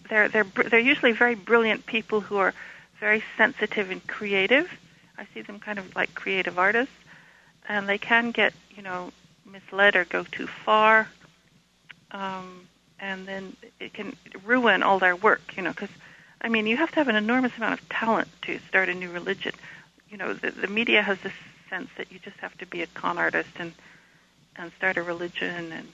they're 0.09 0.29
they're 0.29 0.45
they're 0.45 0.79
usually 0.81 1.13
very 1.13 1.35
brilliant 1.35 1.87
people 1.87 2.21
who 2.21 2.37
are 2.37 2.55
very 2.99 3.23
sensitive 3.37 3.91
and 3.91 4.07
creative. 4.07 4.71
I 5.19 5.27
see 5.35 5.43
them 5.43 5.61
kind 5.61 5.79
of 5.79 5.95
like 5.95 6.15
creative 6.15 6.59
artists, 6.59 6.95
and 7.69 7.89
they 7.89 7.99
can 7.99 8.31
get 8.31 8.55
you 8.75 8.83
know 8.83 9.13
misled 9.45 9.95
or 9.97 10.05
go 10.05 10.25
too 10.25 10.47
far, 10.47 11.09
um, 12.13 12.67
and 12.99 13.27
then 13.27 13.57
it 13.79 13.93
can 13.93 14.17
ruin 14.45 14.83
all 14.83 14.99
their 14.99 15.17
work. 15.17 15.57
You 15.57 15.63
know, 15.63 15.71
because 15.71 15.91
I 16.41 16.49
mean, 16.49 16.67
you 16.67 16.77
have 16.77 16.91
to 16.91 16.97
have 16.97 17.09
an 17.09 17.17
enormous 17.17 17.57
amount 17.57 17.81
of 17.81 17.89
talent 17.89 18.29
to 18.43 18.59
start 18.69 18.89
a 18.89 18.95
new 18.95 19.11
religion. 19.11 19.53
You 20.09 20.17
know, 20.17 20.33
the, 20.33 20.51
the 20.51 20.69
media 20.69 21.03
has 21.03 21.19
this 21.21 21.33
sense 21.69 21.91
that 21.99 22.11
you 22.11 22.19
just 22.19 22.37
have 22.39 22.57
to 22.59 22.67
be 22.67 22.83
a 22.83 22.87
con 22.87 23.19
artist 23.19 23.51
and 23.59 23.73
and 24.59 24.73
start 24.79 24.97
a 24.97 25.03
religion 25.03 25.73
and 25.73 25.89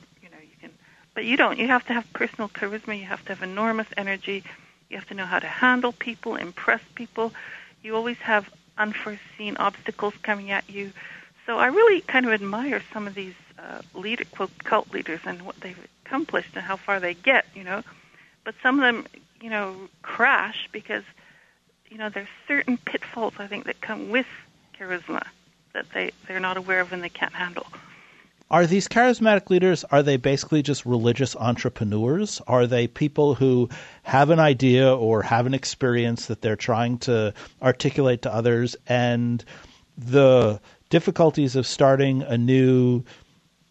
but 1.14 1.24
you 1.24 1.36
don't. 1.36 1.58
You 1.58 1.68
have 1.68 1.86
to 1.86 1.92
have 1.92 2.10
personal 2.12 2.48
charisma. 2.48 2.98
You 2.98 3.04
have 3.04 3.24
to 3.26 3.34
have 3.34 3.42
enormous 3.42 3.86
energy. 3.96 4.44
You 4.88 4.96
have 4.96 5.08
to 5.08 5.14
know 5.14 5.26
how 5.26 5.38
to 5.38 5.46
handle 5.46 5.92
people, 5.92 6.36
impress 6.36 6.80
people. 6.94 7.32
You 7.82 7.96
always 7.96 8.18
have 8.18 8.48
unforeseen 8.78 9.56
obstacles 9.58 10.14
coming 10.22 10.50
at 10.50 10.68
you. 10.68 10.92
So 11.46 11.58
I 11.58 11.66
really 11.66 12.00
kind 12.02 12.26
of 12.26 12.32
admire 12.32 12.82
some 12.92 13.06
of 13.06 13.14
these 13.14 13.34
uh, 13.58 13.82
leader, 13.94 14.24
quote, 14.24 14.50
cult 14.64 14.92
leaders 14.92 15.20
and 15.24 15.42
what 15.42 15.56
they've 15.60 15.88
accomplished 16.04 16.50
and 16.54 16.62
how 16.62 16.76
far 16.76 17.00
they 17.00 17.14
get, 17.14 17.46
you 17.54 17.64
know. 17.64 17.82
But 18.44 18.54
some 18.62 18.80
of 18.80 18.82
them, 18.82 19.06
you 19.40 19.50
know, 19.50 19.76
crash 20.02 20.68
because, 20.72 21.04
you 21.90 21.98
know, 21.98 22.08
there's 22.08 22.28
certain 22.48 22.76
pitfalls 22.76 23.34
I 23.38 23.46
think 23.46 23.64
that 23.64 23.80
come 23.80 24.10
with 24.10 24.26
charisma 24.78 25.26
that 25.74 25.86
they 25.94 26.10
they're 26.26 26.40
not 26.40 26.56
aware 26.56 26.80
of 26.80 26.92
and 26.92 27.02
they 27.02 27.08
can't 27.08 27.34
handle. 27.34 27.66
Are 28.52 28.66
these 28.66 28.86
charismatic 28.86 29.48
leaders, 29.48 29.82
are 29.84 30.02
they 30.02 30.18
basically 30.18 30.62
just 30.62 30.84
religious 30.84 31.34
entrepreneurs? 31.34 32.42
Are 32.46 32.66
they 32.66 32.86
people 32.86 33.34
who 33.34 33.70
have 34.02 34.28
an 34.28 34.38
idea 34.38 34.94
or 34.94 35.22
have 35.22 35.46
an 35.46 35.54
experience 35.54 36.26
that 36.26 36.42
they're 36.42 36.54
trying 36.54 36.98
to 36.98 37.32
articulate 37.62 38.20
to 38.22 38.34
others 38.34 38.76
and 38.86 39.42
the 39.96 40.60
difficulties 40.90 41.56
of 41.56 41.66
starting 41.66 42.20
a 42.20 42.36
new 42.36 43.04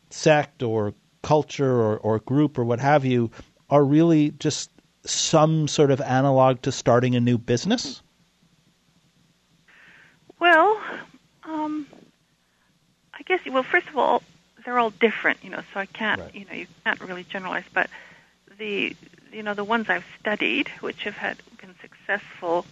sect 0.10 0.64
or 0.64 0.96
culture 1.22 1.80
or, 1.80 2.00
or 2.00 2.18
group 2.18 2.58
or 2.58 2.66
what 2.66 2.80
have 2.80 3.06
you 3.06 3.30
are 3.70 3.84
really 3.84 4.32
just 4.32 4.72
some 5.06 5.68
sort 5.68 5.92
of 5.92 6.02
analog 6.02 6.60
to 6.64 6.72
starting 6.72 7.16
a 7.16 7.20
new 7.20 7.38
business? 7.38 8.02
Well, 10.40 10.82
um, 11.44 11.86
I 13.14 13.22
guess, 13.28 13.42
well, 13.46 13.62
first 13.62 13.88
of 13.88 13.96
all, 13.96 14.24
they're 14.72 14.80
all 14.80 14.92
different, 14.92 15.44
you 15.44 15.50
know. 15.50 15.62
So 15.74 15.82
I 15.82 15.86
can't, 15.86 16.22
right. 16.22 16.34
you 16.34 16.46
know, 16.46 16.54
you 16.54 16.68
can't 16.86 17.02
really 17.02 17.26
generalize. 17.26 17.66
But 17.74 17.90
the, 18.58 18.96
you 19.34 19.44
know, 19.44 19.54
the 19.54 19.66
ones 19.66 19.90
I've 19.90 20.06
studied, 20.18 20.70
which 20.80 21.04
have 21.04 21.18
had 21.18 21.38
been 21.60 21.76
successful, 21.82 22.66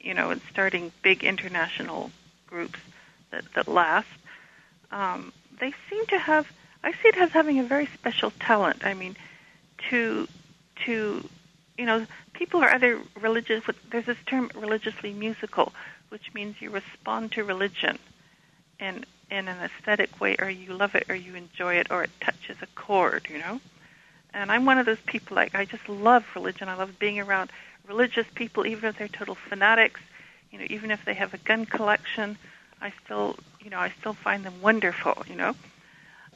you 0.00 0.14
know, 0.14 0.30
in 0.30 0.40
starting 0.50 0.92
big 1.02 1.22
international 1.22 2.10
groups 2.46 2.78
that 3.32 3.44
that 3.54 3.68
last, 3.68 4.08
um, 4.90 5.34
they 5.60 5.74
seem 5.90 6.06
to 6.06 6.18
have. 6.18 6.50
I 6.82 6.92
see 6.92 7.08
it 7.08 7.18
as 7.18 7.32
having 7.32 7.58
a 7.58 7.64
very 7.64 7.84
special 7.84 8.30
talent. 8.40 8.86
I 8.86 8.94
mean, 8.94 9.14
to 9.90 10.26
to, 10.86 11.28
you 11.76 11.84
know, 11.84 12.06
people 12.32 12.62
are 12.62 12.70
either 12.70 12.98
religious. 13.20 13.62
There's 13.90 14.06
this 14.06 14.16
term 14.24 14.50
religiously 14.54 15.12
musical, 15.12 15.74
which 16.08 16.32
means 16.32 16.62
you 16.62 16.70
respond 16.70 17.32
to 17.32 17.44
religion 17.44 17.98
in 18.78 19.04
in 19.30 19.48
an 19.48 19.56
aesthetic 19.62 20.20
way, 20.20 20.36
or 20.38 20.48
you 20.48 20.72
love 20.72 20.94
it, 20.94 21.06
or 21.08 21.14
you 21.14 21.34
enjoy 21.34 21.74
it, 21.74 21.88
or 21.90 22.04
it 22.04 22.10
touches 22.20 22.56
a 22.62 22.66
chord. 22.74 23.26
You 23.30 23.38
know. 23.38 23.60
And 24.32 24.52
I'm 24.52 24.64
one 24.64 24.78
of 24.78 24.86
those 24.86 25.00
people. 25.06 25.34
Like 25.36 25.54
I 25.54 25.64
just 25.64 25.88
love 25.88 26.24
religion. 26.34 26.68
I 26.68 26.74
love 26.74 26.98
being 26.98 27.18
around 27.18 27.50
religious 27.86 28.26
people, 28.34 28.66
even 28.66 28.88
if 28.90 28.98
they're 28.98 29.08
total 29.08 29.34
fanatics. 29.34 30.00
You 30.50 30.58
know, 30.58 30.66
even 30.68 30.90
if 30.90 31.04
they 31.04 31.14
have 31.14 31.32
a 31.34 31.38
gun 31.38 31.66
collection, 31.66 32.36
I 32.80 32.92
still, 33.04 33.36
you 33.60 33.70
know, 33.70 33.78
I 33.78 33.92
still 34.00 34.14
find 34.14 34.44
them 34.44 34.60
wonderful. 34.60 35.24
You 35.28 35.36
know. 35.36 35.54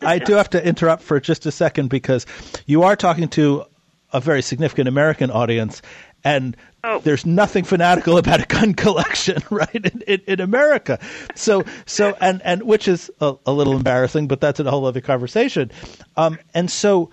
I 0.03 0.19
do 0.19 0.35
have 0.35 0.51
to 0.51 0.67
interrupt 0.67 1.03
for 1.03 1.21
just 1.21 1.47
a 1.47 1.53
second 1.53 1.89
because 1.89 2.27
you 2.67 2.83
are 2.83 2.97
talking 2.97 3.29
to 3.29 3.65
a 4.13 4.21
very 4.21 4.43
significant 4.43 4.89
American 4.89 5.31
audience, 5.31 5.83
and 6.25 6.57
oh. 6.83 7.01
there's 7.01 7.27
nothing 7.27 7.65
fanatical 7.65 8.17
about 8.17 8.41
a 8.41 8.47
gun 8.47 8.75
collection, 8.85 9.43
right? 9.51 9.75
In, 9.75 10.03
in, 10.07 10.21
in 10.27 10.41
America, 10.41 10.99
so 11.35 11.65
so 11.87 12.17
and 12.21 12.41
and 12.43 12.63
which 12.63 12.89
is 12.89 13.11
a, 13.21 13.35
a, 13.47 13.53
little 13.53 13.77
embarrassing, 13.77 14.27
but 14.27 14.41
that's 14.41 14.59
a 14.59 14.71
whole 14.71 14.87
other 14.87 15.03
conversation. 15.03 15.71
Um, 16.17 16.39
and 16.55 16.71
so, 16.71 17.11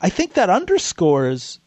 I 0.00 0.08
think 0.08 0.34
that 0.34 0.50
underscores 0.50 1.60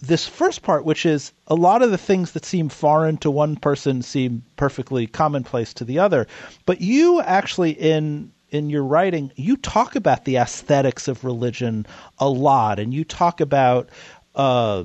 this 0.00 0.26
first 0.26 0.62
part, 0.62 0.84
which 0.84 1.04
is 1.04 1.32
a 1.48 1.54
lot 1.54 1.82
of 1.82 1.90
the 1.90 1.98
things 1.98 2.32
that 2.32 2.44
seem 2.44 2.68
foreign 2.68 3.16
to 3.18 3.30
one 3.30 3.56
person 3.56 4.02
seem 4.02 4.44
perfectly 4.56 5.06
commonplace 5.06 5.74
to 5.74 5.84
the 5.84 5.98
other. 5.98 6.26
But 6.66 6.80
you 6.80 7.20
actually, 7.20 7.72
in 7.72 8.32
in 8.50 8.70
your 8.70 8.84
writing, 8.84 9.30
you 9.36 9.58
talk 9.58 9.94
about 9.94 10.24
the 10.24 10.38
aesthetics 10.38 11.06
of 11.06 11.24
religion 11.24 11.86
a 12.18 12.28
lot, 12.28 12.78
and 12.78 12.94
you 12.94 13.04
talk 13.04 13.40
about 13.40 13.90
uh, 14.34 14.84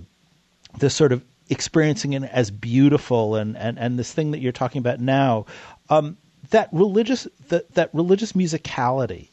this 0.80 0.96
sort 0.96 1.12
of 1.12 1.24
experiencing 1.50 2.14
it 2.14 2.24
as 2.24 2.52
beautiful, 2.52 3.36
and, 3.36 3.58
and, 3.58 3.78
and 3.78 4.00
this 4.00 4.12
thing 4.12 4.32
that 4.32 4.40
you're 4.40 4.52
talking 4.52 4.80
about 4.80 5.00
now. 5.00 5.46
Um, 5.90 6.18
that 6.50 6.70
religious 6.72 7.28
that, 7.50 7.74
that 7.76 7.90
religious 7.94 8.34
musicality 8.34 9.30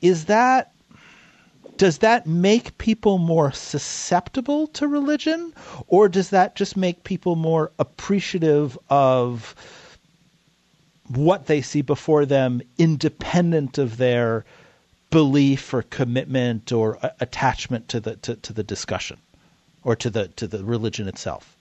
is 0.00 0.26
that 0.26 0.72
does 1.76 1.98
that 1.98 2.26
make 2.26 2.76
people 2.78 3.18
more 3.18 3.50
susceptible 3.52 4.66
to 4.68 4.86
religion 4.86 5.54
or 5.86 6.08
does 6.08 6.30
that 6.30 6.54
just 6.54 6.76
make 6.76 7.04
people 7.04 7.36
more 7.36 7.72
appreciative 7.78 8.78
of 8.90 9.54
what 11.08 11.46
they 11.46 11.60
see 11.60 11.82
before 11.82 12.26
them, 12.26 12.62
independent 12.78 13.78
of 13.78 13.96
their 13.96 14.44
belief 15.10 15.72
or 15.74 15.82
commitment 15.82 16.72
or 16.72 16.98
attachment 17.20 17.88
to 17.88 18.00
the 18.00 18.16
to, 18.16 18.36
to 18.36 18.52
the 18.52 18.62
discussion 18.62 19.18
or 19.84 19.96
to 19.96 20.10
the 20.10 20.28
to 20.28 20.46
the 20.46 20.64
religion 20.64 21.08
itself? 21.08 21.56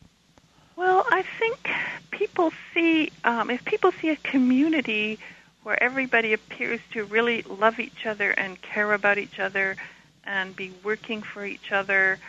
Well, 0.76 1.05
I 1.11 1.24
think 1.39 1.69
people 2.11 2.51
see 2.74 3.11
um, 3.24 3.49
if 3.49 3.63
people 3.65 3.91
see 3.91 4.09
a 4.09 4.15
community 4.17 5.19
where 5.63 5.82
everybody 5.82 6.34
appears 6.34 6.80
to 6.91 7.03
really 7.05 7.43
love 7.43 7.80
each 7.80 8.05
other 8.05 8.32
and 8.32 8.61
care 8.61 8.93
about 8.93 9.17
each 9.17 9.39
other 9.39 9.76
and 10.24 10.55
be 10.55 10.72
working 10.84 11.22
for 11.22 11.45
each 11.45 11.72
other. 11.72 12.19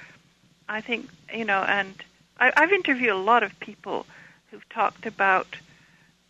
I 0.68 0.80
think 0.80 1.09
you 1.34 1.45
know, 1.45 1.62
and 1.62 1.95
I, 2.38 2.53
I've 2.57 2.72
interviewed 2.72 3.11
a 3.11 3.16
lot 3.16 3.43
of 3.43 3.59
people 3.61 4.07
who've 4.51 4.68
talked 4.68 5.07
about 5.07 5.47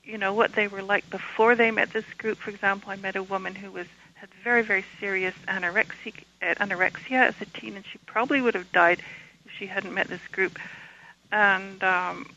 you 0.05 0.19
know 0.19 0.35
what 0.35 0.53
they 0.55 0.69
were 0.69 0.83
like 0.83 1.09
before 1.11 1.55
they 1.55 1.71
met 1.71 1.93
this 1.93 2.05
group. 2.19 2.39
For 2.39 2.51
example, 2.51 2.91
I 2.91 2.97
met 2.97 3.17
a 3.17 3.23
woman 3.23 3.55
who 3.55 3.71
was 3.71 3.87
had 4.15 4.29
very 4.45 4.63
very 4.63 4.85
serious 5.01 5.35
anorexia, 5.49 6.15
anorexia 6.41 7.27
as 7.29 7.41
a 7.41 7.47
teen, 7.47 7.77
and 7.77 7.85
she 7.85 7.99
probably 8.07 8.41
would 8.41 8.55
have 8.55 8.71
died 8.73 9.03
she 9.59 9.67
hadn't 9.67 9.95
met 9.95 10.09
this 10.09 10.27
group. 10.31 10.59
And 11.31 11.83
um, 11.83 12.31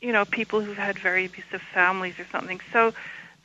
you 0.00 0.12
know, 0.12 0.24
people 0.24 0.60
who've 0.60 0.76
had 0.76 0.98
very 0.98 1.26
abusive 1.26 1.62
families 1.72 2.18
or 2.18 2.26
something. 2.30 2.60
So 2.72 2.92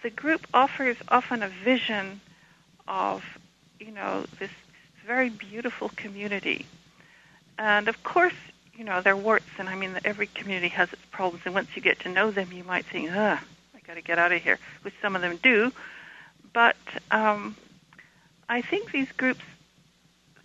the 0.03 0.09
group 0.09 0.45
offers 0.53 0.97
often 1.07 1.43
a 1.43 1.49
vision 1.49 2.21
of 2.87 3.23
you 3.79 3.91
know 3.91 4.25
this 4.39 4.51
very 5.05 5.29
beautiful 5.29 5.89
community. 5.95 6.65
And 7.57 7.87
of 7.87 8.03
course, 8.03 8.33
you 8.77 8.83
know, 8.83 9.01
they're 9.01 9.17
warts, 9.17 9.45
and 9.57 9.69
I 9.69 9.75
mean, 9.75 9.97
every 10.03 10.27
community 10.27 10.69
has 10.69 10.91
its 10.91 11.01
problems. 11.11 11.43
And 11.45 11.53
once 11.53 11.69
you 11.75 11.81
get 11.81 11.99
to 12.01 12.09
know 12.09 12.31
them, 12.31 12.51
you 12.51 12.63
might 12.63 12.85
think, 12.85 13.11
"Ugh, 13.11 13.39
I 13.75 13.79
got 13.85 13.95
to 13.95 14.01
get 14.01 14.17
out 14.17 14.31
of 14.31 14.41
here," 14.41 14.57
which 14.81 14.93
some 15.01 15.15
of 15.15 15.21
them 15.21 15.37
do. 15.37 15.71
But 16.53 16.77
um, 17.11 17.55
I 18.49 18.61
think 18.61 18.91
these 18.91 19.11
groups, 19.13 19.43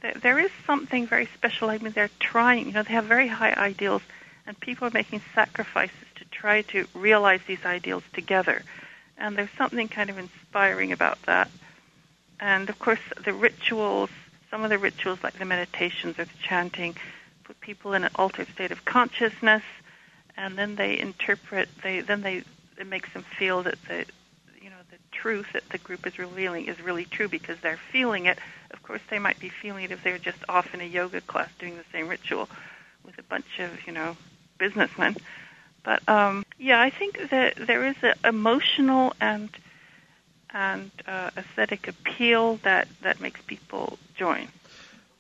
there, 0.01 0.39
is 0.39 0.51
something 0.67 1.07
very 1.07 1.27
special. 1.27 1.71
I 1.71 1.79
mean, 1.79 1.93
they're 1.93 2.11
trying. 2.21 2.67
You 2.67 2.73
know, 2.73 2.83
they 2.83 2.93
have 2.93 3.07
very 3.07 3.29
high 3.29 3.53
ideals, 3.53 4.03
and 4.47 4.59
people 4.59 4.89
are 4.89 4.93
making 4.93 5.23
sacrifices 5.35 5.95
to 6.17 6.25
try 6.27 6.63
to 6.63 6.87
realize 6.95 7.41
these 7.47 7.65
ideals 7.65 8.03
together. 8.13 8.63
And 9.19 9.37
there's 9.37 9.51
something 9.57 9.89
kind 9.89 10.11
of 10.11 10.19
inspiring 10.19 10.93
about 10.93 11.21
that. 11.23 11.51
And 12.39 12.69
of 12.69 12.79
course, 12.79 13.01
the 13.25 13.33
rituals, 13.33 14.11
some 14.51 14.63
of 14.63 14.71
the 14.71 14.79
rituals 14.79 15.23
like 15.23 15.39
the 15.39 15.45
meditations 15.45 16.19
or 16.19 16.25
the 16.25 16.39
chanting, 16.43 16.97
put 17.45 17.61
people 17.61 17.95
in 17.95 18.05
an 18.05 18.11
altered 18.17 18.49
state 18.49 18.73
of 18.73 18.85
consciousness, 18.85 19.63
and 20.37 20.57
then 20.59 20.77
they 20.77 20.99
interpret. 20.99 21.69
They 21.83 22.01
then 22.01 22.23
they 22.23 22.43
it 22.79 22.87
makes 22.87 23.13
them 23.13 23.25
feel 23.39 23.63
that 23.63 23.79
the 23.89 24.05
you 24.61 24.71
know 24.71 24.77
the 24.91 24.99
truth 25.13 25.47
that 25.55 25.69
the 25.71 25.79
group 25.79 26.07
is 26.07 26.19
revealing 26.19 26.67
is 26.67 26.81
really 26.81 27.05
true 27.07 27.29
because 27.29 27.59
they're 27.61 27.81
feeling 27.91 28.27
it. 28.27 28.39
Of 28.71 28.83
course, 28.83 29.03
they 29.11 29.19
might 29.19 29.39
be 29.39 29.49
feeling 29.49 29.85
it 29.85 29.91
if 29.91 30.03
they're 30.03 30.19
just 30.19 30.39
off 30.49 30.75
in 30.75 30.81
a 30.81 30.85
yoga 30.85 31.21
class 31.21 31.49
doing 31.59 31.77
the 31.77 31.85
same 31.93 32.09
ritual 32.09 32.49
with 33.05 33.19
a 33.19 33.23
bunch 33.23 33.59
of 33.59 33.87
you 33.87 33.93
know 33.93 34.17
businessmen. 34.59 35.17
But 35.85 36.07
um, 36.09 36.45
yeah, 36.59 36.81
I 36.81 36.91
think 36.91 37.31
that 37.31 37.55
there 37.57 37.87
is 37.87 37.97
an 38.03 38.15
emotional 38.25 39.13
and 39.21 39.51
and 40.51 40.91
uh, 41.07 41.31
aesthetic 41.37 41.89
appeal 41.89 42.57
that 42.63 42.89
that 43.03 43.21
makes 43.21 43.41
people 43.43 43.99
join 44.17 44.49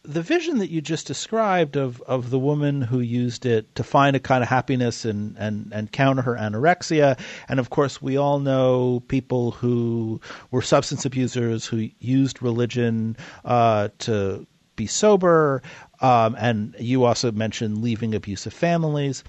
the 0.06 0.22
vision 0.22 0.58
that 0.58 0.70
you 0.70 0.80
just 0.80 1.06
described 1.06 1.76
of, 1.76 2.00
of 2.02 2.30
the 2.30 2.38
woman 2.38 2.80
who 2.80 3.00
used 3.00 3.44
it 3.44 3.74
to 3.74 3.82
find 3.82 4.14
a 4.14 4.20
kind 4.20 4.42
of 4.42 4.48
happiness 4.48 5.04
and, 5.04 5.36
and, 5.36 5.72
and 5.72 5.90
counter 5.90 6.22
her 6.22 6.36
anorexia. 6.36 7.18
And 7.48 7.58
of 7.58 7.70
course, 7.70 8.00
we 8.00 8.16
all 8.16 8.38
know 8.38 9.02
people 9.08 9.50
who 9.50 10.20
were 10.50 10.62
substance 10.62 11.04
abusers 11.04 11.66
who 11.66 11.90
used 11.98 12.40
religion 12.40 13.16
uh, 13.44 13.88
to 14.00 14.46
be 14.76 14.86
sober. 14.86 15.62
Um, 16.00 16.36
and 16.38 16.76
you 16.78 17.04
also 17.04 17.32
mentioned 17.32 17.82
leaving 17.82 18.14
abusive 18.14 18.52
families 18.52 19.24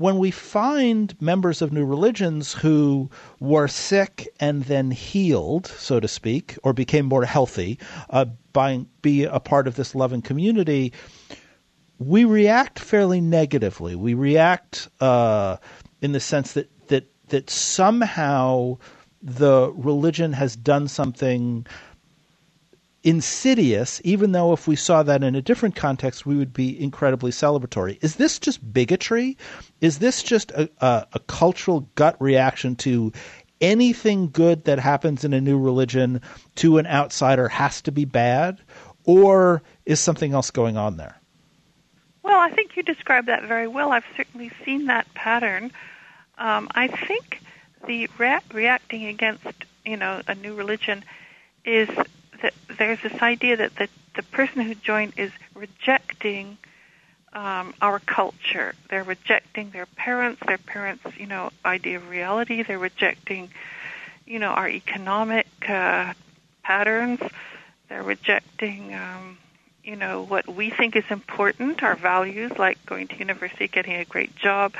when 0.00 0.16
we 0.16 0.30
find 0.30 1.14
members 1.20 1.60
of 1.60 1.74
new 1.74 1.84
religions 1.84 2.54
who 2.54 3.10
were 3.38 3.68
sick 3.68 4.26
and 4.40 4.64
then 4.64 4.90
healed, 4.90 5.66
so 5.66 6.00
to 6.00 6.08
speak, 6.08 6.56
or 6.62 6.72
became 6.72 7.04
more 7.04 7.26
healthy 7.26 7.78
uh, 8.08 8.24
by 8.54 8.82
be 9.02 9.24
a 9.24 9.38
part 9.38 9.68
of 9.68 9.76
this 9.76 9.94
loving 9.94 10.22
community, 10.22 10.90
we 11.98 12.24
react 12.24 12.78
fairly 12.78 13.20
negatively. 13.20 13.94
We 13.94 14.14
react 14.14 14.88
uh, 15.02 15.58
in 16.00 16.12
the 16.12 16.20
sense 16.20 16.54
that 16.54 16.70
that 16.88 17.04
that 17.28 17.50
somehow 17.50 18.78
the 19.22 19.70
religion 19.76 20.32
has 20.32 20.56
done 20.56 20.88
something 20.88 21.66
insidious, 23.02 24.00
even 24.04 24.32
though 24.32 24.52
if 24.52 24.68
we 24.68 24.76
saw 24.76 25.02
that 25.02 25.22
in 25.22 25.34
a 25.34 25.42
different 25.42 25.74
context, 25.74 26.26
we 26.26 26.36
would 26.36 26.52
be 26.52 26.80
incredibly 26.80 27.30
celebratory. 27.30 27.98
Is 28.02 28.16
this 28.16 28.38
just 28.38 28.72
bigotry? 28.72 29.38
Is 29.80 29.98
this 29.98 30.22
just 30.22 30.50
a, 30.52 30.68
a, 30.80 31.06
a, 31.14 31.18
cultural 31.20 31.88
gut 31.94 32.16
reaction 32.20 32.76
to 32.76 33.12
anything 33.60 34.30
good 34.30 34.64
that 34.64 34.78
happens 34.78 35.24
in 35.24 35.32
a 35.32 35.40
new 35.40 35.58
religion 35.58 36.20
to 36.56 36.78
an 36.78 36.86
outsider 36.86 37.48
has 37.48 37.80
to 37.82 37.92
be 37.92 38.04
bad? 38.04 38.60
Or 39.04 39.62
is 39.86 39.98
something 39.98 40.34
else 40.34 40.50
going 40.50 40.76
on 40.76 40.98
there? 40.98 41.16
Well, 42.22 42.38
I 42.38 42.50
think 42.50 42.76
you 42.76 42.82
described 42.82 43.28
that 43.28 43.44
very 43.44 43.66
well. 43.66 43.92
I've 43.92 44.04
certainly 44.14 44.50
seen 44.64 44.86
that 44.86 45.12
pattern. 45.14 45.72
Um, 46.36 46.68
I 46.74 46.88
think 46.88 47.40
the 47.86 48.10
rea- 48.18 48.40
reacting 48.52 49.06
against, 49.06 49.46
you 49.86 49.96
know, 49.96 50.20
a 50.28 50.34
new 50.34 50.54
religion 50.54 51.02
is 51.64 51.88
that 52.42 52.54
there's 52.78 53.00
this 53.02 53.20
idea 53.22 53.56
that 53.56 53.76
the, 53.76 53.88
the 54.16 54.22
person 54.22 54.62
who 54.62 54.74
joined 54.74 55.14
is 55.16 55.30
rejecting 55.54 56.58
um, 57.32 57.74
our 57.80 57.98
culture. 58.00 58.74
They're 58.88 59.04
rejecting 59.04 59.70
their 59.70 59.86
parents, 59.86 60.42
their 60.46 60.58
parents' 60.58 61.04
you 61.16 61.26
know 61.26 61.50
idea 61.64 61.96
of 61.96 62.08
reality. 62.08 62.62
They're 62.62 62.78
rejecting, 62.78 63.50
you 64.26 64.38
know, 64.38 64.48
our 64.48 64.68
economic 64.68 65.46
uh, 65.68 66.14
patterns. 66.62 67.20
They're 67.88 68.02
rejecting, 68.02 68.94
um, 68.94 69.38
you 69.82 69.96
know, 69.96 70.22
what 70.22 70.48
we 70.48 70.70
think 70.70 70.94
is 70.94 71.04
important, 71.10 71.82
our 71.82 71.96
values, 71.96 72.52
like 72.58 72.84
going 72.86 73.08
to 73.08 73.16
university, 73.16 73.68
getting 73.68 73.94
a 73.94 74.04
great 74.04 74.34
job, 74.36 74.74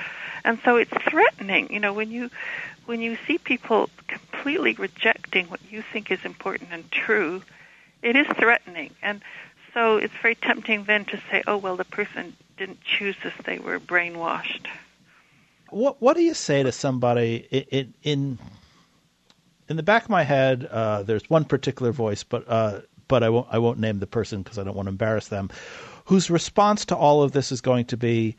and 0.45 0.59
so 0.65 0.77
it's 0.77 0.93
threatening. 1.09 1.73
You 1.73 1.81
know, 1.81 1.93
when 1.93 2.11
you 2.11 2.31
when 2.87 3.01
you 3.01 3.17
see 3.27 3.39
people 3.39 3.91
completely 4.41 4.73
rejecting 4.75 5.47
what 5.47 5.61
you 5.71 5.83
think 5.93 6.11
is 6.11 6.25
important 6.25 6.71
and 6.73 6.91
true, 6.91 7.43
it 8.03 8.17
is 8.17 8.27
threatening. 8.39 8.91
And 9.03 9.21
so 9.75 9.99
it's 9.99 10.15
very 10.23 10.35
tempting 10.35 10.85
then 10.85 11.05
to 11.07 11.21
say, 11.31 11.43
oh, 11.47 11.59
well, 11.59 11.77
the 11.77 11.85
person 11.85 12.35
didn't 12.57 12.81
choose 12.83 13.17
this, 13.23 13.35
they 13.45 13.59
were 13.59 13.79
brainwashed. 13.79 14.67
What 15.69 16.01
What 16.01 16.17
do 16.17 16.23
you 16.23 16.35
say 16.35 16.63
to 16.63 16.73
somebody 16.73 17.37
in 17.71 17.95
in 18.03 18.39
in 19.69 19.77
the 19.77 19.85
back 19.85 20.05
of 20.05 20.11
my 20.11 20.25
head? 20.25 20.65
Uh, 20.65 21.05
there's 21.05 21.31
one 21.31 21.45
particular 21.45 21.93
voice, 21.93 22.25
but 22.25 22.45
uh, 22.49 22.81
but 23.07 23.23
I 23.23 23.29
won't 23.29 23.47
I 23.53 23.59
won't 23.59 23.79
name 23.79 24.01
the 24.01 24.07
person 24.09 24.43
because 24.43 24.59
I 24.59 24.65
don't 24.65 24.75
want 24.75 24.87
to 24.87 24.91
embarrass 24.91 25.29
them. 25.29 25.49
Whose 26.07 26.29
response 26.29 26.87
to 26.87 26.97
all 26.97 27.23
of 27.23 27.31
this 27.31 27.53
is 27.53 27.61
going 27.61 27.85
to 27.87 27.97
be, 27.97 28.37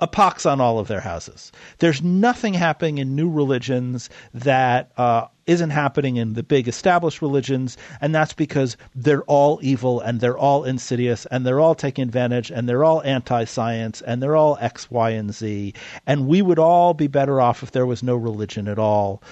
a 0.00 0.06
pox 0.06 0.44
on 0.44 0.60
all 0.60 0.78
of 0.78 0.88
their 0.88 1.00
houses. 1.00 1.52
There's 1.78 2.02
nothing 2.02 2.54
happening 2.54 2.98
in 2.98 3.16
new 3.16 3.30
religions 3.30 4.10
that 4.34 4.92
uh, 4.98 5.26
not 5.48 5.70
happening 5.70 6.16
in 6.16 6.34
the 6.34 6.42
big 6.42 6.68
established 6.68 7.22
religions, 7.22 7.76
and 8.00 8.14
that's 8.14 8.32
because 8.32 8.76
they're 8.94 9.22
all 9.22 9.58
evil 9.62 10.00
and 10.00 10.20
they're 10.20 10.36
all 10.36 10.64
insidious 10.64 11.24
and 11.26 11.46
they're 11.46 11.60
all 11.60 11.74
taking 11.74 12.02
advantage 12.02 12.50
and 12.50 12.68
they're 12.68 12.84
all 12.84 13.02
anti-science 13.02 14.02
and 14.02 14.22
they're 14.22 14.36
all 14.36 14.58
X, 14.60 14.90
Y, 14.90 15.10
and 15.10 15.32
Z, 15.32 15.72
and 16.06 16.26
we 16.26 16.42
would 16.42 16.58
all 16.58 16.92
be 16.94 17.06
better 17.06 17.40
off 17.40 17.62
if 17.62 17.70
there 17.70 17.86
was 17.86 18.02
no 18.02 18.16
religion 18.16 18.68
at 18.68 18.78
all. 18.78 19.22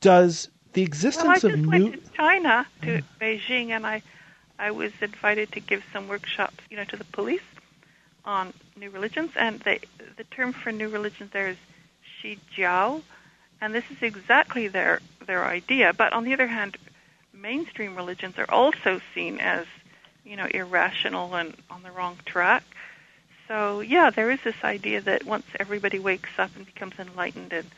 Does 0.00 0.48
the 0.72 0.82
existence 0.82 1.24
well, 1.24 1.32
I 1.32 1.38
just 1.40 1.54
of 1.54 1.60
new 1.60 1.84
went 1.90 2.04
to 2.04 2.12
China 2.12 2.66
to 2.82 3.02
Beijing, 3.20 3.70
and 3.70 3.86
I 3.86 4.02
I 4.58 4.70
was 4.70 4.92
invited 5.02 5.52
to 5.52 5.60
give 5.60 5.82
some 5.92 6.08
workshops, 6.08 6.64
you 6.70 6.76
know, 6.78 6.84
to 6.84 6.96
the 6.96 7.04
police 7.04 7.42
on 8.26 8.52
new 8.76 8.90
religions, 8.90 9.30
and 9.36 9.60
they, 9.60 9.80
the 10.16 10.24
term 10.24 10.52
for 10.52 10.72
new 10.72 10.88
religions 10.88 11.30
there 11.32 11.48
is 11.48 11.56
Xie 12.22 12.38
Jiao, 12.54 13.02
and 13.60 13.74
this 13.74 13.84
is 13.90 14.02
exactly 14.02 14.68
their 14.68 15.00
their 15.26 15.44
idea. 15.44 15.92
But 15.92 16.12
on 16.12 16.24
the 16.24 16.32
other 16.32 16.46
hand, 16.46 16.76
mainstream 17.32 17.96
religions 17.96 18.38
are 18.38 18.50
also 18.50 19.00
seen 19.14 19.38
as 19.40 19.66
you 20.24 20.36
know 20.36 20.46
irrational 20.46 21.34
and 21.34 21.54
on 21.70 21.82
the 21.82 21.90
wrong 21.90 22.18
track. 22.26 22.64
So 23.48 23.80
yeah, 23.80 24.10
there 24.10 24.30
is 24.30 24.40
this 24.42 24.62
idea 24.64 25.00
that 25.02 25.24
once 25.24 25.46
everybody 25.58 25.98
wakes 25.98 26.30
up 26.38 26.50
and 26.56 26.66
becomes 26.66 26.94
enlightened, 26.98 27.52
and 27.52 27.70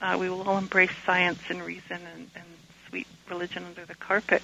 uh, 0.00 0.16
we 0.20 0.28
will 0.28 0.42
all 0.42 0.58
embrace 0.58 0.92
science 1.06 1.40
and 1.48 1.62
reason 1.62 2.00
and, 2.14 2.30
and 2.34 2.44
sweep 2.88 3.06
religion 3.28 3.64
under 3.64 3.86
the 3.86 3.94
carpet. 3.94 4.42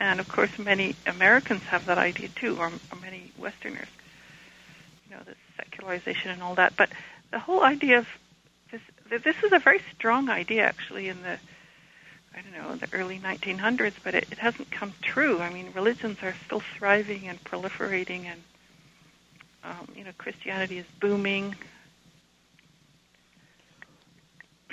And 0.00 0.20
of 0.20 0.28
course, 0.28 0.58
many 0.58 0.96
Americans 1.06 1.62
have 1.64 1.86
that 1.86 1.98
idea 1.98 2.28
too, 2.28 2.56
or, 2.58 2.70
many 3.00 3.32
Westerners 3.36 3.88
know, 5.18 5.24
the 5.24 5.34
secularization 5.56 6.30
and 6.30 6.42
all 6.42 6.54
that. 6.54 6.74
But 6.76 6.90
the 7.30 7.38
whole 7.38 7.62
idea 7.62 7.98
of 7.98 8.08
this, 8.70 8.80
this 9.22 9.36
is 9.42 9.52
a 9.52 9.58
very 9.58 9.80
strong 9.94 10.28
idea 10.28 10.64
actually 10.64 11.08
in 11.08 11.22
the, 11.22 11.38
I 12.34 12.40
don't 12.42 12.52
know, 12.52 12.76
the 12.76 12.88
early 12.96 13.18
1900s, 13.18 13.94
but 14.02 14.14
it, 14.14 14.26
it 14.30 14.38
hasn't 14.38 14.70
come 14.70 14.92
true. 15.02 15.40
I 15.40 15.50
mean, 15.52 15.68
religions 15.74 16.18
are 16.22 16.34
still 16.46 16.60
thriving 16.60 17.28
and 17.28 17.42
proliferating, 17.44 18.24
and 18.24 18.42
um, 19.64 19.88
you 19.96 20.04
know, 20.04 20.12
Christianity 20.18 20.78
is 20.78 20.86
booming. 21.00 21.54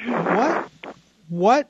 What 0.06 0.70
what 1.30 1.70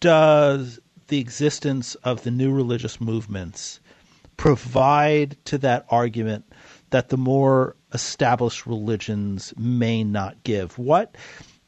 does 0.00 0.80
the 1.08 1.18
existence 1.18 1.94
of 1.96 2.22
the 2.22 2.30
new 2.30 2.52
religious 2.52 3.00
movements 3.00 3.80
provide 4.36 5.36
to 5.46 5.58
that 5.58 5.86
argument 5.90 6.44
that 6.90 7.08
the 7.08 7.16
more 7.16 7.75
established 7.96 8.66
religions 8.66 9.52
may 9.56 10.04
not 10.04 10.44
give. 10.44 10.78
What 10.78 11.16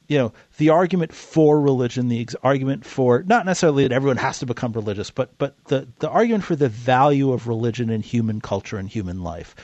you 0.09 0.17
know, 0.17 0.33
the 0.57 0.71
argument 0.71 1.13
for 1.13 1.61
religion, 1.61 2.09
the 2.09 2.21
ex- 2.23 2.35
argument 2.43 2.85
for 2.85 3.23
not 3.25 3.45
necessarily 3.45 3.83
that 3.83 3.95
everyone 3.95 4.17
has 4.17 4.39
to 4.39 4.47
become 4.47 4.73
religious, 4.73 5.11
but 5.11 5.37
but 5.39 5.55
the 5.65 5.87
the 5.99 6.09
argument 6.09 6.45
for 6.45 6.57
the 6.57 6.69
value 6.69 7.33
of 7.33 7.47
religion 7.47 7.91
in 7.91 8.01
human 8.03 8.41
culture 8.41 8.79
and 8.79 8.89
human 8.89 9.23
life. 9.23 9.55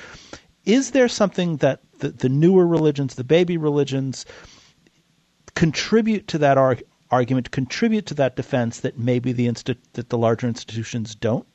Is 0.66 0.92
there 0.92 1.08
something 1.08 1.56
that 1.58 1.80
the, 1.98 2.10
the 2.10 2.28
newer 2.28 2.66
religions, 2.66 3.14
the 3.14 3.24
baby 3.24 3.56
religions, 3.56 4.24
contribute 5.54 6.26
to 6.28 6.38
that 6.38 6.56
arg- 6.56 6.82
argument, 7.10 7.50
contribute 7.50 8.06
to 8.06 8.14
that 8.14 8.36
defense 8.36 8.80
that 8.80 8.98
maybe 8.98 9.32
the 9.32 9.46
insti- 9.46 9.76
that 9.94 10.10
the 10.10 10.18
larger 10.18 10.46
institutions 10.46 11.14
don't? 11.14 11.46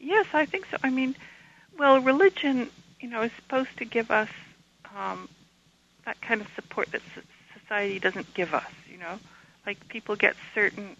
Yes, 0.00 0.26
I 0.32 0.46
think 0.46 0.66
so. 0.70 0.78
I 0.82 0.90
mean, 0.90 1.14
well, 1.78 2.00
religion 2.00 2.70
you 3.00 3.08
know, 3.08 3.22
is 3.22 3.32
supposed 3.32 3.76
to 3.78 3.84
give 3.84 4.10
us 4.10 4.28
um, 4.96 5.28
that 6.04 6.20
kind 6.20 6.40
of 6.40 6.48
support 6.54 6.90
that 6.92 7.02
society 7.60 7.98
doesn't 7.98 8.32
give 8.34 8.54
us. 8.54 8.70
You 8.90 8.98
know, 8.98 9.18
like 9.66 9.88
people 9.88 10.16
get 10.16 10.36
certain 10.54 10.96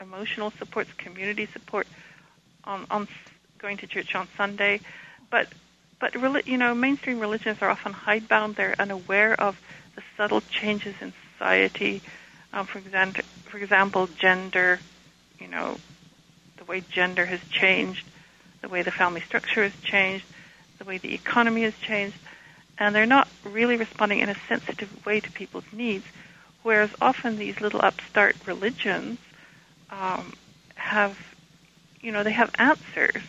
emotional 0.00 0.50
supports, 0.52 0.92
community 0.94 1.46
support 1.46 1.86
on, 2.64 2.86
on 2.90 3.08
going 3.58 3.76
to 3.78 3.86
church 3.86 4.14
on 4.14 4.28
Sunday, 4.36 4.80
but 5.30 5.48
but 6.00 6.14
you 6.48 6.58
know, 6.58 6.74
mainstream 6.74 7.20
religions 7.20 7.58
are 7.60 7.70
often 7.70 7.92
hidebound. 7.92 8.56
They're 8.56 8.74
unaware 8.76 9.40
of 9.40 9.60
the 9.94 10.02
subtle 10.16 10.40
changes 10.40 10.96
in 11.00 11.12
society. 11.32 12.02
Um, 12.52 12.66
for 12.66 12.78
example, 12.78 13.22
for 13.44 13.58
example, 13.58 14.08
gender. 14.18 14.80
You 15.38 15.48
know, 15.48 15.76
the 16.56 16.64
way 16.64 16.80
gender 16.80 17.24
has 17.24 17.40
changed, 17.50 18.04
the 18.62 18.68
way 18.68 18.82
the 18.82 18.90
family 18.90 19.20
structure 19.20 19.62
has 19.62 19.72
changed, 19.82 20.24
the 20.82 20.88
way 20.88 20.98
the 20.98 21.14
economy 21.14 21.62
has 21.62 21.74
changed, 21.78 22.16
and 22.78 22.94
they're 22.94 23.06
not 23.06 23.28
really 23.44 23.76
responding 23.76 24.18
in 24.18 24.28
a 24.28 24.36
sensitive 24.48 25.06
way 25.06 25.20
to 25.20 25.30
people's 25.30 25.64
needs. 25.72 26.04
Whereas 26.62 26.90
often 27.00 27.38
these 27.38 27.60
little 27.60 27.80
upstart 27.82 28.36
religions 28.46 29.18
um, 29.90 30.32
have, 30.74 31.16
you 32.00 32.10
know, 32.12 32.22
they 32.22 32.32
have 32.32 32.50
answers 32.58 33.22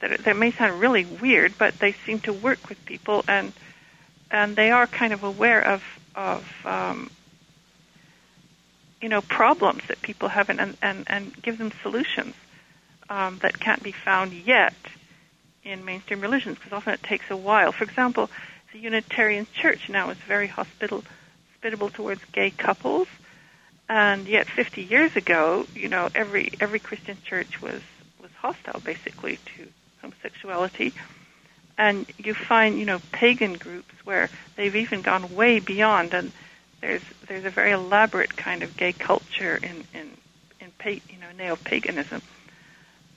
that 0.00 0.24
that 0.24 0.36
may 0.36 0.50
sound 0.50 0.80
really 0.80 1.04
weird, 1.04 1.56
but 1.58 1.78
they 1.78 1.92
seem 1.92 2.20
to 2.20 2.32
work 2.32 2.68
with 2.68 2.84
people, 2.84 3.24
and 3.28 3.52
and 4.30 4.56
they 4.56 4.70
are 4.70 4.86
kind 4.86 5.12
of 5.12 5.22
aware 5.22 5.60
of 5.60 5.82
of 6.14 6.44
um, 6.64 7.10
you 9.00 9.08
know 9.08 9.20
problems 9.20 9.82
that 9.88 10.00
people 10.02 10.28
have, 10.28 10.48
and 10.48 10.76
and 10.80 11.04
and 11.06 11.42
give 11.42 11.58
them 11.58 11.72
solutions 11.82 12.34
um, 13.08 13.38
that 13.42 13.60
can't 13.60 13.82
be 13.82 13.92
found 13.92 14.32
yet 14.32 14.74
in 15.70 15.84
mainstream 15.84 16.20
religions 16.20 16.56
because 16.58 16.72
often 16.72 16.94
it 16.94 17.02
takes 17.02 17.30
a 17.30 17.36
while. 17.36 17.72
For 17.72 17.84
example, 17.84 18.30
the 18.72 18.78
Unitarian 18.78 19.46
Church 19.52 19.88
now 19.88 20.10
is 20.10 20.18
very 20.18 20.46
hospitable, 20.46 21.04
hospitable 21.52 21.90
towards 21.90 22.20
gay 22.32 22.50
couples, 22.50 23.08
and 23.88 24.28
yet 24.28 24.46
50 24.48 24.82
years 24.82 25.16
ago, 25.16 25.66
you 25.74 25.88
know, 25.88 26.08
every 26.14 26.52
every 26.60 26.78
Christian 26.78 27.18
church 27.24 27.60
was 27.60 27.82
was 28.20 28.30
hostile 28.38 28.80
basically 28.80 29.38
to 29.56 29.66
homosexuality. 30.00 30.92
And 31.76 32.06
you 32.18 32.34
find, 32.34 32.78
you 32.78 32.84
know, 32.84 33.00
pagan 33.10 33.54
groups 33.54 33.94
where 34.04 34.28
they've 34.56 34.76
even 34.76 35.00
gone 35.02 35.34
way 35.34 35.60
beyond, 35.60 36.14
and 36.14 36.30
there's 36.80 37.02
there's 37.26 37.44
a 37.44 37.50
very 37.50 37.72
elaborate 37.72 38.36
kind 38.36 38.62
of 38.62 38.76
gay 38.76 38.92
culture 38.92 39.56
in 39.56 39.84
in 39.92 40.10
in 40.60 40.72
you 40.86 41.18
know 41.18 41.32
neo 41.36 41.56
paganism. 41.56 42.22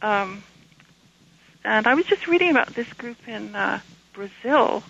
Um, 0.02 0.44
and 1.64 1.88
I 1.88 1.94
was 1.94 2.06
just 2.06 2.28
reading 2.28 2.52
about 2.52 2.74
this 2.74 2.92
group 2.94 3.28
in 3.28 3.56
uh, 3.56 3.80
Brazil. 4.14 4.84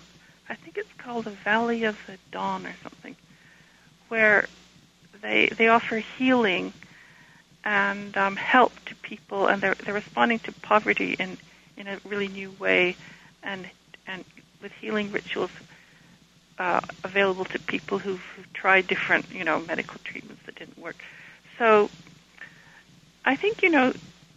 I 0.48 0.54
think 0.54 0.76
it's 0.76 0.92
called 0.98 1.24
the 1.24 1.30
Valley 1.30 1.84
of 1.84 1.96
the 2.06 2.18
Dawn 2.30 2.66
or 2.66 2.74
something, 2.82 3.16
where 4.08 4.46
they 5.22 5.46
they 5.46 5.68
offer 5.68 5.96
healing 5.96 6.72
and 7.64 8.16
um, 8.16 8.36
help 8.36 8.72
to 8.86 8.94
people, 8.96 9.46
and 9.46 9.62
they're 9.62 9.74
they're 9.74 9.94
responding 9.94 10.38
to 10.40 10.52
poverty 10.52 11.16
in 11.18 11.38
in 11.76 11.86
a 11.86 11.98
really 12.04 12.28
new 12.28 12.50
way, 12.58 12.96
and 13.42 13.66
and 14.06 14.24
with 14.60 14.72
healing 14.80 15.12
rituals 15.12 15.50
uh, 16.58 16.80
available 17.02 17.44
to 17.44 17.58
people 17.58 17.98
who've, 17.98 18.22
who've 18.36 18.52
tried 18.52 18.86
different 18.86 19.32
you 19.32 19.44
know 19.44 19.60
medical 19.60 19.98
treatments 20.04 20.42
that 20.46 20.56
didn't 20.56 20.78
work. 20.78 20.96
So 21.58 21.88
I 23.24 23.36
think 23.36 23.62
you 23.62 23.70
know 23.70 23.92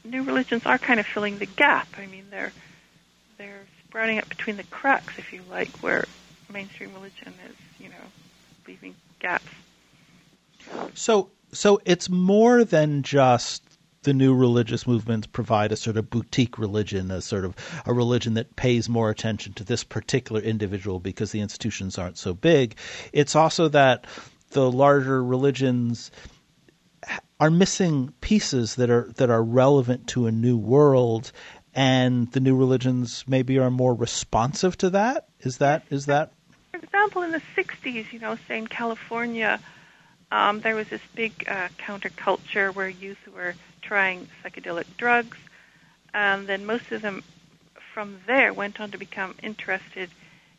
new 0.09 0.23
religions 0.23 0.65
are 0.65 0.77
kind 0.77 0.99
of 0.99 1.05
filling 1.05 1.37
the 1.37 1.45
gap. 1.45 1.87
I 1.97 2.05
mean, 2.07 2.25
they're 2.29 2.51
they're 3.37 3.65
sprouting 3.87 4.17
up 4.17 4.29
between 4.29 4.57
the 4.57 4.63
cracks, 4.63 5.17
if 5.17 5.31
you 5.31 5.41
like, 5.49 5.69
where 5.79 6.05
mainstream 6.51 6.93
religion 6.93 7.33
is, 7.47 7.55
you 7.79 7.89
know, 7.89 7.95
leaving 8.67 8.95
gaps. 9.19 9.45
So, 10.93 11.29
so 11.51 11.79
it's 11.85 12.09
more 12.09 12.63
than 12.63 13.03
just 13.03 13.63
the 14.03 14.13
new 14.13 14.33
religious 14.33 14.87
movements 14.87 15.27
provide 15.27 15.71
a 15.71 15.75
sort 15.75 15.97
of 15.97 16.09
boutique 16.09 16.57
religion, 16.57 17.11
a 17.11 17.21
sort 17.21 17.45
of 17.45 17.55
a 17.85 17.93
religion 17.93 18.35
that 18.35 18.55
pays 18.55 18.87
more 18.87 19.09
attention 19.09 19.53
to 19.53 19.63
this 19.63 19.83
particular 19.83 20.41
individual 20.41 20.99
because 20.99 21.31
the 21.31 21.41
institutions 21.41 21.97
aren't 21.97 22.17
so 22.17 22.33
big. 22.33 22.75
It's 23.11 23.35
also 23.35 23.67
that 23.69 24.05
the 24.51 24.71
larger 24.71 25.23
religions 25.23 26.09
are 27.39 27.51
missing 27.51 28.13
pieces 28.21 28.75
that 28.75 28.89
are 28.89 29.11
that 29.17 29.29
are 29.29 29.43
relevant 29.43 30.07
to 30.07 30.27
a 30.27 30.31
new 30.31 30.57
world 30.57 31.31
and 31.73 32.31
the 32.31 32.39
new 32.39 32.55
religions 32.55 33.23
maybe 33.27 33.59
are 33.59 33.69
more 33.69 33.93
responsive 33.93 34.77
to 34.77 34.89
that? 34.89 35.27
Is 35.41 35.57
that 35.59 35.83
is 35.89 36.07
that? 36.07 36.33
For 36.71 36.77
example 36.77 37.21
in 37.21 37.31
the 37.31 37.41
60s 37.55 38.11
you 38.11 38.19
know 38.19 38.37
say 38.47 38.57
in 38.57 38.67
california 38.67 39.59
um, 40.31 40.59
there 40.59 40.75
was 40.75 40.87
this 40.89 41.01
big 41.15 41.45
uh, 41.47 41.69
counterculture 41.77 42.73
where 42.73 42.89
youth 42.89 43.17
were 43.33 43.55
trying 43.81 44.27
psychedelic 44.43 44.85
drugs 44.97 45.37
and 46.13 46.47
then 46.47 46.65
most 46.65 46.91
of 46.91 47.01
them 47.01 47.23
from 47.93 48.17
there 48.27 48.53
went 48.53 48.79
on 48.79 48.91
to 48.91 48.97
become 48.97 49.33
interested 49.41 50.09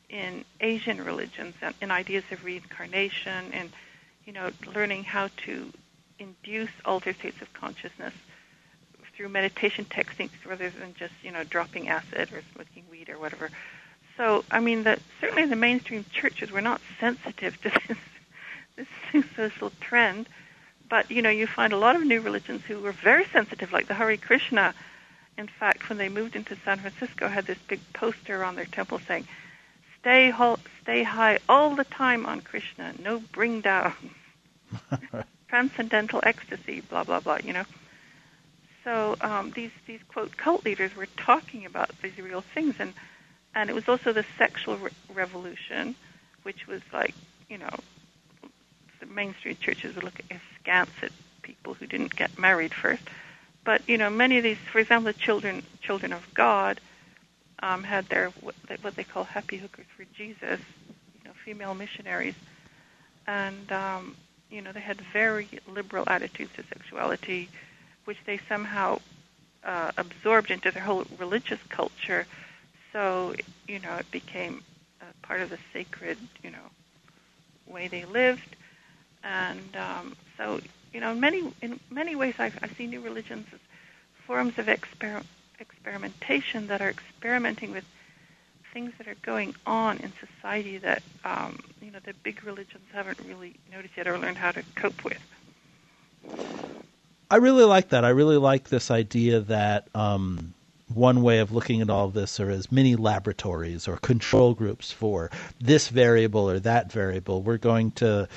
in 0.09 0.45
Asian 0.61 1.05
religions 1.05 1.55
and 1.61 1.75
in 1.81 1.91
ideas 1.91 2.25
of 2.31 2.45
reincarnation 2.45 3.53
and 3.53 3.71
you 4.25 4.33
know 4.33 4.51
learning 4.75 5.05
how 5.05 5.29
to 5.37 5.73
induce 6.19 6.71
altered 6.85 7.17
states 7.19 7.41
of 7.43 7.53
consciousness 7.53 8.15
through 9.19 9.29
meditation 9.29 9.85
techniques 9.85 10.47
rather 10.47 10.71
than 10.71 10.95
just 10.95 11.13
you 11.23 11.33
know 11.33 11.43
dropping 11.43 11.89
acid 11.89 12.33
or 12.33 12.41
smoking 12.55 12.85
weed 12.91 13.09
or 13.09 13.19
whatever. 13.19 13.51
So 14.17 14.45
I 14.51 14.61
mean 14.61 14.85
certainly 15.21 15.47
the 15.47 15.57
mainstream 15.57 16.05
churches 16.13 16.51
were 16.53 16.61
not 16.61 16.81
sensitive 17.01 17.61
to 17.63 17.71
this 18.77 18.87
this 19.13 19.25
social 19.37 19.73
trend, 19.81 20.29
but 20.89 21.11
you 21.11 21.21
know 21.23 21.31
you 21.31 21.47
find 21.49 21.73
a 21.73 21.79
lot 21.79 21.97
of 21.97 22.05
new 22.05 22.21
religions 22.21 22.63
who 22.67 22.79
were 22.79 22.93
very 22.93 23.25
sensitive, 23.27 23.73
like 23.73 23.89
the 23.89 23.95
Hare 23.95 24.17
Krishna. 24.17 24.75
In 25.37 25.49
fact, 25.49 25.89
when 25.89 25.99
they 25.99 26.09
moved 26.09 26.35
into 26.35 26.57
San 26.65 26.79
Francisco, 26.79 27.29
had 27.29 27.47
this 27.47 27.59
big 27.69 27.81
poster 27.93 28.43
on 28.45 28.57
their 28.57 28.65
temple 28.67 29.01
saying, 29.07 29.27
"Stay 30.01 30.31
ho- 30.31 30.59
stay 30.83 31.03
high 31.03 31.39
all 31.49 31.75
the 31.75 31.85
time 31.85 32.27
on 32.27 32.41
Krishna, 32.41 32.93
no 33.01 33.21
bring 33.33 33.61
down, 33.61 33.95
transcendental 35.49 36.21
ecstasy, 36.23 36.81
blah 36.81 37.05
blah 37.05 37.21
blah." 37.21 37.39
You 37.43 37.53
know. 37.55 37.65
So 38.85 39.17
um, 39.21 39.53
these 39.53 39.71
these 39.87 40.01
quote 40.09 40.37
cult 40.37 40.65
leaders 40.65 40.95
were 40.97 41.09
talking 41.17 41.67
about 41.67 41.91
these 42.03 42.19
real 42.19 42.41
things, 42.41 42.77
and 42.79 42.95
and 43.55 43.69
it 43.69 43.75
was 43.75 43.89
also 43.89 44.13
the 44.13 44.25
sexual 44.37 44.77
re- 44.79 44.91
revolution, 45.13 45.95
which 46.43 46.67
was 46.67 46.81
like 46.93 47.15
you 47.49 47.59
know 47.59 47.77
the 49.01 49.07
mainstream 49.07 49.57
churches 49.61 49.95
would 49.95 50.05
look 50.05 50.21
askance 50.31 50.91
at 51.03 51.13
people 51.43 51.75
who 51.75 51.87
didn't 51.87 52.15
get 52.17 52.39
married 52.39 52.75
first. 52.75 53.03
But 53.65 53.87
you 53.89 53.99
know, 53.99 54.11
many 54.11 54.39
of 54.39 54.45
these, 54.45 54.59
for 54.73 54.79
example, 54.79 55.13
the 55.13 55.19
children 55.19 55.63
children 55.83 56.13
of 56.13 56.27
God 56.35 56.81
um, 57.63 57.83
had 57.83 58.07
their 58.09 58.29
what 58.41 58.55
they, 58.69 58.77
what 58.77 58.97
they 58.97 59.05
call 59.05 59.25
happy 59.25 59.57
hookers 59.59 59.87
for 59.97 60.05
Jesus, 60.17 60.61
you 61.19 61.25
know, 61.25 61.33
female 61.45 61.75
missionaries, 61.75 62.35
and 63.27 63.71
um, 63.73 64.17
you 64.51 64.63
know 64.63 64.73
they 64.73 64.81
had 64.81 65.01
very 65.13 65.49
liberal 65.67 66.05
attitudes 66.07 66.51
to 66.57 66.63
sexuality, 66.65 67.49
which 68.05 68.19
they 68.27 68.39
somehow 68.49 68.99
uh, 69.65 69.93
absorbed 69.97 70.51
into 70.51 70.71
their 70.71 70.83
whole 70.83 71.05
religious 71.19 71.61
culture. 71.69 72.27
So 72.93 73.35
you 73.67 73.79
know 73.79 73.97
it 73.97 74.11
became 74.11 74.63
a 75.01 75.27
part 75.27 75.41
of 75.41 75.51
the 75.51 75.59
sacred 75.73 76.19
you 76.43 76.51
know 76.51 76.71
way 77.67 77.89
they 77.89 78.05
lived 78.05 78.57
and 79.23 79.77
um, 79.77 80.17
so 80.37 80.61
you 80.93 81.01
know, 81.01 81.13
in 81.13 81.21
many 81.21 81.53
in 81.63 81.81
many 81.91 82.17
ways, 82.17 82.35
I, 82.39 82.53
I 82.63 82.69
see 82.69 82.87
new 82.87 83.01
religions 83.01 83.47
as 83.53 83.61
forms 84.27 84.59
of 84.59 84.67
exper- 84.67 85.25
experimentation 85.61 86.67
that 86.69 86.81
are 86.81 86.89
experimenting 86.89 87.73
with 87.73 87.85
things 88.73 88.93
that 88.99 89.09
are 89.09 89.17
going 89.23 89.55
on 89.67 89.99
in 89.99 90.13
society 90.19 90.79
that 90.79 91.03
um, 91.25 91.59
you 91.89 91.95
know 91.95 92.01
the 92.05 92.13
big 92.23 92.45
religions 92.45 92.85
haven't 92.93 93.19
really 93.27 93.55
noticed 93.73 93.97
yet 93.97 94.07
or 94.07 94.19
learned 94.19 94.37
how 94.37 94.51
to 94.51 94.63
cope 94.75 95.05
with. 95.05 95.17
I 97.31 97.37
really 97.37 97.65
like 97.65 97.89
that. 97.89 98.05
I 98.05 98.11
really 98.11 98.37
like 98.37 98.69
this 98.69 98.91
idea 98.91 99.41
that 99.41 99.89
um, 99.95 100.53
one 100.93 101.23
way 101.23 101.39
of 101.39 101.51
looking 101.51 101.81
at 101.81 101.89
all 101.89 102.05
of 102.05 102.13
this 102.13 102.41
are 102.41 102.51
as 102.51 102.71
mini 102.71 102.95
laboratories 102.95 103.89
or 103.89 103.97
control 103.97 104.53
groups 104.53 104.93
for 104.93 105.31
this 105.63 105.89
variable 105.89 106.51
or 106.51 106.61
that 106.61 106.93
variable. 106.93 107.41
We're 107.41 107.57
going 107.57 107.93
to 107.93 108.29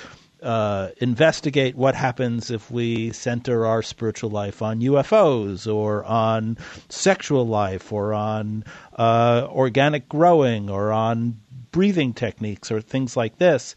uh, 0.41 0.91
investigate 0.99 1.75
what 1.75 1.93
happens 1.93 2.51
if 2.51 2.71
we 2.71 3.11
center 3.11 3.65
our 3.65 3.81
spiritual 3.81 4.29
life 4.29 4.61
on 4.61 4.79
UFOs 4.79 5.69
or 5.69 6.05
on 6.05 6.57
sexual 6.87 7.45
life 7.45 7.91
or 7.91 8.13
on 8.13 8.63
uh, 8.97 9.45
organic 9.49 10.07
growing 10.07 10.69
or 10.69 10.93
on 10.93 11.40
breathing 11.71 12.13
techniques 12.13 12.71
or 12.71 12.81
things 12.81 13.15
like 13.15 13.37
this. 13.37 13.75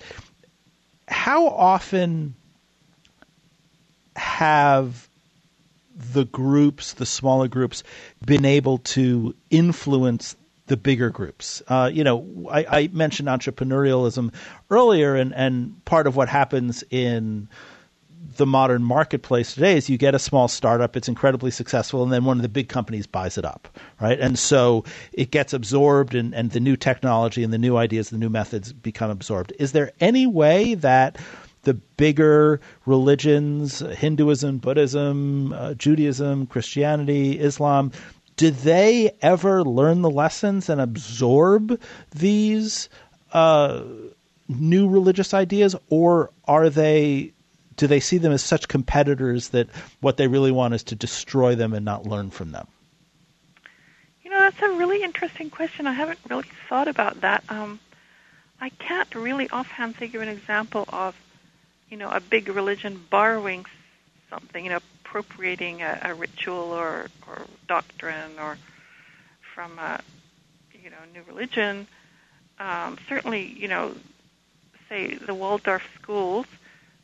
How 1.06 1.48
often 1.48 2.34
have 4.16 5.08
the 5.96 6.24
groups, 6.24 6.94
the 6.94 7.06
smaller 7.06 7.48
groups, 7.48 7.82
been 8.24 8.44
able 8.44 8.78
to 8.78 9.34
influence 9.50 10.36
the 10.66 10.76
bigger 10.76 11.10
groups. 11.10 11.62
Uh, 11.68 11.90
you 11.92 12.02
know, 12.04 12.48
I, 12.50 12.64
I, 12.64 12.88
mentioned 12.92 13.28
entrepreneurialism 13.28 14.32
earlier, 14.70 15.14
and, 15.14 15.34
and 15.34 15.84
part 15.84 16.06
of 16.06 16.16
what 16.16 16.28
happens 16.28 16.82
in 16.90 17.48
the 18.36 18.46
modern 18.46 18.82
marketplace 18.82 19.54
today 19.54 19.76
is 19.76 19.88
you 19.88 19.98
get 19.98 20.14
a 20.14 20.18
small 20.18 20.48
startup, 20.48 20.96
it's 20.96 21.08
incredibly 21.08 21.50
successful, 21.50 22.02
and 22.02 22.12
then 22.12 22.24
one 22.24 22.38
of 22.38 22.42
the 22.42 22.48
big 22.48 22.68
companies 22.68 23.06
buys 23.06 23.38
it 23.38 23.44
up, 23.44 23.68
right? 24.00 24.18
And 24.18 24.38
so 24.38 24.84
it 25.12 25.30
gets 25.30 25.52
absorbed, 25.52 26.14
and, 26.14 26.34
and 26.34 26.50
the 26.50 26.60
new 26.60 26.76
technology 26.76 27.42
and 27.44 27.52
the 27.52 27.58
new 27.58 27.76
ideas, 27.76 28.10
the 28.10 28.18
new 28.18 28.30
methods 28.30 28.72
become 28.72 29.10
absorbed. 29.10 29.52
Is 29.58 29.72
there 29.72 29.92
any 30.00 30.26
way 30.26 30.74
that 30.74 31.18
the 31.62 31.74
bigger 31.74 32.60
religions, 32.86 33.80
Hinduism, 33.80 34.58
Buddhism, 34.58 35.52
uh, 35.52 35.74
Judaism, 35.74 36.46
Christianity, 36.46 37.38
Islam, 37.38 37.92
do 38.36 38.50
they 38.50 39.16
ever 39.22 39.62
learn 39.62 40.02
the 40.02 40.10
lessons 40.10 40.68
and 40.68 40.80
absorb 40.80 41.80
these 42.14 42.88
uh, 43.32 43.82
new 44.48 44.88
religious 44.88 45.34
ideas, 45.34 45.76
or 45.88 46.30
are 46.46 46.70
they? 46.70 47.33
Do 47.76 47.86
they 47.86 48.00
see 48.00 48.18
them 48.18 48.32
as 48.32 48.42
such 48.42 48.68
competitors 48.68 49.48
that 49.48 49.68
what 50.00 50.16
they 50.16 50.26
really 50.26 50.52
want 50.52 50.74
is 50.74 50.82
to 50.84 50.94
destroy 50.94 51.54
them 51.54 51.72
and 51.72 51.84
not 51.84 52.06
learn 52.06 52.30
from 52.30 52.52
them? 52.52 52.66
You 54.22 54.30
know, 54.30 54.38
that's 54.38 54.60
a 54.62 54.70
really 54.70 55.02
interesting 55.02 55.50
question. 55.50 55.86
I 55.86 55.92
haven't 55.92 56.18
really 56.28 56.48
thought 56.68 56.88
about 56.88 57.20
that. 57.20 57.44
Um, 57.48 57.80
I 58.60 58.70
can't 58.70 59.12
really 59.14 59.48
offhand 59.50 59.96
think 59.96 60.14
of 60.14 60.22
an 60.22 60.28
example 60.28 60.84
of, 60.88 61.16
you 61.90 61.96
know, 61.96 62.10
a 62.10 62.20
big 62.20 62.48
religion 62.48 63.04
borrowing 63.10 63.66
something, 64.30 64.64
you 64.64 64.70
know, 64.70 64.80
appropriating 65.04 65.82
a, 65.82 65.98
a 66.02 66.14
ritual 66.14 66.72
or, 66.72 67.06
or 67.28 67.42
doctrine 67.68 68.38
or 68.40 68.58
from 69.54 69.78
a 69.78 70.00
you 70.82 70.90
know 70.90 70.96
new 71.12 71.22
religion. 71.28 71.86
Um, 72.58 72.98
certainly, 73.08 73.44
you 73.44 73.68
know, 73.68 73.94
say 74.88 75.14
the 75.14 75.34
Waldorf 75.34 75.82
schools 76.00 76.46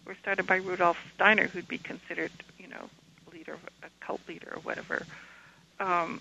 were 0.07 0.17
started 0.21 0.47
by 0.47 0.57
Rudolf 0.57 0.97
Steiner, 1.15 1.47
who'd 1.47 1.69
be 1.69 1.79
considered 1.79 2.33
you 2.59 2.69
know 2.69 2.89
leader, 3.33 3.57
a 3.83 4.05
cult 4.05 4.21
leader 4.29 4.53
or 4.55 4.61
whatever. 4.61 5.07
Um, 5.79 6.21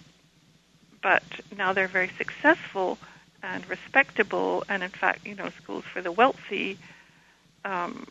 but 1.01 1.23
now 1.55 1.73
they're 1.73 1.88
very 1.88 2.11
successful 2.17 2.97
and 3.41 3.67
respectable, 3.69 4.63
and 4.67 4.84
in 4.84 4.89
fact, 4.89 5.25
you 5.25 5.36
know, 5.36 5.49
schools 5.61 5.86
for 5.86 6.01
the 6.01 6.11
wealthy. 6.11 6.77
Um, 7.63 8.07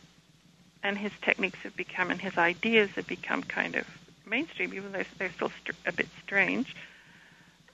and 0.83 0.97
his 0.97 1.11
techniques 1.21 1.59
have 1.63 1.75
become 1.75 2.09
and 2.09 2.21
his 2.21 2.37
ideas 2.37 2.89
have 2.91 3.07
become 3.07 3.43
kind 3.43 3.75
of 3.75 3.85
mainstream, 4.25 4.73
even 4.73 4.91
though 4.91 5.03
they're 5.17 5.31
still 5.31 5.51
str- 5.61 5.71
a 5.85 5.91
bit 5.91 6.07
strange. 6.23 6.75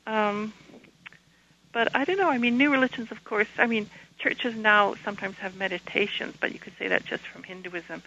Um, 0.07 0.53
but 1.71 1.89
I 1.95 2.05
don't 2.05 2.17
know. 2.17 2.29
I 2.29 2.37
mean, 2.37 2.57
new 2.57 2.71
religions, 2.71 3.11
of 3.11 3.23
course. 3.23 3.47
I 3.57 3.67
mean, 3.67 3.89
churches 4.17 4.55
now 4.55 4.95
sometimes 5.03 5.35
have 5.37 5.55
meditations, 5.55 6.35
but 6.39 6.51
you 6.53 6.59
could 6.59 6.73
say 6.77 6.87
that 6.87 7.05
just 7.05 7.23
from 7.27 7.43
Hinduism. 7.43 8.01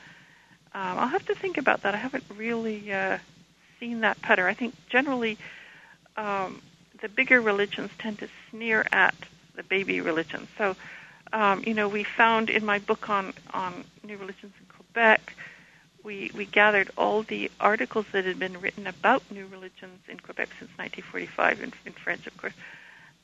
Um, 0.75 0.99
I'll 0.99 1.09
have 1.09 1.27
to 1.27 1.35
think 1.35 1.59
about 1.59 1.83
that. 1.83 1.95
I 1.95 1.99
haven't 1.99 2.25
really 2.37 2.93
uh, 2.93 3.19
seen 3.81 4.01
that 4.01 4.21
pattern. 4.23 4.47
I 4.47 4.55
think 4.55 4.75
generally 4.89 5.39
um, 6.17 6.61
the 7.01 7.09
bigger 7.09 7.41
religions 7.41 7.91
tend 7.99 8.19
to 8.21 8.29
sneer 8.51 8.87
at 8.93 9.15
the 9.55 9.63
baby 9.63 10.01
religions. 10.01 10.49
So, 10.57 10.77
um, 11.33 11.63
you 11.67 11.75
know, 11.75 11.89
we 11.89 12.05
found 12.05 12.51
in 12.51 12.65
my 12.65 12.79
book 12.79 13.09
on 13.09 13.35
on 13.53 13.85
new 14.03 14.17
religions 14.17 14.53
in 14.61 14.67
Quebec, 14.67 15.35
we, 16.03 16.31
we 16.35 16.47
gathered 16.47 16.91
all 16.97 17.23
the 17.23 17.51
articles 17.61 18.07
that 18.13 18.25
had 18.25 18.39
been 18.39 18.61
written 18.61 18.87
about 18.87 19.23
new 19.31 19.47
religions 19.47 20.01
in 20.09 20.19
Quebec 20.19 20.49
since 20.59 20.71
1945, 20.77 21.63
in, 21.63 21.73
in 21.85 21.93
French, 21.93 22.27
of 22.27 22.37
course. 22.37 22.55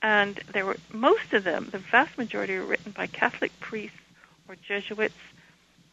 And 0.04 0.38
there 0.52 0.66
were 0.66 0.76
most 0.92 1.32
of 1.32 1.44
them, 1.44 1.70
the 1.72 1.78
vast 1.78 2.18
majority, 2.18 2.58
were 2.58 2.66
written 2.66 2.92
by 2.92 3.06
Catholic 3.06 3.58
priests 3.58 3.96
or 4.46 4.54
Jesuits, 4.56 5.14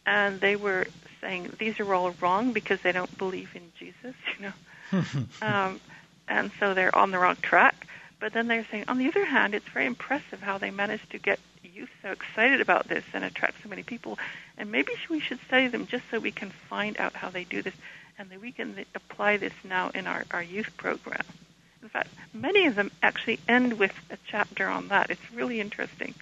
and 0.04 0.38
they 0.38 0.54
were 0.54 0.86
saying 1.22 1.50
these 1.58 1.80
are 1.80 1.94
all 1.94 2.10
wrong 2.20 2.52
because 2.52 2.82
they 2.82 2.92
don't 2.92 3.16
believe 3.16 3.48
in 3.54 3.72
Jesus, 3.78 4.14
you 4.38 4.44
know. 4.44 5.04
um, 5.42 5.80
and 6.28 6.50
so 6.60 6.74
they're 6.74 6.94
on 6.94 7.10
the 7.10 7.18
wrong 7.18 7.36
track. 7.36 7.86
But 8.20 8.34
then 8.34 8.48
they're 8.48 8.66
saying, 8.70 8.84
on 8.86 8.98
the 8.98 9.08
other 9.08 9.24
hand, 9.24 9.54
it's 9.54 9.68
very 9.68 9.86
impressive 9.86 10.42
how 10.42 10.58
they 10.58 10.70
managed 10.70 11.10
to 11.12 11.18
get 11.18 11.40
youth 11.62 11.88
so 12.02 12.10
excited 12.10 12.60
about 12.60 12.88
this 12.88 13.04
and 13.14 13.24
attract 13.24 13.62
so 13.62 13.70
many 13.70 13.82
people. 13.82 14.18
And 14.58 14.70
maybe 14.70 14.92
we 15.08 15.20
should 15.20 15.40
study 15.46 15.68
them 15.68 15.86
just 15.86 16.04
so 16.10 16.18
we 16.18 16.32
can 16.32 16.50
find 16.50 17.00
out 17.00 17.14
how 17.14 17.30
they 17.30 17.44
do 17.44 17.62
this 17.62 17.74
and 18.18 18.28
that 18.28 18.42
we 18.42 18.52
can 18.52 18.84
apply 18.94 19.38
this 19.38 19.54
now 19.64 19.88
in 19.94 20.06
our, 20.06 20.26
our 20.30 20.42
youth 20.42 20.76
program. 20.76 21.24
In 21.82 21.88
fact, 21.88 22.10
many 22.32 22.66
of 22.66 22.76
them 22.76 22.90
actually 23.02 23.40
end 23.48 23.78
with 23.78 23.92
a 24.10 24.16
chapter 24.26 24.68
on 24.68 24.88
that. 24.88 25.10
It's 25.10 25.32
really 25.32 25.60
interesting. 25.60 26.14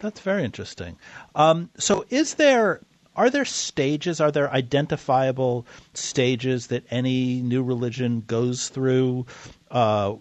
That's 0.00 0.20
very 0.20 0.44
interesting. 0.44 0.98
Um, 1.34 1.70
so, 1.78 2.04
is 2.10 2.34
there 2.34 2.80
are 3.16 3.30
there 3.30 3.44
stages? 3.44 4.20
Are 4.20 4.32
there 4.32 4.50
identifiable 4.52 5.66
stages 5.94 6.66
that 6.66 6.84
any 6.90 7.40
new 7.40 7.62
religion 7.62 8.24
goes 8.26 8.68
through 8.68 9.26
uh, 9.70 10.14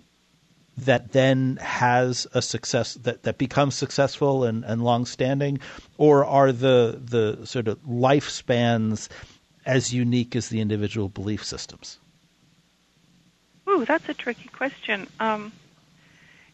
that 0.77 1.11
then 1.11 1.57
has 1.57 2.27
a 2.33 2.41
success 2.41 2.93
that, 2.95 3.23
that 3.23 3.37
becomes 3.37 3.75
successful 3.75 4.43
and, 4.43 4.63
and 4.63 4.83
long 4.83 5.05
standing, 5.05 5.59
or 5.97 6.25
are 6.25 6.51
the 6.51 7.01
the 7.03 7.45
sort 7.45 7.67
of 7.67 7.79
lifespans 7.83 9.09
as 9.65 9.93
unique 9.93 10.35
as 10.35 10.49
the 10.49 10.61
individual 10.61 11.09
belief 11.09 11.43
systems? 11.43 11.99
Ooh, 13.74 13.86
that's 13.86 14.07
a 14.07 14.13
tricky 14.13 14.49
question. 14.49 15.07
Um, 15.19 15.51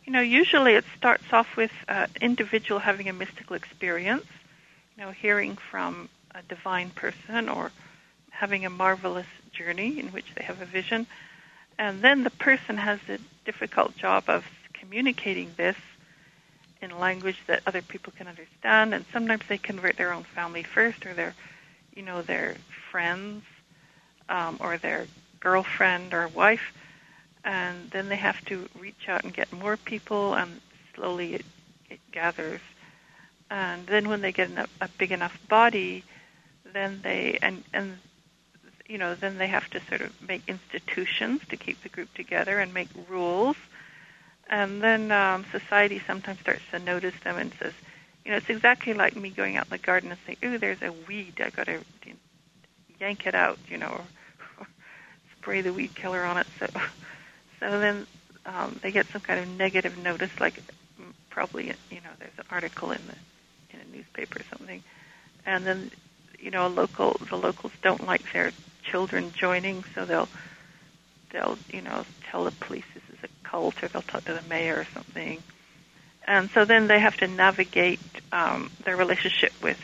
you 0.05 0.13
know, 0.13 0.21
usually 0.21 0.75
it 0.75 0.85
starts 0.97 1.25
off 1.33 1.57
with 1.57 1.71
an 1.89 2.03
uh, 2.03 2.07
individual 2.21 2.79
having 2.79 3.09
a 3.09 3.13
mystical 3.13 3.57
experience, 3.57 4.25
you 4.95 5.03
know, 5.03 5.11
hearing 5.11 5.57
from 5.57 6.07
a 6.33 6.41
divine 6.43 6.91
person 6.91 7.49
or 7.49 7.71
having 8.31 8.65
a 8.65 8.69
marvelous 8.69 9.27
journey 9.51 9.99
in 9.99 10.07
which 10.07 10.33
they 10.35 10.45
have 10.45 10.61
a 10.61 10.65
vision. 10.65 11.05
And 11.77 12.01
then 12.01 12.23
the 12.23 12.29
person 12.29 12.77
has 12.77 12.99
a 13.09 13.19
difficult 13.43 13.97
job 13.97 14.23
of 14.27 14.45
communicating 14.71 15.51
this 15.57 15.77
in 16.81 16.97
language 16.97 17.37
that 17.47 17.63
other 17.67 17.81
people 17.81 18.13
can 18.15 18.27
understand. 18.27 18.93
And 18.93 19.03
sometimes 19.11 19.43
they 19.49 19.57
convert 19.57 19.97
their 19.97 20.13
own 20.13 20.23
family 20.23 20.63
first 20.63 21.05
or 21.05 21.13
their, 21.13 21.35
you 21.93 22.01
know, 22.01 22.21
their 22.21 22.55
friends 22.91 23.43
um, 24.29 24.55
or 24.61 24.77
their 24.77 25.05
girlfriend 25.41 26.13
or 26.13 26.29
wife 26.29 26.71
and 27.49 27.89
then 27.89 28.09
they 28.09 28.15
have 28.15 28.45
to 28.45 28.69
reach 28.79 29.09
out 29.09 29.23
and 29.23 29.33
get 29.33 29.51
more 29.51 29.75
people, 29.75 30.35
and 30.35 30.61
slowly 30.93 31.33
it, 31.33 31.45
it 31.89 31.99
gathers. 32.11 32.61
And 33.49 33.87
then 33.87 34.07
when 34.07 34.21
they 34.21 34.31
get 34.31 34.51
a, 34.51 34.67
a 34.79 34.87
big 34.99 35.11
enough 35.11 35.35
body, 35.47 36.03
then 36.73 36.99
they 37.01 37.39
and 37.41 37.63
and 37.73 37.97
you 38.87 38.99
know 38.99 39.15
then 39.15 39.39
they 39.39 39.47
have 39.47 39.67
to 39.71 39.81
sort 39.89 40.01
of 40.01 40.11
make 40.21 40.43
institutions 40.47 41.41
to 41.49 41.57
keep 41.57 41.81
the 41.81 41.89
group 41.89 42.13
together 42.13 42.59
and 42.59 42.71
make 42.71 42.89
rules. 43.09 43.57
And 44.47 44.79
then 44.79 45.11
um, 45.11 45.43
society 45.51 45.99
sometimes 46.05 46.39
starts 46.41 46.61
to 46.69 46.77
notice 46.77 47.15
them 47.23 47.37
and 47.37 47.51
says, 47.59 47.73
you 48.25 48.31
know, 48.31 48.37
it's 48.37 48.49
exactly 48.49 48.93
like 48.93 49.15
me 49.15 49.31
going 49.31 49.57
out 49.57 49.65
in 49.65 49.71
the 49.71 49.79
garden 49.79 50.11
and 50.11 50.19
saying, 50.27 50.37
"Ooh, 50.45 50.59
there's 50.59 50.83
a 50.83 50.93
weed. 51.07 51.41
I 51.43 51.49
got 51.49 51.65
to 51.65 51.79
yank 52.99 53.25
it 53.25 53.33
out," 53.33 53.57
you 53.67 53.77
know, 53.77 54.01
or 54.59 54.67
spray 55.39 55.61
the 55.61 55.73
weed 55.73 55.95
killer 55.95 56.23
on 56.23 56.37
it. 56.37 56.47
So 56.59 56.67
so 57.59 57.79
then 57.79 58.07
um, 58.45 58.79
they 58.81 58.91
get 58.91 59.07
some 59.07 59.21
kind 59.21 59.39
of 59.39 59.47
negative 59.47 59.97
notice, 59.97 60.31
like 60.39 60.55
mm, 60.99 61.11
probably 61.29 61.67
you 61.89 62.01
know 62.01 62.09
there's 62.19 62.37
an 62.37 62.45
article 62.49 62.91
in 62.91 63.01
the 63.07 63.75
in 63.75 63.81
a 63.81 63.95
newspaper 63.95 64.39
or 64.39 64.57
something, 64.57 64.83
and 65.45 65.65
then 65.65 65.91
you 66.39 66.51
know 66.51 66.67
a 66.67 66.69
local 66.69 67.17
the 67.29 67.35
locals 67.35 67.73
don't 67.81 68.05
like 68.05 68.31
their 68.33 68.51
children 68.83 69.31
joining, 69.33 69.83
so 69.95 70.05
they'll 70.05 70.29
they'll 71.31 71.57
you 71.69 71.81
know 71.81 72.05
tell 72.29 72.43
the 72.43 72.51
police 72.51 72.85
this 72.93 73.03
is 73.11 73.23
a 73.23 73.47
cult, 73.47 73.81
or 73.83 73.87
they'll 73.87 74.01
talk 74.01 74.25
to 74.25 74.33
the 74.33 74.41
mayor 74.49 74.77
or 74.77 74.87
something, 74.93 75.41
and 76.27 76.49
so 76.51 76.65
then 76.65 76.87
they 76.87 76.99
have 76.99 77.17
to 77.17 77.27
navigate 77.27 77.99
um, 78.31 78.71
their 78.85 78.95
relationship 78.95 79.51
with 79.61 79.79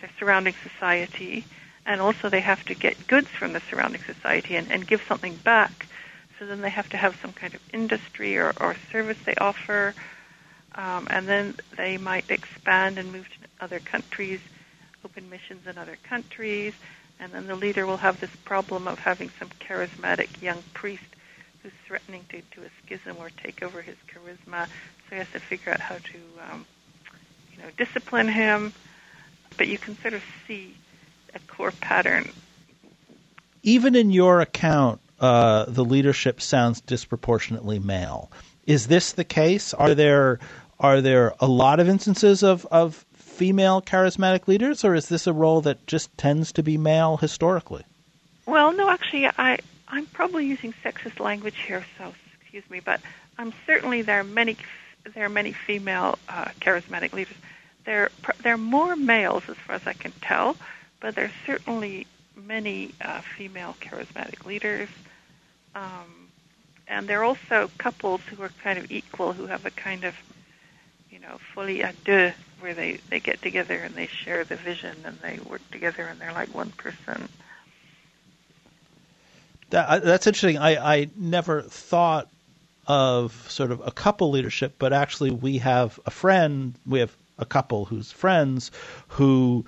their 0.00 0.10
surrounding 0.18 0.54
society, 0.62 1.44
and 1.86 2.00
also 2.00 2.28
they 2.30 2.40
have 2.40 2.64
to 2.64 2.74
get 2.74 3.06
goods 3.06 3.28
from 3.28 3.52
the 3.52 3.60
surrounding 3.70 4.02
society 4.02 4.56
and, 4.56 4.70
and 4.72 4.86
give 4.86 5.02
something 5.06 5.36
back 5.36 5.86
so 6.38 6.46
then 6.46 6.60
they 6.60 6.70
have 6.70 6.88
to 6.90 6.96
have 6.96 7.14
some 7.22 7.32
kind 7.32 7.54
of 7.54 7.60
industry 7.72 8.36
or, 8.36 8.52
or 8.60 8.76
service 8.90 9.18
they 9.24 9.34
offer. 9.36 9.94
Um, 10.74 11.06
and 11.10 11.28
then 11.28 11.56
they 11.76 11.98
might 11.98 12.30
expand 12.30 12.98
and 12.98 13.12
move 13.12 13.26
to 13.28 13.64
other 13.64 13.80
countries, 13.80 14.40
open 15.04 15.28
missions 15.28 15.66
in 15.66 15.76
other 15.76 15.96
countries. 16.08 16.72
And 17.20 17.32
then 17.32 17.46
the 17.46 17.54
leader 17.54 17.86
will 17.86 17.98
have 17.98 18.20
this 18.20 18.30
problem 18.44 18.88
of 18.88 18.98
having 18.98 19.30
some 19.38 19.50
charismatic 19.60 20.40
young 20.40 20.62
priest 20.74 21.02
who's 21.62 21.72
threatening 21.86 22.24
to 22.30 22.42
do 22.54 22.62
a 22.66 22.70
schism 22.84 23.16
or 23.18 23.30
take 23.42 23.62
over 23.62 23.82
his 23.82 23.96
charisma. 24.08 24.66
So 24.66 25.10
he 25.10 25.16
has 25.16 25.28
to 25.34 25.40
figure 25.40 25.72
out 25.72 25.80
how 25.80 25.96
to, 25.96 26.50
um, 26.50 26.66
you 27.52 27.62
know, 27.62 27.68
discipline 27.76 28.28
him. 28.28 28.72
But 29.58 29.68
you 29.68 29.78
can 29.78 29.96
sort 30.00 30.14
of 30.14 30.22
see 30.48 30.74
a 31.34 31.38
core 31.54 31.72
pattern. 31.80 32.32
Even 33.62 33.94
in 33.94 34.10
your 34.10 34.40
account, 34.40 35.01
uh, 35.22 35.64
the 35.68 35.84
leadership 35.84 36.40
sounds 36.40 36.80
disproportionately 36.80 37.78
male. 37.78 38.30
Is 38.66 38.88
this 38.88 39.12
the 39.12 39.24
case? 39.24 39.72
Are 39.72 39.94
there 39.94 40.40
are 40.80 41.00
there 41.00 41.32
a 41.38 41.46
lot 41.46 41.78
of 41.78 41.88
instances 41.88 42.42
of, 42.42 42.66
of 42.72 43.06
female 43.14 43.80
charismatic 43.80 44.48
leaders, 44.48 44.84
or 44.84 44.96
is 44.96 45.08
this 45.08 45.28
a 45.28 45.32
role 45.32 45.60
that 45.60 45.86
just 45.86 46.16
tends 46.18 46.50
to 46.52 46.62
be 46.62 46.76
male 46.76 47.16
historically? 47.16 47.84
Well, 48.46 48.72
no, 48.72 48.90
actually, 48.90 49.26
I 49.26 49.60
I'm 49.88 50.06
probably 50.06 50.46
using 50.46 50.74
sexist 50.84 51.20
language 51.20 51.56
here, 51.56 51.84
so 51.96 52.12
excuse 52.40 52.68
me, 52.68 52.80
but 52.80 53.00
I'm 53.38 53.52
certainly 53.64 54.02
there 54.02 54.20
are 54.20 54.24
many 54.24 54.56
there 55.14 55.24
are 55.24 55.28
many 55.28 55.52
female 55.52 56.18
uh, 56.28 56.46
charismatic 56.60 57.12
leaders. 57.12 57.36
There 57.84 58.10
there 58.42 58.54
are 58.54 58.58
more 58.58 58.96
males 58.96 59.44
as 59.48 59.56
far 59.56 59.76
as 59.76 59.86
I 59.86 59.92
can 59.92 60.12
tell, 60.20 60.56
but 60.98 61.14
there's 61.14 61.32
certainly 61.46 62.08
many 62.36 62.92
uh, 63.00 63.20
female 63.20 63.76
charismatic 63.80 64.44
leaders. 64.44 64.88
Um, 65.74 66.28
and 66.86 67.08
there 67.08 67.20
are 67.20 67.24
also 67.24 67.70
couples 67.78 68.20
who 68.22 68.42
are 68.42 68.50
kind 68.62 68.78
of 68.78 68.90
equal, 68.90 69.32
who 69.32 69.46
have 69.46 69.64
a 69.64 69.70
kind 69.70 70.04
of, 70.04 70.14
you 71.10 71.18
know, 71.18 71.38
folie 71.54 71.78
à 71.78 71.94
deux, 72.04 72.32
where 72.60 72.74
they, 72.74 72.98
they 73.10 73.20
get 73.20 73.40
together 73.42 73.76
and 73.76 73.94
they 73.94 74.06
share 74.06 74.44
the 74.44 74.56
vision 74.56 74.96
and 75.04 75.18
they 75.20 75.38
work 75.48 75.62
together 75.70 76.04
and 76.04 76.20
they're 76.20 76.32
like 76.32 76.54
one 76.54 76.70
person. 76.72 77.28
That, 79.70 79.88
uh, 79.88 79.98
that's 80.00 80.26
interesting. 80.26 80.58
I, 80.58 80.94
I 80.94 81.08
never 81.16 81.62
thought 81.62 82.28
of 82.86 83.50
sort 83.50 83.70
of 83.70 83.80
a 83.86 83.90
couple 83.90 84.30
leadership, 84.30 84.74
but 84.78 84.92
actually 84.92 85.30
we 85.30 85.58
have 85.58 85.98
a 86.04 86.10
friend, 86.10 86.74
we 86.86 87.00
have 87.00 87.16
a 87.38 87.46
couple 87.46 87.86
who's 87.86 88.12
friends 88.12 88.70
who 89.08 89.64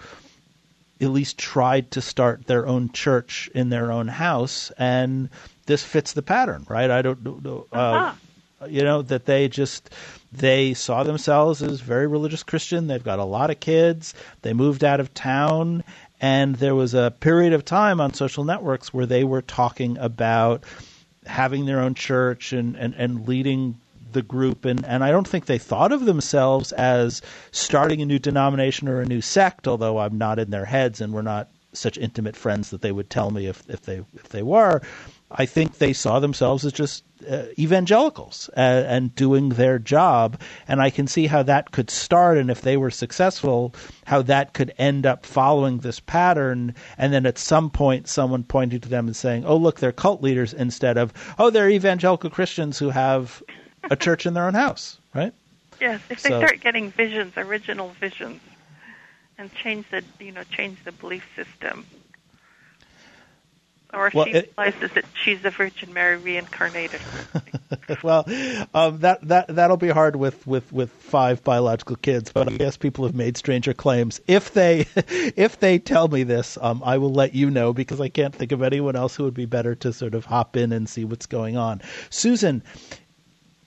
at 1.00 1.10
least 1.10 1.38
tried 1.38 1.90
to 1.92 2.00
start 2.00 2.46
their 2.46 2.66
own 2.66 2.90
church 2.92 3.50
in 3.54 3.68
their 3.68 3.90
own 3.90 4.08
house 4.08 4.70
and 4.78 5.28
this 5.66 5.82
fits 5.82 6.12
the 6.12 6.22
pattern, 6.22 6.66
right? 6.68 6.90
I 6.90 7.02
don't 7.02 7.44
know, 7.44 7.66
uh, 7.72 7.76
uh-huh. 7.76 8.66
you 8.66 8.82
know, 8.82 9.02
that 9.02 9.26
they 9.26 9.48
just 9.48 9.90
they 10.32 10.74
saw 10.74 11.02
themselves 11.02 11.62
as 11.62 11.80
very 11.80 12.06
religious 12.06 12.42
Christian. 12.42 12.86
They've 12.86 13.02
got 13.02 13.18
a 13.18 13.24
lot 13.24 13.50
of 13.50 13.60
kids. 13.60 14.14
They 14.42 14.52
moved 14.52 14.84
out 14.84 15.00
of 15.00 15.14
town, 15.14 15.84
and 16.20 16.56
there 16.56 16.74
was 16.74 16.94
a 16.94 17.14
period 17.20 17.52
of 17.52 17.64
time 17.64 18.00
on 18.00 18.14
social 18.14 18.44
networks 18.44 18.92
where 18.92 19.06
they 19.06 19.24
were 19.24 19.42
talking 19.42 19.98
about 19.98 20.64
having 21.26 21.66
their 21.66 21.80
own 21.80 21.94
church 21.94 22.52
and 22.52 22.76
and, 22.76 22.94
and 22.94 23.26
leading 23.26 23.78
the 24.14 24.22
group 24.22 24.64
and, 24.64 24.84
and 24.86 25.04
I 25.04 25.10
don't 25.10 25.26
think 25.26 25.46
they 25.46 25.58
thought 25.58 25.92
of 25.92 26.04
themselves 26.04 26.72
as 26.72 27.20
starting 27.50 28.00
a 28.00 28.06
new 28.06 28.20
denomination 28.20 28.88
or 28.88 29.00
a 29.00 29.06
new 29.06 29.20
sect, 29.20 29.68
although 29.68 29.98
I'm 29.98 30.16
not 30.16 30.38
in 30.38 30.50
their 30.50 30.64
heads 30.64 31.00
and 31.00 31.12
we're 31.12 31.22
not 31.22 31.48
such 31.72 31.98
intimate 31.98 32.36
friends 32.36 32.70
that 32.70 32.80
they 32.80 32.92
would 32.92 33.10
tell 33.10 33.30
me 33.30 33.46
if, 33.46 33.68
if 33.68 33.82
they 33.82 34.04
if 34.14 34.28
they 34.30 34.42
were. 34.42 34.80
I 35.30 35.46
think 35.46 35.78
they 35.78 35.92
saw 35.92 36.20
themselves 36.20 36.64
as 36.64 36.72
just 36.72 37.02
uh, 37.28 37.44
evangelicals 37.58 38.50
uh, 38.56 38.60
and 38.60 39.14
doing 39.14 39.50
their 39.50 39.78
job. 39.78 40.40
And 40.68 40.80
I 40.80 40.90
can 40.90 41.06
see 41.06 41.26
how 41.26 41.42
that 41.44 41.72
could 41.72 41.90
start, 41.90 42.38
and 42.38 42.50
if 42.50 42.60
they 42.60 42.76
were 42.76 42.90
successful, 42.90 43.74
how 44.04 44.22
that 44.22 44.52
could 44.52 44.74
end 44.78 45.06
up 45.06 45.26
following 45.26 45.78
this 45.78 46.00
pattern. 46.00 46.74
And 46.98 47.12
then 47.12 47.26
at 47.26 47.38
some 47.38 47.70
point, 47.70 48.08
someone 48.08 48.44
pointing 48.44 48.80
to 48.80 48.88
them 48.88 49.06
and 49.06 49.16
saying, 49.16 49.44
"Oh, 49.44 49.56
look, 49.56 49.80
they're 49.80 49.92
cult 49.92 50.22
leaders," 50.22 50.52
instead 50.52 50.96
of, 50.98 51.12
"Oh, 51.38 51.50
they're 51.50 51.70
evangelical 51.70 52.30
Christians 52.30 52.78
who 52.78 52.90
have 52.90 53.42
a 53.84 53.96
church 53.96 54.26
in 54.26 54.34
their 54.34 54.46
own 54.46 54.54
house." 54.54 54.98
Right? 55.14 55.32
Yes. 55.80 56.00
If 56.10 56.22
they 56.22 56.30
so, 56.30 56.38
start 56.38 56.60
getting 56.60 56.90
visions, 56.90 57.34
original 57.36 57.90
visions, 58.00 58.40
and 59.38 59.52
change 59.54 59.86
the 59.90 60.04
you 60.20 60.32
know 60.32 60.44
change 60.44 60.84
the 60.84 60.92
belief 60.92 61.26
system 61.34 61.86
or 63.94 64.10
well, 64.12 64.26
she 64.26 64.32
it, 64.32 64.52
realizes 64.56 64.90
that 64.92 65.04
she's 65.14 65.40
the 65.42 65.50
Virgin 65.50 65.92
Mary 65.92 66.16
reincarnated. 66.16 67.00
well, 68.02 68.24
um, 68.74 68.98
that 69.00 69.26
that 69.28 69.48
that'll 69.48 69.76
be 69.76 69.88
hard 69.88 70.16
with, 70.16 70.46
with, 70.46 70.72
with 70.72 70.90
five 70.90 71.42
biological 71.44 71.96
kids, 71.96 72.32
but 72.32 72.48
I 72.48 72.56
guess 72.56 72.76
people 72.76 73.04
have 73.06 73.14
made 73.14 73.36
stranger 73.36 73.72
claims. 73.72 74.20
If 74.26 74.52
they 74.52 74.86
if 74.96 75.60
they 75.60 75.78
tell 75.78 76.08
me 76.08 76.22
this, 76.22 76.58
um, 76.60 76.82
I 76.84 76.98
will 76.98 77.12
let 77.12 77.34
you 77.34 77.50
know 77.50 77.72
because 77.72 78.00
I 78.00 78.08
can't 78.08 78.34
think 78.34 78.52
of 78.52 78.62
anyone 78.62 78.96
else 78.96 79.16
who 79.16 79.24
would 79.24 79.34
be 79.34 79.46
better 79.46 79.74
to 79.76 79.92
sort 79.92 80.14
of 80.14 80.24
hop 80.24 80.56
in 80.56 80.72
and 80.72 80.88
see 80.88 81.04
what's 81.04 81.26
going 81.26 81.56
on. 81.56 81.80
Susan, 82.10 82.62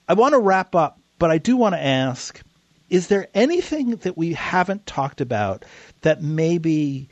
I 0.08 0.14
want 0.14 0.34
to 0.34 0.40
wrap 0.40 0.76
up, 0.76 1.00
but 1.20 1.32
I 1.32 1.38
do 1.38 1.56
want 1.58 1.76
to 1.76 1.84
ask: 1.84 2.42
Is 2.90 3.08
there 3.08 3.28
anything 3.34 3.92
that 3.98 4.18
we 4.18 4.34
haven't 4.34 4.86
talked 4.86 5.22
about 5.22 5.66
that 6.02 6.22
maybe 6.22 7.10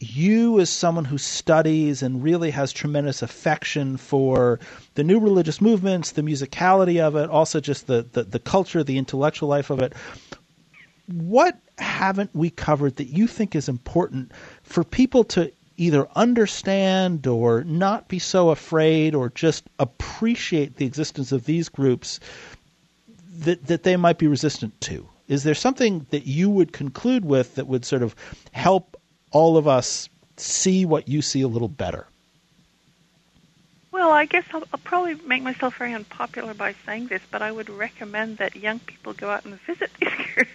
you 0.00 0.58
as 0.60 0.70
someone 0.70 1.04
who 1.04 1.18
studies 1.18 2.02
and 2.02 2.22
really 2.22 2.50
has 2.50 2.72
tremendous 2.72 3.22
affection 3.22 3.96
for 3.98 4.58
the 4.94 5.04
new 5.04 5.20
religious 5.20 5.60
movements, 5.60 6.12
the 6.12 6.22
musicality 6.22 7.00
of 7.00 7.16
it, 7.16 7.28
also 7.28 7.60
just 7.60 7.86
the, 7.86 8.06
the, 8.12 8.24
the 8.24 8.38
culture, 8.38 8.82
the 8.82 8.98
intellectual 8.98 9.48
life 9.48 9.70
of 9.70 9.80
it. 9.80 9.92
what 11.06 11.58
haven't 11.78 12.30
we 12.34 12.50
covered 12.50 12.96
that 12.96 13.08
you 13.08 13.26
think 13.26 13.54
is 13.54 13.68
important 13.68 14.32
for 14.62 14.84
people 14.84 15.24
to 15.24 15.52
either 15.76 16.06
understand 16.14 17.26
or 17.26 17.64
not 17.64 18.06
be 18.08 18.18
so 18.18 18.50
afraid 18.50 19.14
or 19.14 19.30
just 19.30 19.64
appreciate 19.78 20.76
the 20.76 20.84
existence 20.84 21.32
of 21.32 21.46
these 21.46 21.68
groups 21.68 22.20
that, 23.38 23.66
that 23.66 23.82
they 23.82 23.96
might 23.96 24.18
be 24.18 24.26
resistant 24.26 24.78
to? 24.82 25.08
Is 25.26 25.42
there 25.42 25.54
something 25.54 26.06
that 26.10 26.26
you 26.26 26.50
would 26.50 26.72
conclude 26.72 27.24
with 27.24 27.54
that 27.54 27.66
would 27.66 27.84
sort 27.84 28.02
of 28.02 28.14
help 28.52 28.99
all 29.30 29.56
of 29.56 29.68
us 29.68 30.08
see 30.36 30.86
what 30.86 31.08
you 31.08 31.22
see 31.22 31.42
a 31.42 31.48
little 31.48 31.68
better? 31.68 32.06
Well, 33.92 34.10
I 34.10 34.24
guess 34.24 34.44
I'll, 34.52 34.62
I'll, 34.72 34.80
probably 34.84 35.14
make 35.26 35.42
myself 35.42 35.76
very 35.76 35.92
unpopular 35.92 36.54
by 36.54 36.74
saying 36.86 37.08
this, 37.08 37.22
but 37.30 37.42
I 37.42 37.50
would 37.50 37.68
recommend 37.68 38.38
that 38.38 38.56
young 38.56 38.78
people 38.78 39.12
go 39.12 39.30
out 39.30 39.44
and 39.44 39.60
visit 39.60 39.90
these 40.00 40.10
groups. 40.34 40.50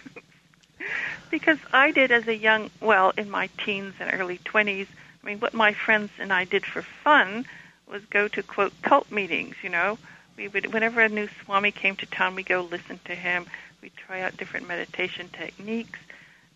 because 1.30 1.58
I 1.72 1.90
did 1.90 2.10
as 2.10 2.26
a 2.26 2.36
young, 2.36 2.70
well, 2.80 3.12
in 3.16 3.30
my 3.30 3.48
teens 3.64 3.94
and 4.00 4.10
early 4.12 4.38
20s, 4.38 4.86
I 5.22 5.26
mean, 5.26 5.38
what 5.38 5.54
my 5.54 5.72
friends 5.72 6.10
and 6.18 6.32
I 6.32 6.44
did 6.44 6.64
for 6.64 6.82
fun 6.82 7.44
was 7.86 8.04
go 8.06 8.26
to, 8.28 8.42
quote, 8.42 8.72
cult 8.82 9.10
meetings, 9.10 9.56
you 9.62 9.68
know. 9.68 9.98
We 10.36 10.48
would, 10.48 10.72
whenever 10.72 11.00
a 11.00 11.08
new 11.08 11.28
Swami 11.44 11.72
came 11.72 11.96
to 11.96 12.06
town, 12.06 12.34
we 12.34 12.42
go 12.42 12.62
listen 12.62 13.00
to 13.04 13.14
him. 13.14 13.46
We 13.82 13.90
try 13.90 14.22
out 14.22 14.36
different 14.36 14.68
meditation 14.68 15.28
techniques. 15.32 15.98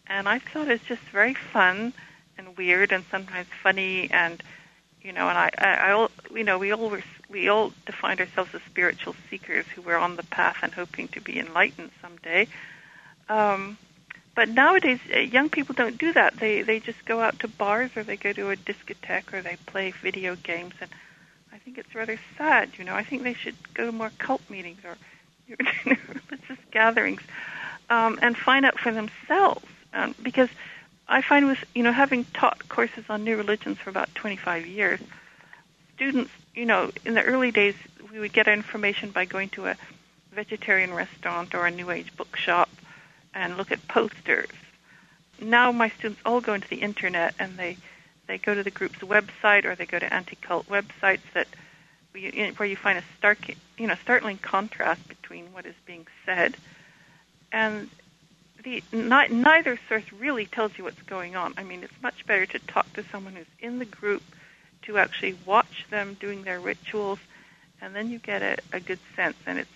And 0.06 0.28
I 0.28 0.38
thought 0.38 0.68
it 0.68 0.80
was 0.80 0.88
just 0.88 1.02
very 1.02 1.34
fun 1.34 1.92
and 2.40 2.56
weird 2.56 2.90
and 2.90 3.04
sometimes 3.10 3.46
funny 3.62 4.10
and 4.10 4.42
you 5.02 5.12
know 5.12 5.28
and 5.28 5.38
I, 5.38 5.50
I, 5.58 5.92
I 5.92 6.08
you 6.34 6.44
know 6.44 6.58
we 6.58 6.72
all 6.72 6.90
were, 6.90 7.02
we 7.28 7.48
all 7.48 7.72
defined 7.86 8.20
ourselves 8.20 8.50
as 8.54 8.62
spiritual 8.62 9.14
seekers 9.28 9.66
who 9.74 9.82
were 9.82 9.96
on 9.96 10.16
the 10.16 10.22
path 10.24 10.56
and 10.62 10.72
hoping 10.72 11.08
to 11.08 11.20
be 11.20 11.38
enlightened 11.38 11.90
someday. 12.02 12.48
Um 13.28 13.78
but 14.34 14.48
nowadays 14.48 15.00
uh, 15.14 15.18
young 15.18 15.50
people 15.50 15.74
don't 15.74 15.98
do 15.98 16.12
that. 16.14 16.36
They 16.38 16.62
they 16.62 16.80
just 16.80 17.04
go 17.04 17.20
out 17.20 17.38
to 17.40 17.48
bars 17.48 17.90
or 17.94 18.02
they 18.02 18.16
go 18.16 18.32
to 18.32 18.50
a 18.50 18.56
discotheque 18.56 19.32
or 19.32 19.42
they 19.42 19.56
play 19.66 19.92
video 20.02 20.34
games. 20.36 20.74
And 20.80 20.90
I 21.52 21.58
think 21.58 21.78
it's 21.78 21.94
rather 21.94 22.18
sad 22.38 22.70
you 22.78 22.84
know. 22.84 22.94
I 22.94 23.04
think 23.04 23.22
they 23.22 23.34
should 23.34 23.56
go 23.74 23.84
to 23.86 23.92
more 23.92 24.12
cult 24.18 24.42
meetings 24.48 24.80
or 24.84 24.96
religious 25.84 26.64
gatherings 26.70 27.22
um 27.90 28.18
and 28.22 28.36
find 28.36 28.64
out 28.64 28.78
for 28.78 28.92
themselves 28.92 29.66
um, 29.92 30.14
because 30.22 30.48
I 31.10 31.22
find 31.22 31.46
with 31.48 31.64
you 31.74 31.82
know 31.82 31.90
having 31.92 32.24
taught 32.26 32.68
courses 32.68 33.04
on 33.10 33.24
new 33.24 33.36
religions 33.36 33.78
for 33.78 33.90
about 33.90 34.14
25 34.14 34.64
years, 34.66 35.00
students 35.96 36.30
you 36.54 36.64
know 36.64 36.90
in 37.04 37.14
the 37.14 37.22
early 37.22 37.50
days 37.50 37.74
we 38.12 38.20
would 38.20 38.32
get 38.32 38.46
our 38.46 38.54
information 38.54 39.10
by 39.10 39.24
going 39.24 39.48
to 39.50 39.66
a 39.66 39.76
vegetarian 40.32 40.94
restaurant 40.94 41.52
or 41.52 41.66
a 41.66 41.70
new 41.70 41.90
age 41.90 42.16
bookshop 42.16 42.70
and 43.34 43.56
look 43.56 43.72
at 43.72 43.86
posters. 43.88 44.50
Now 45.40 45.72
my 45.72 45.88
students 45.88 46.20
all 46.24 46.40
go 46.40 46.54
into 46.54 46.68
the 46.68 46.76
internet 46.76 47.34
and 47.40 47.56
they 47.56 47.76
they 48.28 48.38
go 48.38 48.54
to 48.54 48.62
the 48.62 48.70
group's 48.70 49.00
website 49.00 49.64
or 49.64 49.74
they 49.74 49.86
go 49.86 49.98
to 49.98 50.14
anti-cult 50.14 50.68
websites 50.68 51.26
that 51.34 51.48
where 52.12 52.68
you 52.68 52.76
find 52.76 52.98
a 52.98 53.04
stark 53.18 53.38
you 53.78 53.86
know 53.88 53.96
startling 53.96 54.38
contrast 54.38 55.08
between 55.08 55.46
what 55.52 55.66
is 55.66 55.74
being 55.86 56.06
said 56.24 56.56
and 57.50 57.90
the 58.62 58.82
not, 58.92 59.30
neither 59.30 59.78
source 59.88 60.12
really 60.12 60.46
tells 60.46 60.76
you 60.76 60.84
what's 60.84 61.02
going 61.02 61.36
on. 61.36 61.54
I 61.56 61.62
mean, 61.62 61.82
it's 61.82 62.02
much 62.02 62.26
better 62.26 62.46
to 62.46 62.58
talk 62.60 62.92
to 62.94 63.04
someone 63.10 63.34
who's 63.34 63.46
in 63.60 63.78
the 63.78 63.84
group, 63.84 64.22
to 64.82 64.98
actually 64.98 65.36
watch 65.46 65.86
them 65.90 66.16
doing 66.20 66.42
their 66.42 66.60
rituals, 66.60 67.18
and 67.80 67.94
then 67.94 68.10
you 68.10 68.18
get 68.18 68.42
a, 68.42 68.56
a 68.72 68.80
good 68.80 68.98
sense. 69.16 69.36
And 69.46 69.58
it's 69.58 69.70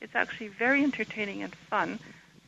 it's 0.00 0.14
actually 0.14 0.48
very 0.48 0.82
entertaining 0.82 1.42
and 1.42 1.54
fun. 1.54 1.98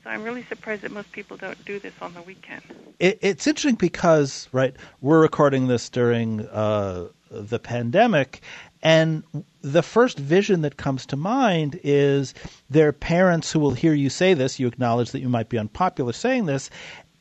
So 0.02 0.10
I'm 0.10 0.24
really 0.24 0.42
surprised 0.44 0.82
that 0.82 0.90
most 0.90 1.12
people 1.12 1.36
don't 1.36 1.62
do 1.64 1.78
this 1.78 1.92
on 2.00 2.12
the 2.14 2.22
weekend. 2.22 2.62
It, 2.98 3.18
it's 3.22 3.46
interesting 3.46 3.76
because 3.76 4.48
right, 4.52 4.74
we're 5.00 5.20
recording 5.20 5.68
this 5.68 5.88
during 5.88 6.40
uh, 6.48 7.08
the 7.30 7.58
pandemic, 7.58 8.40
and 8.82 9.22
the 9.60 9.82
first 9.82 10.18
vision 10.18 10.62
that 10.62 10.76
comes 10.76 11.06
to 11.06 11.16
mind 11.16 11.78
is 11.84 12.34
their 12.68 12.92
parents 12.92 13.52
who 13.52 13.60
will 13.60 13.70
hear 13.70 13.94
you 13.94 14.10
say 14.10 14.34
this. 14.34 14.58
You 14.58 14.66
acknowledge 14.66 15.12
that 15.12 15.20
you 15.20 15.28
might 15.28 15.48
be 15.48 15.58
unpopular 15.58 16.12
saying 16.12 16.46
this, 16.46 16.68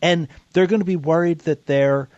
and 0.01 0.28
they're 0.53 0.68
going 0.68 0.82
to 0.82 0.86
be 0.86 0.95
worried 0.95 1.39
that 1.41 1.68
their 1.68 2.09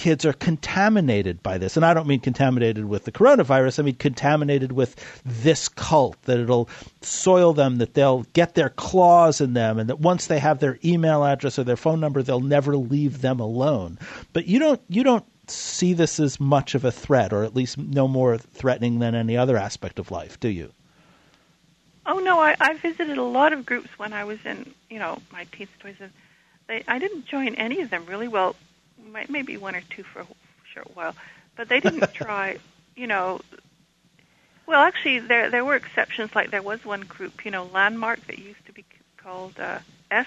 kids 0.00 0.24
are 0.24 0.32
contaminated 0.32 1.42
by 1.42 1.58
this. 1.58 1.76
And 1.76 1.84
I 1.84 1.92
don't 1.92 2.06
mean 2.06 2.20
contaminated 2.20 2.86
with 2.86 3.04
the 3.04 3.12
coronavirus, 3.12 3.80
I 3.80 3.82
mean 3.82 3.96
contaminated 3.96 4.72
with 4.72 4.96
this 5.26 5.68
cult, 5.68 6.22
that 6.22 6.38
it'll 6.38 6.70
soil 7.02 7.52
them, 7.52 7.76
that 7.76 7.92
they'll 7.92 8.22
get 8.32 8.54
their 8.54 8.70
claws 8.70 9.42
in 9.42 9.52
them, 9.52 9.78
and 9.78 9.90
that 9.90 10.00
once 10.00 10.26
they 10.26 10.38
have 10.38 10.58
their 10.58 10.78
email 10.82 11.22
address 11.22 11.58
or 11.58 11.64
their 11.64 11.76
phone 11.76 12.00
number, 12.00 12.22
they'll 12.22 12.40
never 12.40 12.76
leave 12.76 13.20
them 13.20 13.40
alone. 13.40 13.98
But 14.32 14.46
you 14.46 14.58
don't 14.58 14.80
you 14.88 15.02
don't 15.04 15.26
see 15.50 15.92
this 15.92 16.20
as 16.20 16.40
much 16.40 16.74
of 16.74 16.84
a 16.84 16.92
threat, 16.92 17.32
or 17.32 17.44
at 17.44 17.54
least 17.54 17.78
no 17.78 18.08
more 18.08 18.38
threatening 18.38 18.98
than 18.98 19.14
any 19.14 19.36
other 19.36 19.56
aspect 19.56 19.98
of 19.98 20.10
life, 20.10 20.38
do 20.40 20.48
you? 20.48 20.72
Oh 22.06 22.18
no, 22.18 22.40
I, 22.40 22.56
I 22.60 22.74
visited 22.74 23.18
a 23.18 23.22
lot 23.22 23.52
of 23.52 23.66
groups 23.66 23.88
when 23.98 24.12
I 24.12 24.24
was 24.24 24.38
in, 24.44 24.74
you 24.88 24.98
know, 24.98 25.18
my 25.32 25.44
teens, 25.52 25.70
twenties. 25.78 26.10
They, 26.66 26.82
I 26.88 26.98
didn't 26.98 27.26
join 27.26 27.54
any 27.54 27.80
of 27.80 27.90
them 27.90 28.06
really. 28.06 28.28
Well, 28.28 28.56
maybe 29.28 29.56
one 29.56 29.76
or 29.76 29.82
two 29.90 30.02
for 30.02 30.20
a 30.20 30.26
short 30.72 30.94
while, 30.94 31.14
but 31.56 31.68
they 31.68 31.80
didn't 31.80 32.12
try, 32.14 32.58
you 32.96 33.06
know. 33.06 33.40
Well, 34.66 34.80
actually, 34.80 35.20
there 35.20 35.50
there 35.50 35.64
were 35.64 35.76
exceptions. 35.76 36.34
Like 36.34 36.50
there 36.50 36.62
was 36.62 36.84
one 36.84 37.02
group, 37.02 37.44
you 37.44 37.50
know, 37.50 37.64
Landmark 37.72 38.26
that 38.26 38.38
used 38.38 38.64
to 38.66 38.72
be 38.72 38.84
called 39.16 39.58
uh, 39.58 39.78
Est. 40.10 40.26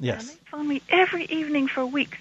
Yes. 0.00 0.20
And 0.20 0.28
they 0.28 0.40
phoned 0.50 0.68
me 0.68 0.82
every 0.90 1.24
evening 1.24 1.66
for 1.66 1.84
weeks 1.84 2.18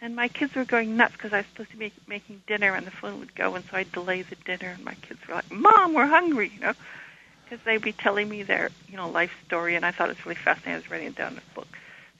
and 0.00 0.14
my 0.14 0.28
kids 0.28 0.54
were 0.54 0.64
going 0.64 0.96
nuts 0.96 1.12
because 1.12 1.32
I 1.32 1.38
was 1.38 1.46
supposed 1.46 1.70
to 1.70 1.76
be 1.76 1.92
making 2.06 2.42
dinner, 2.46 2.74
and 2.74 2.86
the 2.86 2.90
phone 2.90 3.18
would 3.20 3.34
go, 3.34 3.54
and 3.54 3.64
so 3.70 3.76
I'd 3.76 3.92
delay 3.92 4.22
the 4.22 4.36
dinner, 4.36 4.70
and 4.70 4.84
my 4.84 4.94
kids 4.94 5.20
were 5.26 5.34
like, 5.34 5.50
"Mom, 5.50 5.94
we're 5.94 6.06
hungry," 6.06 6.50
you 6.54 6.60
know, 6.60 6.74
because 7.44 7.64
they'd 7.64 7.82
be 7.82 7.92
telling 7.92 8.28
me 8.28 8.42
their, 8.42 8.70
you 8.88 8.96
know, 8.96 9.08
life 9.08 9.32
story, 9.46 9.74
and 9.74 9.84
I 9.86 9.90
thought 9.92 10.10
it 10.10 10.16
was 10.16 10.26
really 10.26 10.36
fascinating. 10.36 10.74
I 10.74 10.76
was 10.76 10.90
writing 10.90 11.08
it 11.08 11.16
down 11.16 11.32
in 11.32 11.38
a 11.38 11.54
book, 11.54 11.68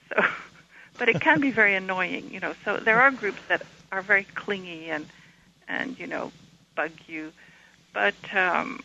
so, 0.09 0.25
but 0.97 1.09
it 1.09 1.21
can 1.21 1.39
be 1.39 1.51
very 1.51 1.75
annoying, 1.75 2.31
you 2.31 2.39
know. 2.39 2.53
So 2.65 2.77
there 2.77 3.01
are 3.01 3.11
groups 3.11 3.41
that 3.47 3.61
are 3.91 4.01
very 4.01 4.23
clingy 4.23 4.89
and, 4.89 5.05
and 5.67 5.99
you 5.99 6.07
know, 6.07 6.31
bug 6.75 6.91
you, 7.07 7.31
but 7.93 8.15
um, 8.33 8.81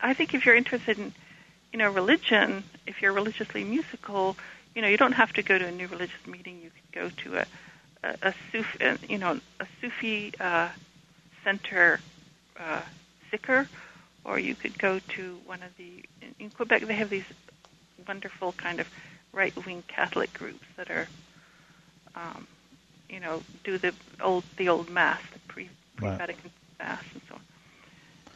I 0.00 0.14
think 0.14 0.34
if 0.34 0.44
you're 0.44 0.56
interested 0.56 0.98
in, 0.98 1.12
you 1.72 1.78
know, 1.78 1.90
religion, 1.90 2.64
if 2.86 3.02
you're 3.02 3.12
religiously 3.12 3.64
musical, 3.64 4.36
you 4.74 4.82
know, 4.82 4.88
you 4.88 4.96
don't 4.96 5.12
have 5.12 5.32
to 5.34 5.42
go 5.42 5.58
to 5.58 5.66
a 5.66 5.72
new 5.72 5.86
religious 5.88 6.26
meeting. 6.26 6.60
You 6.62 6.70
could 6.70 7.00
go 7.00 7.22
to 7.22 7.38
a 7.38 7.46
a, 8.06 8.28
a 8.28 8.34
Sufi, 8.52 8.84
uh, 8.84 8.96
you 9.08 9.18
know, 9.18 9.40
a 9.60 9.66
Sufi 9.80 10.32
uh, 10.40 10.68
center 11.44 12.00
uh, 12.58 12.82
zikr, 13.32 13.66
or 14.24 14.38
you 14.38 14.54
could 14.54 14.78
go 14.78 14.98
to 14.98 15.38
one 15.46 15.62
of 15.62 15.76
the 15.76 16.04
in, 16.38 16.50
Quebec. 16.50 16.82
They 16.82 16.94
have 16.94 17.10
these 17.10 17.24
wonderful 18.06 18.52
kind 18.52 18.80
of 18.80 18.88
right-wing 19.32 19.82
Catholic 19.88 20.32
groups 20.32 20.66
that 20.76 20.90
are, 20.90 21.08
um, 22.14 22.46
you 23.08 23.20
know, 23.20 23.42
do 23.64 23.78
the 23.78 23.92
old 24.20 24.44
the 24.56 24.68
old 24.68 24.90
mass, 24.90 25.20
the 25.32 25.38
pre 25.40 25.68
pre-Vatican 25.96 26.50
right. 26.78 26.88
mass, 26.88 27.04
and 27.12 27.22
so 27.28 27.34
on. 27.34 27.40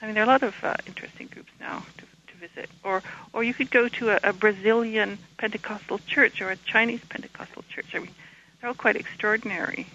I 0.02 0.06
mean, 0.06 0.14
there 0.14 0.22
are 0.24 0.30
a 0.30 0.34
lot 0.34 0.42
of 0.42 0.54
uh, 0.62 0.74
interesting 0.86 1.28
groups 1.28 1.52
now 1.60 1.82
to, 1.98 2.04
to 2.32 2.48
visit, 2.48 2.70
or 2.84 3.02
or 3.32 3.42
you 3.42 3.54
could 3.54 3.70
go 3.70 3.88
to 3.88 4.10
a, 4.10 4.30
a 4.30 4.32
Brazilian 4.32 5.18
Pentecostal 5.38 6.00
church 6.06 6.40
or 6.40 6.50
a 6.50 6.56
Chinese 6.56 7.02
Pentecostal 7.08 7.64
church. 7.68 7.94
I 7.94 7.98
mean, 8.00 8.14
all 8.64 8.74
quite 8.74 8.96
extraordinary. 8.96 9.86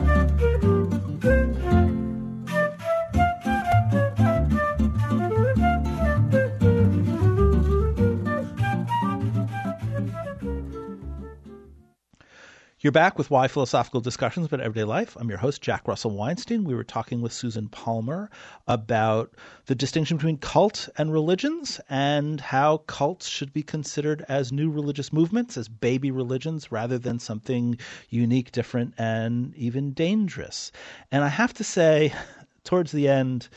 You're 12.82 12.92
back 12.92 13.18
with 13.18 13.30
Why 13.30 13.46
Philosophical 13.46 14.00
Discussions 14.00 14.46
About 14.46 14.64
Everyday 14.64 14.84
Life. 14.84 15.14
I'm 15.20 15.28
your 15.28 15.36
host, 15.36 15.60
Jack 15.60 15.86
Russell 15.86 16.12
Weinstein. 16.12 16.64
We 16.64 16.74
were 16.74 16.82
talking 16.82 17.20
with 17.20 17.30
Susan 17.30 17.68
Palmer 17.68 18.30
about 18.66 19.34
the 19.66 19.74
distinction 19.74 20.16
between 20.16 20.38
cult 20.38 20.88
and 20.96 21.12
religions 21.12 21.78
and 21.90 22.40
how 22.40 22.78
cults 22.78 23.28
should 23.28 23.52
be 23.52 23.62
considered 23.62 24.24
as 24.30 24.50
new 24.50 24.70
religious 24.70 25.12
movements, 25.12 25.58
as 25.58 25.68
baby 25.68 26.10
religions, 26.10 26.72
rather 26.72 26.96
than 26.96 27.18
something 27.18 27.76
unique, 28.08 28.50
different, 28.50 28.94
and 28.96 29.54
even 29.56 29.92
dangerous. 29.92 30.72
And 31.12 31.22
I 31.22 31.28
have 31.28 31.52
to 31.54 31.64
say, 31.64 32.14
towards 32.64 32.92
the 32.92 33.08
end, 33.08 33.50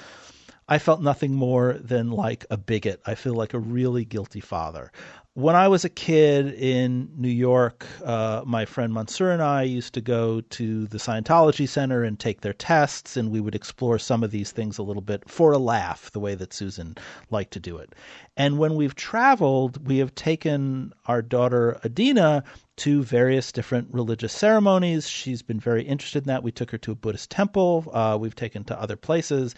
I 0.68 0.80
felt 0.80 1.02
nothing 1.02 1.34
more 1.34 1.78
than 1.80 2.12
like 2.12 2.46
a 2.50 2.58
bigot. 2.58 3.02
I 3.06 3.16
feel 3.16 3.36
like 3.36 3.54
a 3.54 3.60
really 3.60 4.04
guilty 4.04 4.42
father 4.42 4.92
when 5.36 5.56
I 5.56 5.68
was 5.68 5.84
a 5.84 5.90
kid 5.90 6.54
in 6.54 7.10
New 7.18 7.28
York, 7.28 7.88
uh, 8.06 8.44
my 8.46 8.66
friend 8.66 8.94
Mansour 8.94 9.32
and 9.32 9.42
I 9.42 9.64
used 9.64 9.96
to 9.96 10.02
go 10.02 10.42
to 10.42 10.86
the 10.86 11.00
Scientology 11.00 11.68
Center 11.68 12.04
and 12.04 12.20
take 12.20 12.42
their 12.42 12.54
tests, 12.54 13.18
and 13.18 13.32
we 13.32 13.40
would 13.40 13.56
explore 13.56 13.98
some 13.98 14.24
of 14.24 14.30
these 14.30 14.52
things 14.52 14.78
a 14.78 14.84
little 14.84 15.02
bit 15.02 15.28
for 15.28 15.52
a 15.52 15.58
laugh, 15.58 16.12
the 16.12 16.20
way 16.20 16.36
that 16.36 16.54
Susan 16.54 16.96
liked 17.32 17.54
to 17.54 17.60
do 17.60 17.78
it. 17.78 17.96
And 18.38 18.60
when 18.60 18.76
we've 18.76 18.94
traveled, 18.94 19.88
we 19.88 19.98
have 19.98 20.14
taken 20.14 20.94
our 21.08 21.24
daughter 21.24 21.80
Adina 21.84 22.44
to 22.76 23.04
various 23.04 23.52
different 23.52 23.88
religious 23.92 24.34
ceremonies. 24.34 25.08
She's 25.08 25.44
been 25.44 25.60
very 25.60 25.84
interested 25.84 26.24
in 26.24 26.28
that. 26.28 26.44
We 26.44 26.52
took 26.52 26.72
her 26.72 26.78
to 26.80 26.92
a 26.92 26.96
Buddhist 26.96 27.30
temple. 27.30 27.90
Uh, 27.94 28.18
we've 28.20 28.36
taken 28.36 28.64
to 28.66 28.80
other 28.80 28.96
places. 28.96 29.54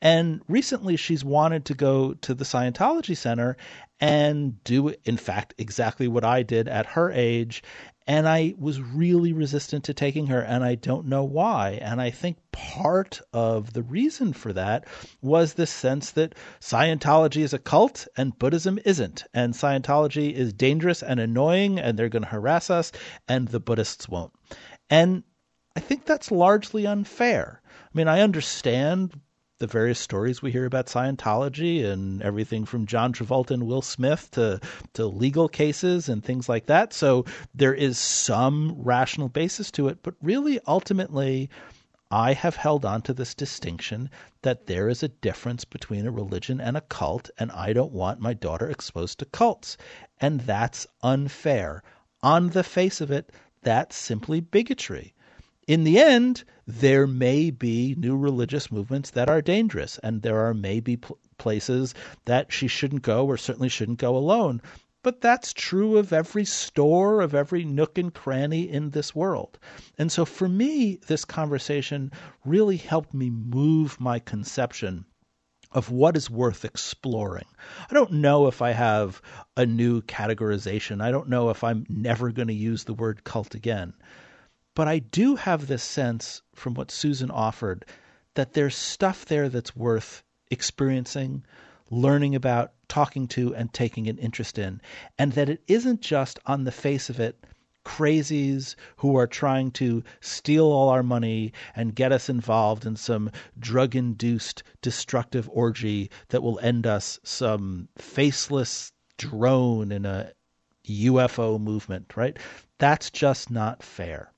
And 0.00 0.40
recently, 0.48 0.96
she's 0.96 1.24
wanted 1.24 1.66
to 1.66 1.74
go 1.74 2.14
to 2.14 2.34
the 2.34 2.44
Scientology 2.44 3.16
Center 3.16 3.56
and 4.00 4.62
do, 4.64 4.94
in 5.04 5.16
fact, 5.16 5.54
exactly 5.58 6.08
what 6.08 6.24
I 6.24 6.42
did 6.42 6.68
at 6.68 6.86
her 6.86 7.10
age. 7.12 7.62
And 8.06 8.28
I 8.28 8.54
was 8.58 8.82
really 8.82 9.32
resistant 9.32 9.84
to 9.84 9.94
taking 9.94 10.26
her, 10.26 10.40
and 10.40 10.62
I 10.62 10.74
don't 10.74 11.06
know 11.06 11.24
why. 11.24 11.78
And 11.80 12.02
I 12.02 12.10
think 12.10 12.36
part 12.52 13.22
of 13.32 13.72
the 13.72 13.82
reason 13.82 14.34
for 14.34 14.52
that 14.52 14.86
was 15.22 15.54
this 15.54 15.70
sense 15.70 16.10
that 16.10 16.34
Scientology 16.60 17.42
is 17.42 17.54
a 17.54 17.58
cult 17.58 18.06
and 18.14 18.38
Buddhism 18.38 18.78
isn't. 18.84 19.24
And 19.32 19.54
Scientology 19.54 20.32
is 20.32 20.52
dangerous 20.52 21.02
and 21.02 21.18
annoying, 21.18 21.78
and 21.78 21.98
they're 21.98 22.10
going 22.10 22.24
to 22.24 22.28
harass 22.28 22.68
us, 22.68 22.92
and 23.26 23.48
the 23.48 23.60
Buddhists 23.60 24.06
won't. 24.06 24.32
And 24.90 25.22
I 25.74 25.80
think 25.80 26.04
that's 26.04 26.30
largely 26.30 26.86
unfair. 26.86 27.62
I 27.64 27.96
mean, 27.96 28.08
I 28.08 28.20
understand 28.20 29.18
the 29.58 29.66
various 29.68 30.00
stories 30.00 30.42
we 30.42 30.50
hear 30.50 30.66
about 30.66 30.86
Scientology 30.86 31.84
and 31.84 32.20
everything 32.22 32.64
from 32.64 32.86
John 32.86 33.12
Travolta 33.12 33.52
and 33.52 33.66
Will 33.66 33.82
Smith 33.82 34.30
to 34.32 34.60
to 34.94 35.06
legal 35.06 35.48
cases 35.48 36.08
and 36.08 36.24
things 36.24 36.48
like 36.48 36.66
that. 36.66 36.92
So 36.92 37.24
there 37.54 37.74
is 37.74 37.96
some 37.96 38.74
rational 38.78 39.28
basis 39.28 39.70
to 39.72 39.88
it, 39.88 39.98
but 40.02 40.14
really 40.20 40.58
ultimately 40.66 41.50
I 42.10 42.32
have 42.32 42.56
held 42.56 42.84
on 42.84 43.02
to 43.02 43.14
this 43.14 43.34
distinction 43.34 44.10
that 44.42 44.66
there 44.66 44.88
is 44.88 45.02
a 45.02 45.08
difference 45.08 45.64
between 45.64 46.06
a 46.06 46.10
religion 46.10 46.60
and 46.60 46.76
a 46.76 46.82
cult, 46.82 47.30
and 47.38 47.50
I 47.52 47.72
don't 47.72 47.92
want 47.92 48.20
my 48.20 48.34
daughter 48.34 48.68
exposed 48.68 49.18
to 49.20 49.24
cults. 49.24 49.76
And 50.20 50.40
that's 50.40 50.86
unfair. 51.02 51.82
On 52.22 52.50
the 52.50 52.62
face 52.62 53.00
of 53.00 53.10
it, 53.10 53.32
that's 53.62 53.96
simply 53.96 54.40
bigotry 54.40 55.13
in 55.66 55.84
the 55.84 55.98
end, 55.98 56.44
there 56.66 57.06
may 57.06 57.50
be 57.50 57.94
new 57.96 58.16
religious 58.16 58.70
movements 58.70 59.10
that 59.10 59.28
are 59.28 59.40
dangerous, 59.40 59.98
and 60.02 60.22
there 60.22 60.46
are 60.46 60.52
maybe 60.52 60.96
pl- 60.96 61.18
places 61.38 61.94
that 62.26 62.52
she 62.52 62.68
shouldn't 62.68 63.02
go 63.02 63.26
or 63.26 63.36
certainly 63.36 63.68
shouldn't 63.68 63.98
go 63.98 64.16
alone. 64.16 64.60
But 65.02 65.20
that's 65.20 65.52
true 65.52 65.98
of 65.98 66.12
every 66.12 66.44
store, 66.44 67.20
of 67.20 67.34
every 67.34 67.64
nook 67.64 67.98
and 67.98 68.12
cranny 68.12 68.68
in 68.68 68.90
this 68.90 69.14
world. 69.14 69.58
And 69.98 70.10
so 70.10 70.24
for 70.24 70.48
me, 70.48 70.96
this 71.06 71.24
conversation 71.24 72.10
really 72.44 72.78
helped 72.78 73.12
me 73.12 73.30
move 73.30 74.00
my 74.00 74.18
conception 74.18 75.04
of 75.72 75.90
what 75.90 76.16
is 76.16 76.30
worth 76.30 76.64
exploring. 76.64 77.46
I 77.90 77.94
don't 77.94 78.12
know 78.12 78.46
if 78.46 78.62
I 78.62 78.70
have 78.70 79.20
a 79.56 79.66
new 79.66 80.00
categorization. 80.02 81.02
I 81.02 81.10
don't 81.10 81.28
know 81.28 81.50
if 81.50 81.64
I'm 81.64 81.84
never 81.88 82.32
going 82.32 82.48
to 82.48 82.54
use 82.54 82.84
the 82.84 82.94
word 82.94 83.24
cult 83.24 83.54
again. 83.54 83.92
But 84.76 84.88
I 84.88 84.98
do 84.98 85.36
have 85.36 85.68
this 85.68 85.84
sense 85.84 86.42
from 86.52 86.74
what 86.74 86.90
Susan 86.90 87.30
offered 87.30 87.84
that 88.34 88.54
there's 88.54 88.74
stuff 88.74 89.24
there 89.24 89.48
that's 89.48 89.76
worth 89.76 90.24
experiencing, 90.50 91.44
learning 91.90 92.34
about, 92.34 92.72
talking 92.88 93.28
to, 93.28 93.54
and 93.54 93.72
taking 93.72 94.08
an 94.08 94.18
interest 94.18 94.58
in. 94.58 94.80
And 95.16 95.32
that 95.34 95.48
it 95.48 95.62
isn't 95.68 96.00
just 96.00 96.40
on 96.46 96.64
the 96.64 96.72
face 96.72 97.08
of 97.08 97.20
it 97.20 97.46
crazies 97.84 98.74
who 98.96 99.14
are 99.16 99.28
trying 99.28 99.70
to 99.70 100.02
steal 100.20 100.66
all 100.66 100.88
our 100.88 101.04
money 101.04 101.52
and 101.76 101.94
get 101.94 102.10
us 102.10 102.28
involved 102.28 102.84
in 102.84 102.96
some 102.96 103.30
drug 103.56 103.94
induced 103.94 104.64
destructive 104.82 105.48
orgy 105.52 106.10
that 106.30 106.42
will 106.42 106.58
end 106.58 106.84
us 106.84 107.20
some 107.22 107.88
faceless 107.96 108.90
drone 109.18 109.92
in 109.92 110.04
a 110.04 110.32
UFO 110.88 111.60
movement, 111.60 112.16
right? 112.16 112.36
That's 112.78 113.10
just 113.10 113.52
not 113.52 113.80
fair 113.80 114.32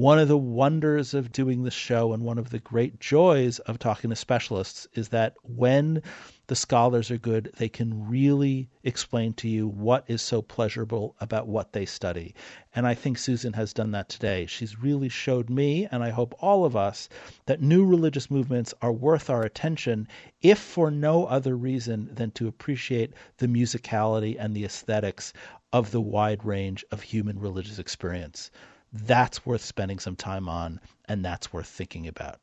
one 0.00 0.18
of 0.18 0.28
the 0.28 0.38
wonders 0.38 1.12
of 1.12 1.30
doing 1.30 1.62
the 1.62 1.70
show 1.70 2.14
and 2.14 2.24
one 2.24 2.38
of 2.38 2.48
the 2.48 2.58
great 2.58 2.98
joys 3.00 3.58
of 3.58 3.78
talking 3.78 4.08
to 4.08 4.16
specialists 4.16 4.88
is 4.94 5.10
that 5.10 5.34
when 5.42 6.02
the 6.46 6.56
scholars 6.56 7.10
are 7.10 7.18
good, 7.18 7.52
they 7.58 7.68
can 7.68 8.08
really 8.08 8.70
explain 8.82 9.34
to 9.34 9.46
you 9.46 9.68
what 9.68 10.02
is 10.08 10.22
so 10.22 10.40
pleasurable 10.40 11.14
about 11.20 11.46
what 11.46 11.74
they 11.74 11.84
study. 11.84 12.34
And 12.74 12.86
I 12.86 12.94
think 12.94 13.18
Susan 13.18 13.52
has 13.52 13.74
done 13.74 13.90
that 13.90 14.08
today. 14.08 14.46
She's 14.46 14.80
really 14.80 15.10
showed 15.10 15.50
me, 15.50 15.86
and 15.92 16.02
I 16.02 16.08
hope 16.08 16.34
all 16.40 16.64
of 16.64 16.74
us, 16.74 17.10
that 17.44 17.60
new 17.60 17.84
religious 17.84 18.30
movements 18.30 18.72
are 18.80 18.92
worth 18.92 19.28
our 19.28 19.42
attention, 19.42 20.08
if 20.40 20.58
for 20.58 20.90
no 20.90 21.26
other 21.26 21.58
reason 21.58 22.08
than 22.10 22.30
to 22.30 22.48
appreciate 22.48 23.12
the 23.36 23.48
musicality 23.48 24.34
and 24.38 24.56
the 24.56 24.64
aesthetics 24.64 25.34
of 25.74 25.90
the 25.90 26.00
wide 26.00 26.42
range 26.42 26.86
of 26.90 27.02
human 27.02 27.38
religious 27.38 27.78
experience 27.78 28.50
that's 28.92 29.44
worth 29.46 29.62
spending 29.64 29.98
some 29.98 30.16
time 30.16 30.48
on, 30.48 30.80
and 31.06 31.24
that's 31.24 31.52
worth 31.52 31.68
thinking 31.68 32.08
about. 32.08 32.40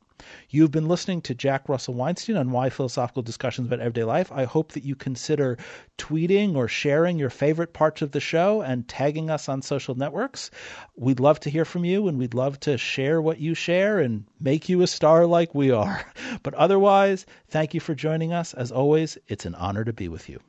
You've 0.50 0.72
been 0.72 0.88
listening 0.88 1.22
to 1.24 1.36
Jack 1.36 1.70
Russell 1.70 1.94
Weinstein 1.94 2.38
on 2.38 2.52
Why 2.52 2.70
Philosophical 2.70 3.22
Discussions 3.22 3.68
About 3.68 3.80
Everyday 3.80 4.04
Life. 4.04 4.32
I 4.32 4.46
hope 4.46 4.72
that 4.72 4.84
you 4.84 4.96
consider 4.96 5.58
tweeting 5.98 6.56
or 6.56 6.68
sharing 6.68 7.20
your 7.20 7.30
favorite 7.30 7.74
parts 7.74 8.02
of 8.02 8.12
the 8.12 8.20
show 8.20 8.62
and 8.62 8.88
tagging 8.88 9.30
us 9.30 9.48
on 9.48 9.62
social 9.62 9.96
networks. 9.96 10.50
We'd 10.96 11.20
love 11.20 11.40
to 11.42 11.50
hear 11.50 11.66
from 11.66 11.86
you 11.86 12.08
and 12.08 12.18
we'd 12.18 12.34
love 12.34 12.60
to 12.62 12.78
share 12.78 13.22
what 13.22 13.40
you 13.40 13.54
share 13.54 14.00
and 14.00 14.26
make 14.40 14.70
you 14.70 14.82
a 14.82 14.88
star 14.88 15.26
like 15.26 15.54
we 15.54 15.72
are. 15.72 16.06
But 16.44 16.54
otherwise, 16.54 17.26
thank 17.50 17.74
you 17.74 17.80
for 17.80 17.96
joining 17.96 18.32
us. 18.32 18.54
As 18.54 18.72
always, 18.72 19.18
it's 19.28 19.46
an 19.46 19.56
honor 19.56 19.84
to 19.84 19.94
be 19.94 20.08
with 20.08 20.30
you. 20.30 20.40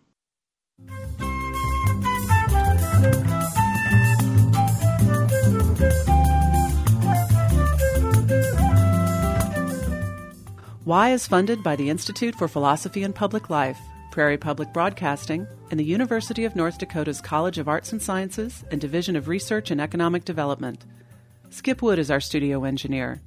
Why 10.89 11.10
is 11.10 11.27
funded 11.27 11.62
by 11.62 11.77
the 11.77 11.90
Institute 11.90 12.35
for 12.35 12.48
Philosophy 12.48 13.02
and 13.02 13.15
Public 13.15 13.51
Life, 13.51 13.78
Prairie 14.10 14.39
Public 14.39 14.73
Broadcasting, 14.73 15.47
and 15.70 15.78
the 15.78 15.85
University 15.85 16.47
of 16.47 16.56
North 16.56 16.78
Dakota's 16.78 17.20
College 17.20 17.59
of 17.59 17.69
Arts 17.69 17.93
and 17.93 18.01
Sciences 18.01 18.65
and 18.70 18.81
Division 18.81 19.15
of 19.15 19.28
Research 19.28 19.70
and 19.70 19.82
Economic 19.82 20.24
Development. 20.24 20.86
Skip 21.51 21.82
Wood 21.82 21.98
is 21.98 22.10
our 22.10 22.20
studio 22.20 22.65
engineer. 22.65 23.20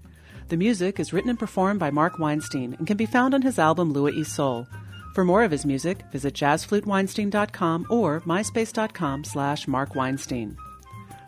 The 0.47 0.57
music 0.57 0.99
is 0.99 1.13
written 1.13 1.29
and 1.29 1.37
performed 1.37 1.79
by 1.79 1.91
Mark 1.91 2.17
Weinstein 2.17 2.73
and 2.79 2.87
can 2.87 2.97
be 2.97 3.05
found 3.05 3.35
on 3.35 3.43
his 3.43 3.59
album 3.59 3.93
Lua 3.93 4.09
e 4.09 4.23
Sol. 4.23 4.65
For 5.13 5.23
more 5.23 5.43
of 5.43 5.51
his 5.51 5.63
music, 5.63 6.01
visit 6.11 6.33
jazzfluteweinstein.com 6.33 7.85
or 7.91 8.21
myspace.com 8.21 9.23
slash 9.23 9.67
Mark 9.67 9.93
Weinstein. 9.93 10.57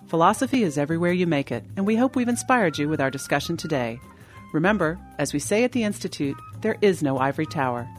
Philosophy 0.08 0.64
is 0.64 0.80
everywhere 0.80 1.12
you 1.12 1.28
make 1.28 1.52
it, 1.52 1.64
and 1.78 1.86
we 1.86 1.96
hope 1.96 2.16
we've 2.16 2.28
inspired 2.28 2.80
you 2.80 2.90
with 2.90 3.02
our 3.02 3.12
discussion 3.12 3.56
today. 3.56 4.00
Remember, 4.54 5.00
as 5.18 5.34
we 5.34 5.40
say 5.40 5.64
at 5.64 5.72
the 5.72 5.84
Institute, 5.84 6.38
there 6.62 6.78
is 6.80 7.02
no 7.02 7.18
ivory 7.18 7.48
tower. 7.48 7.90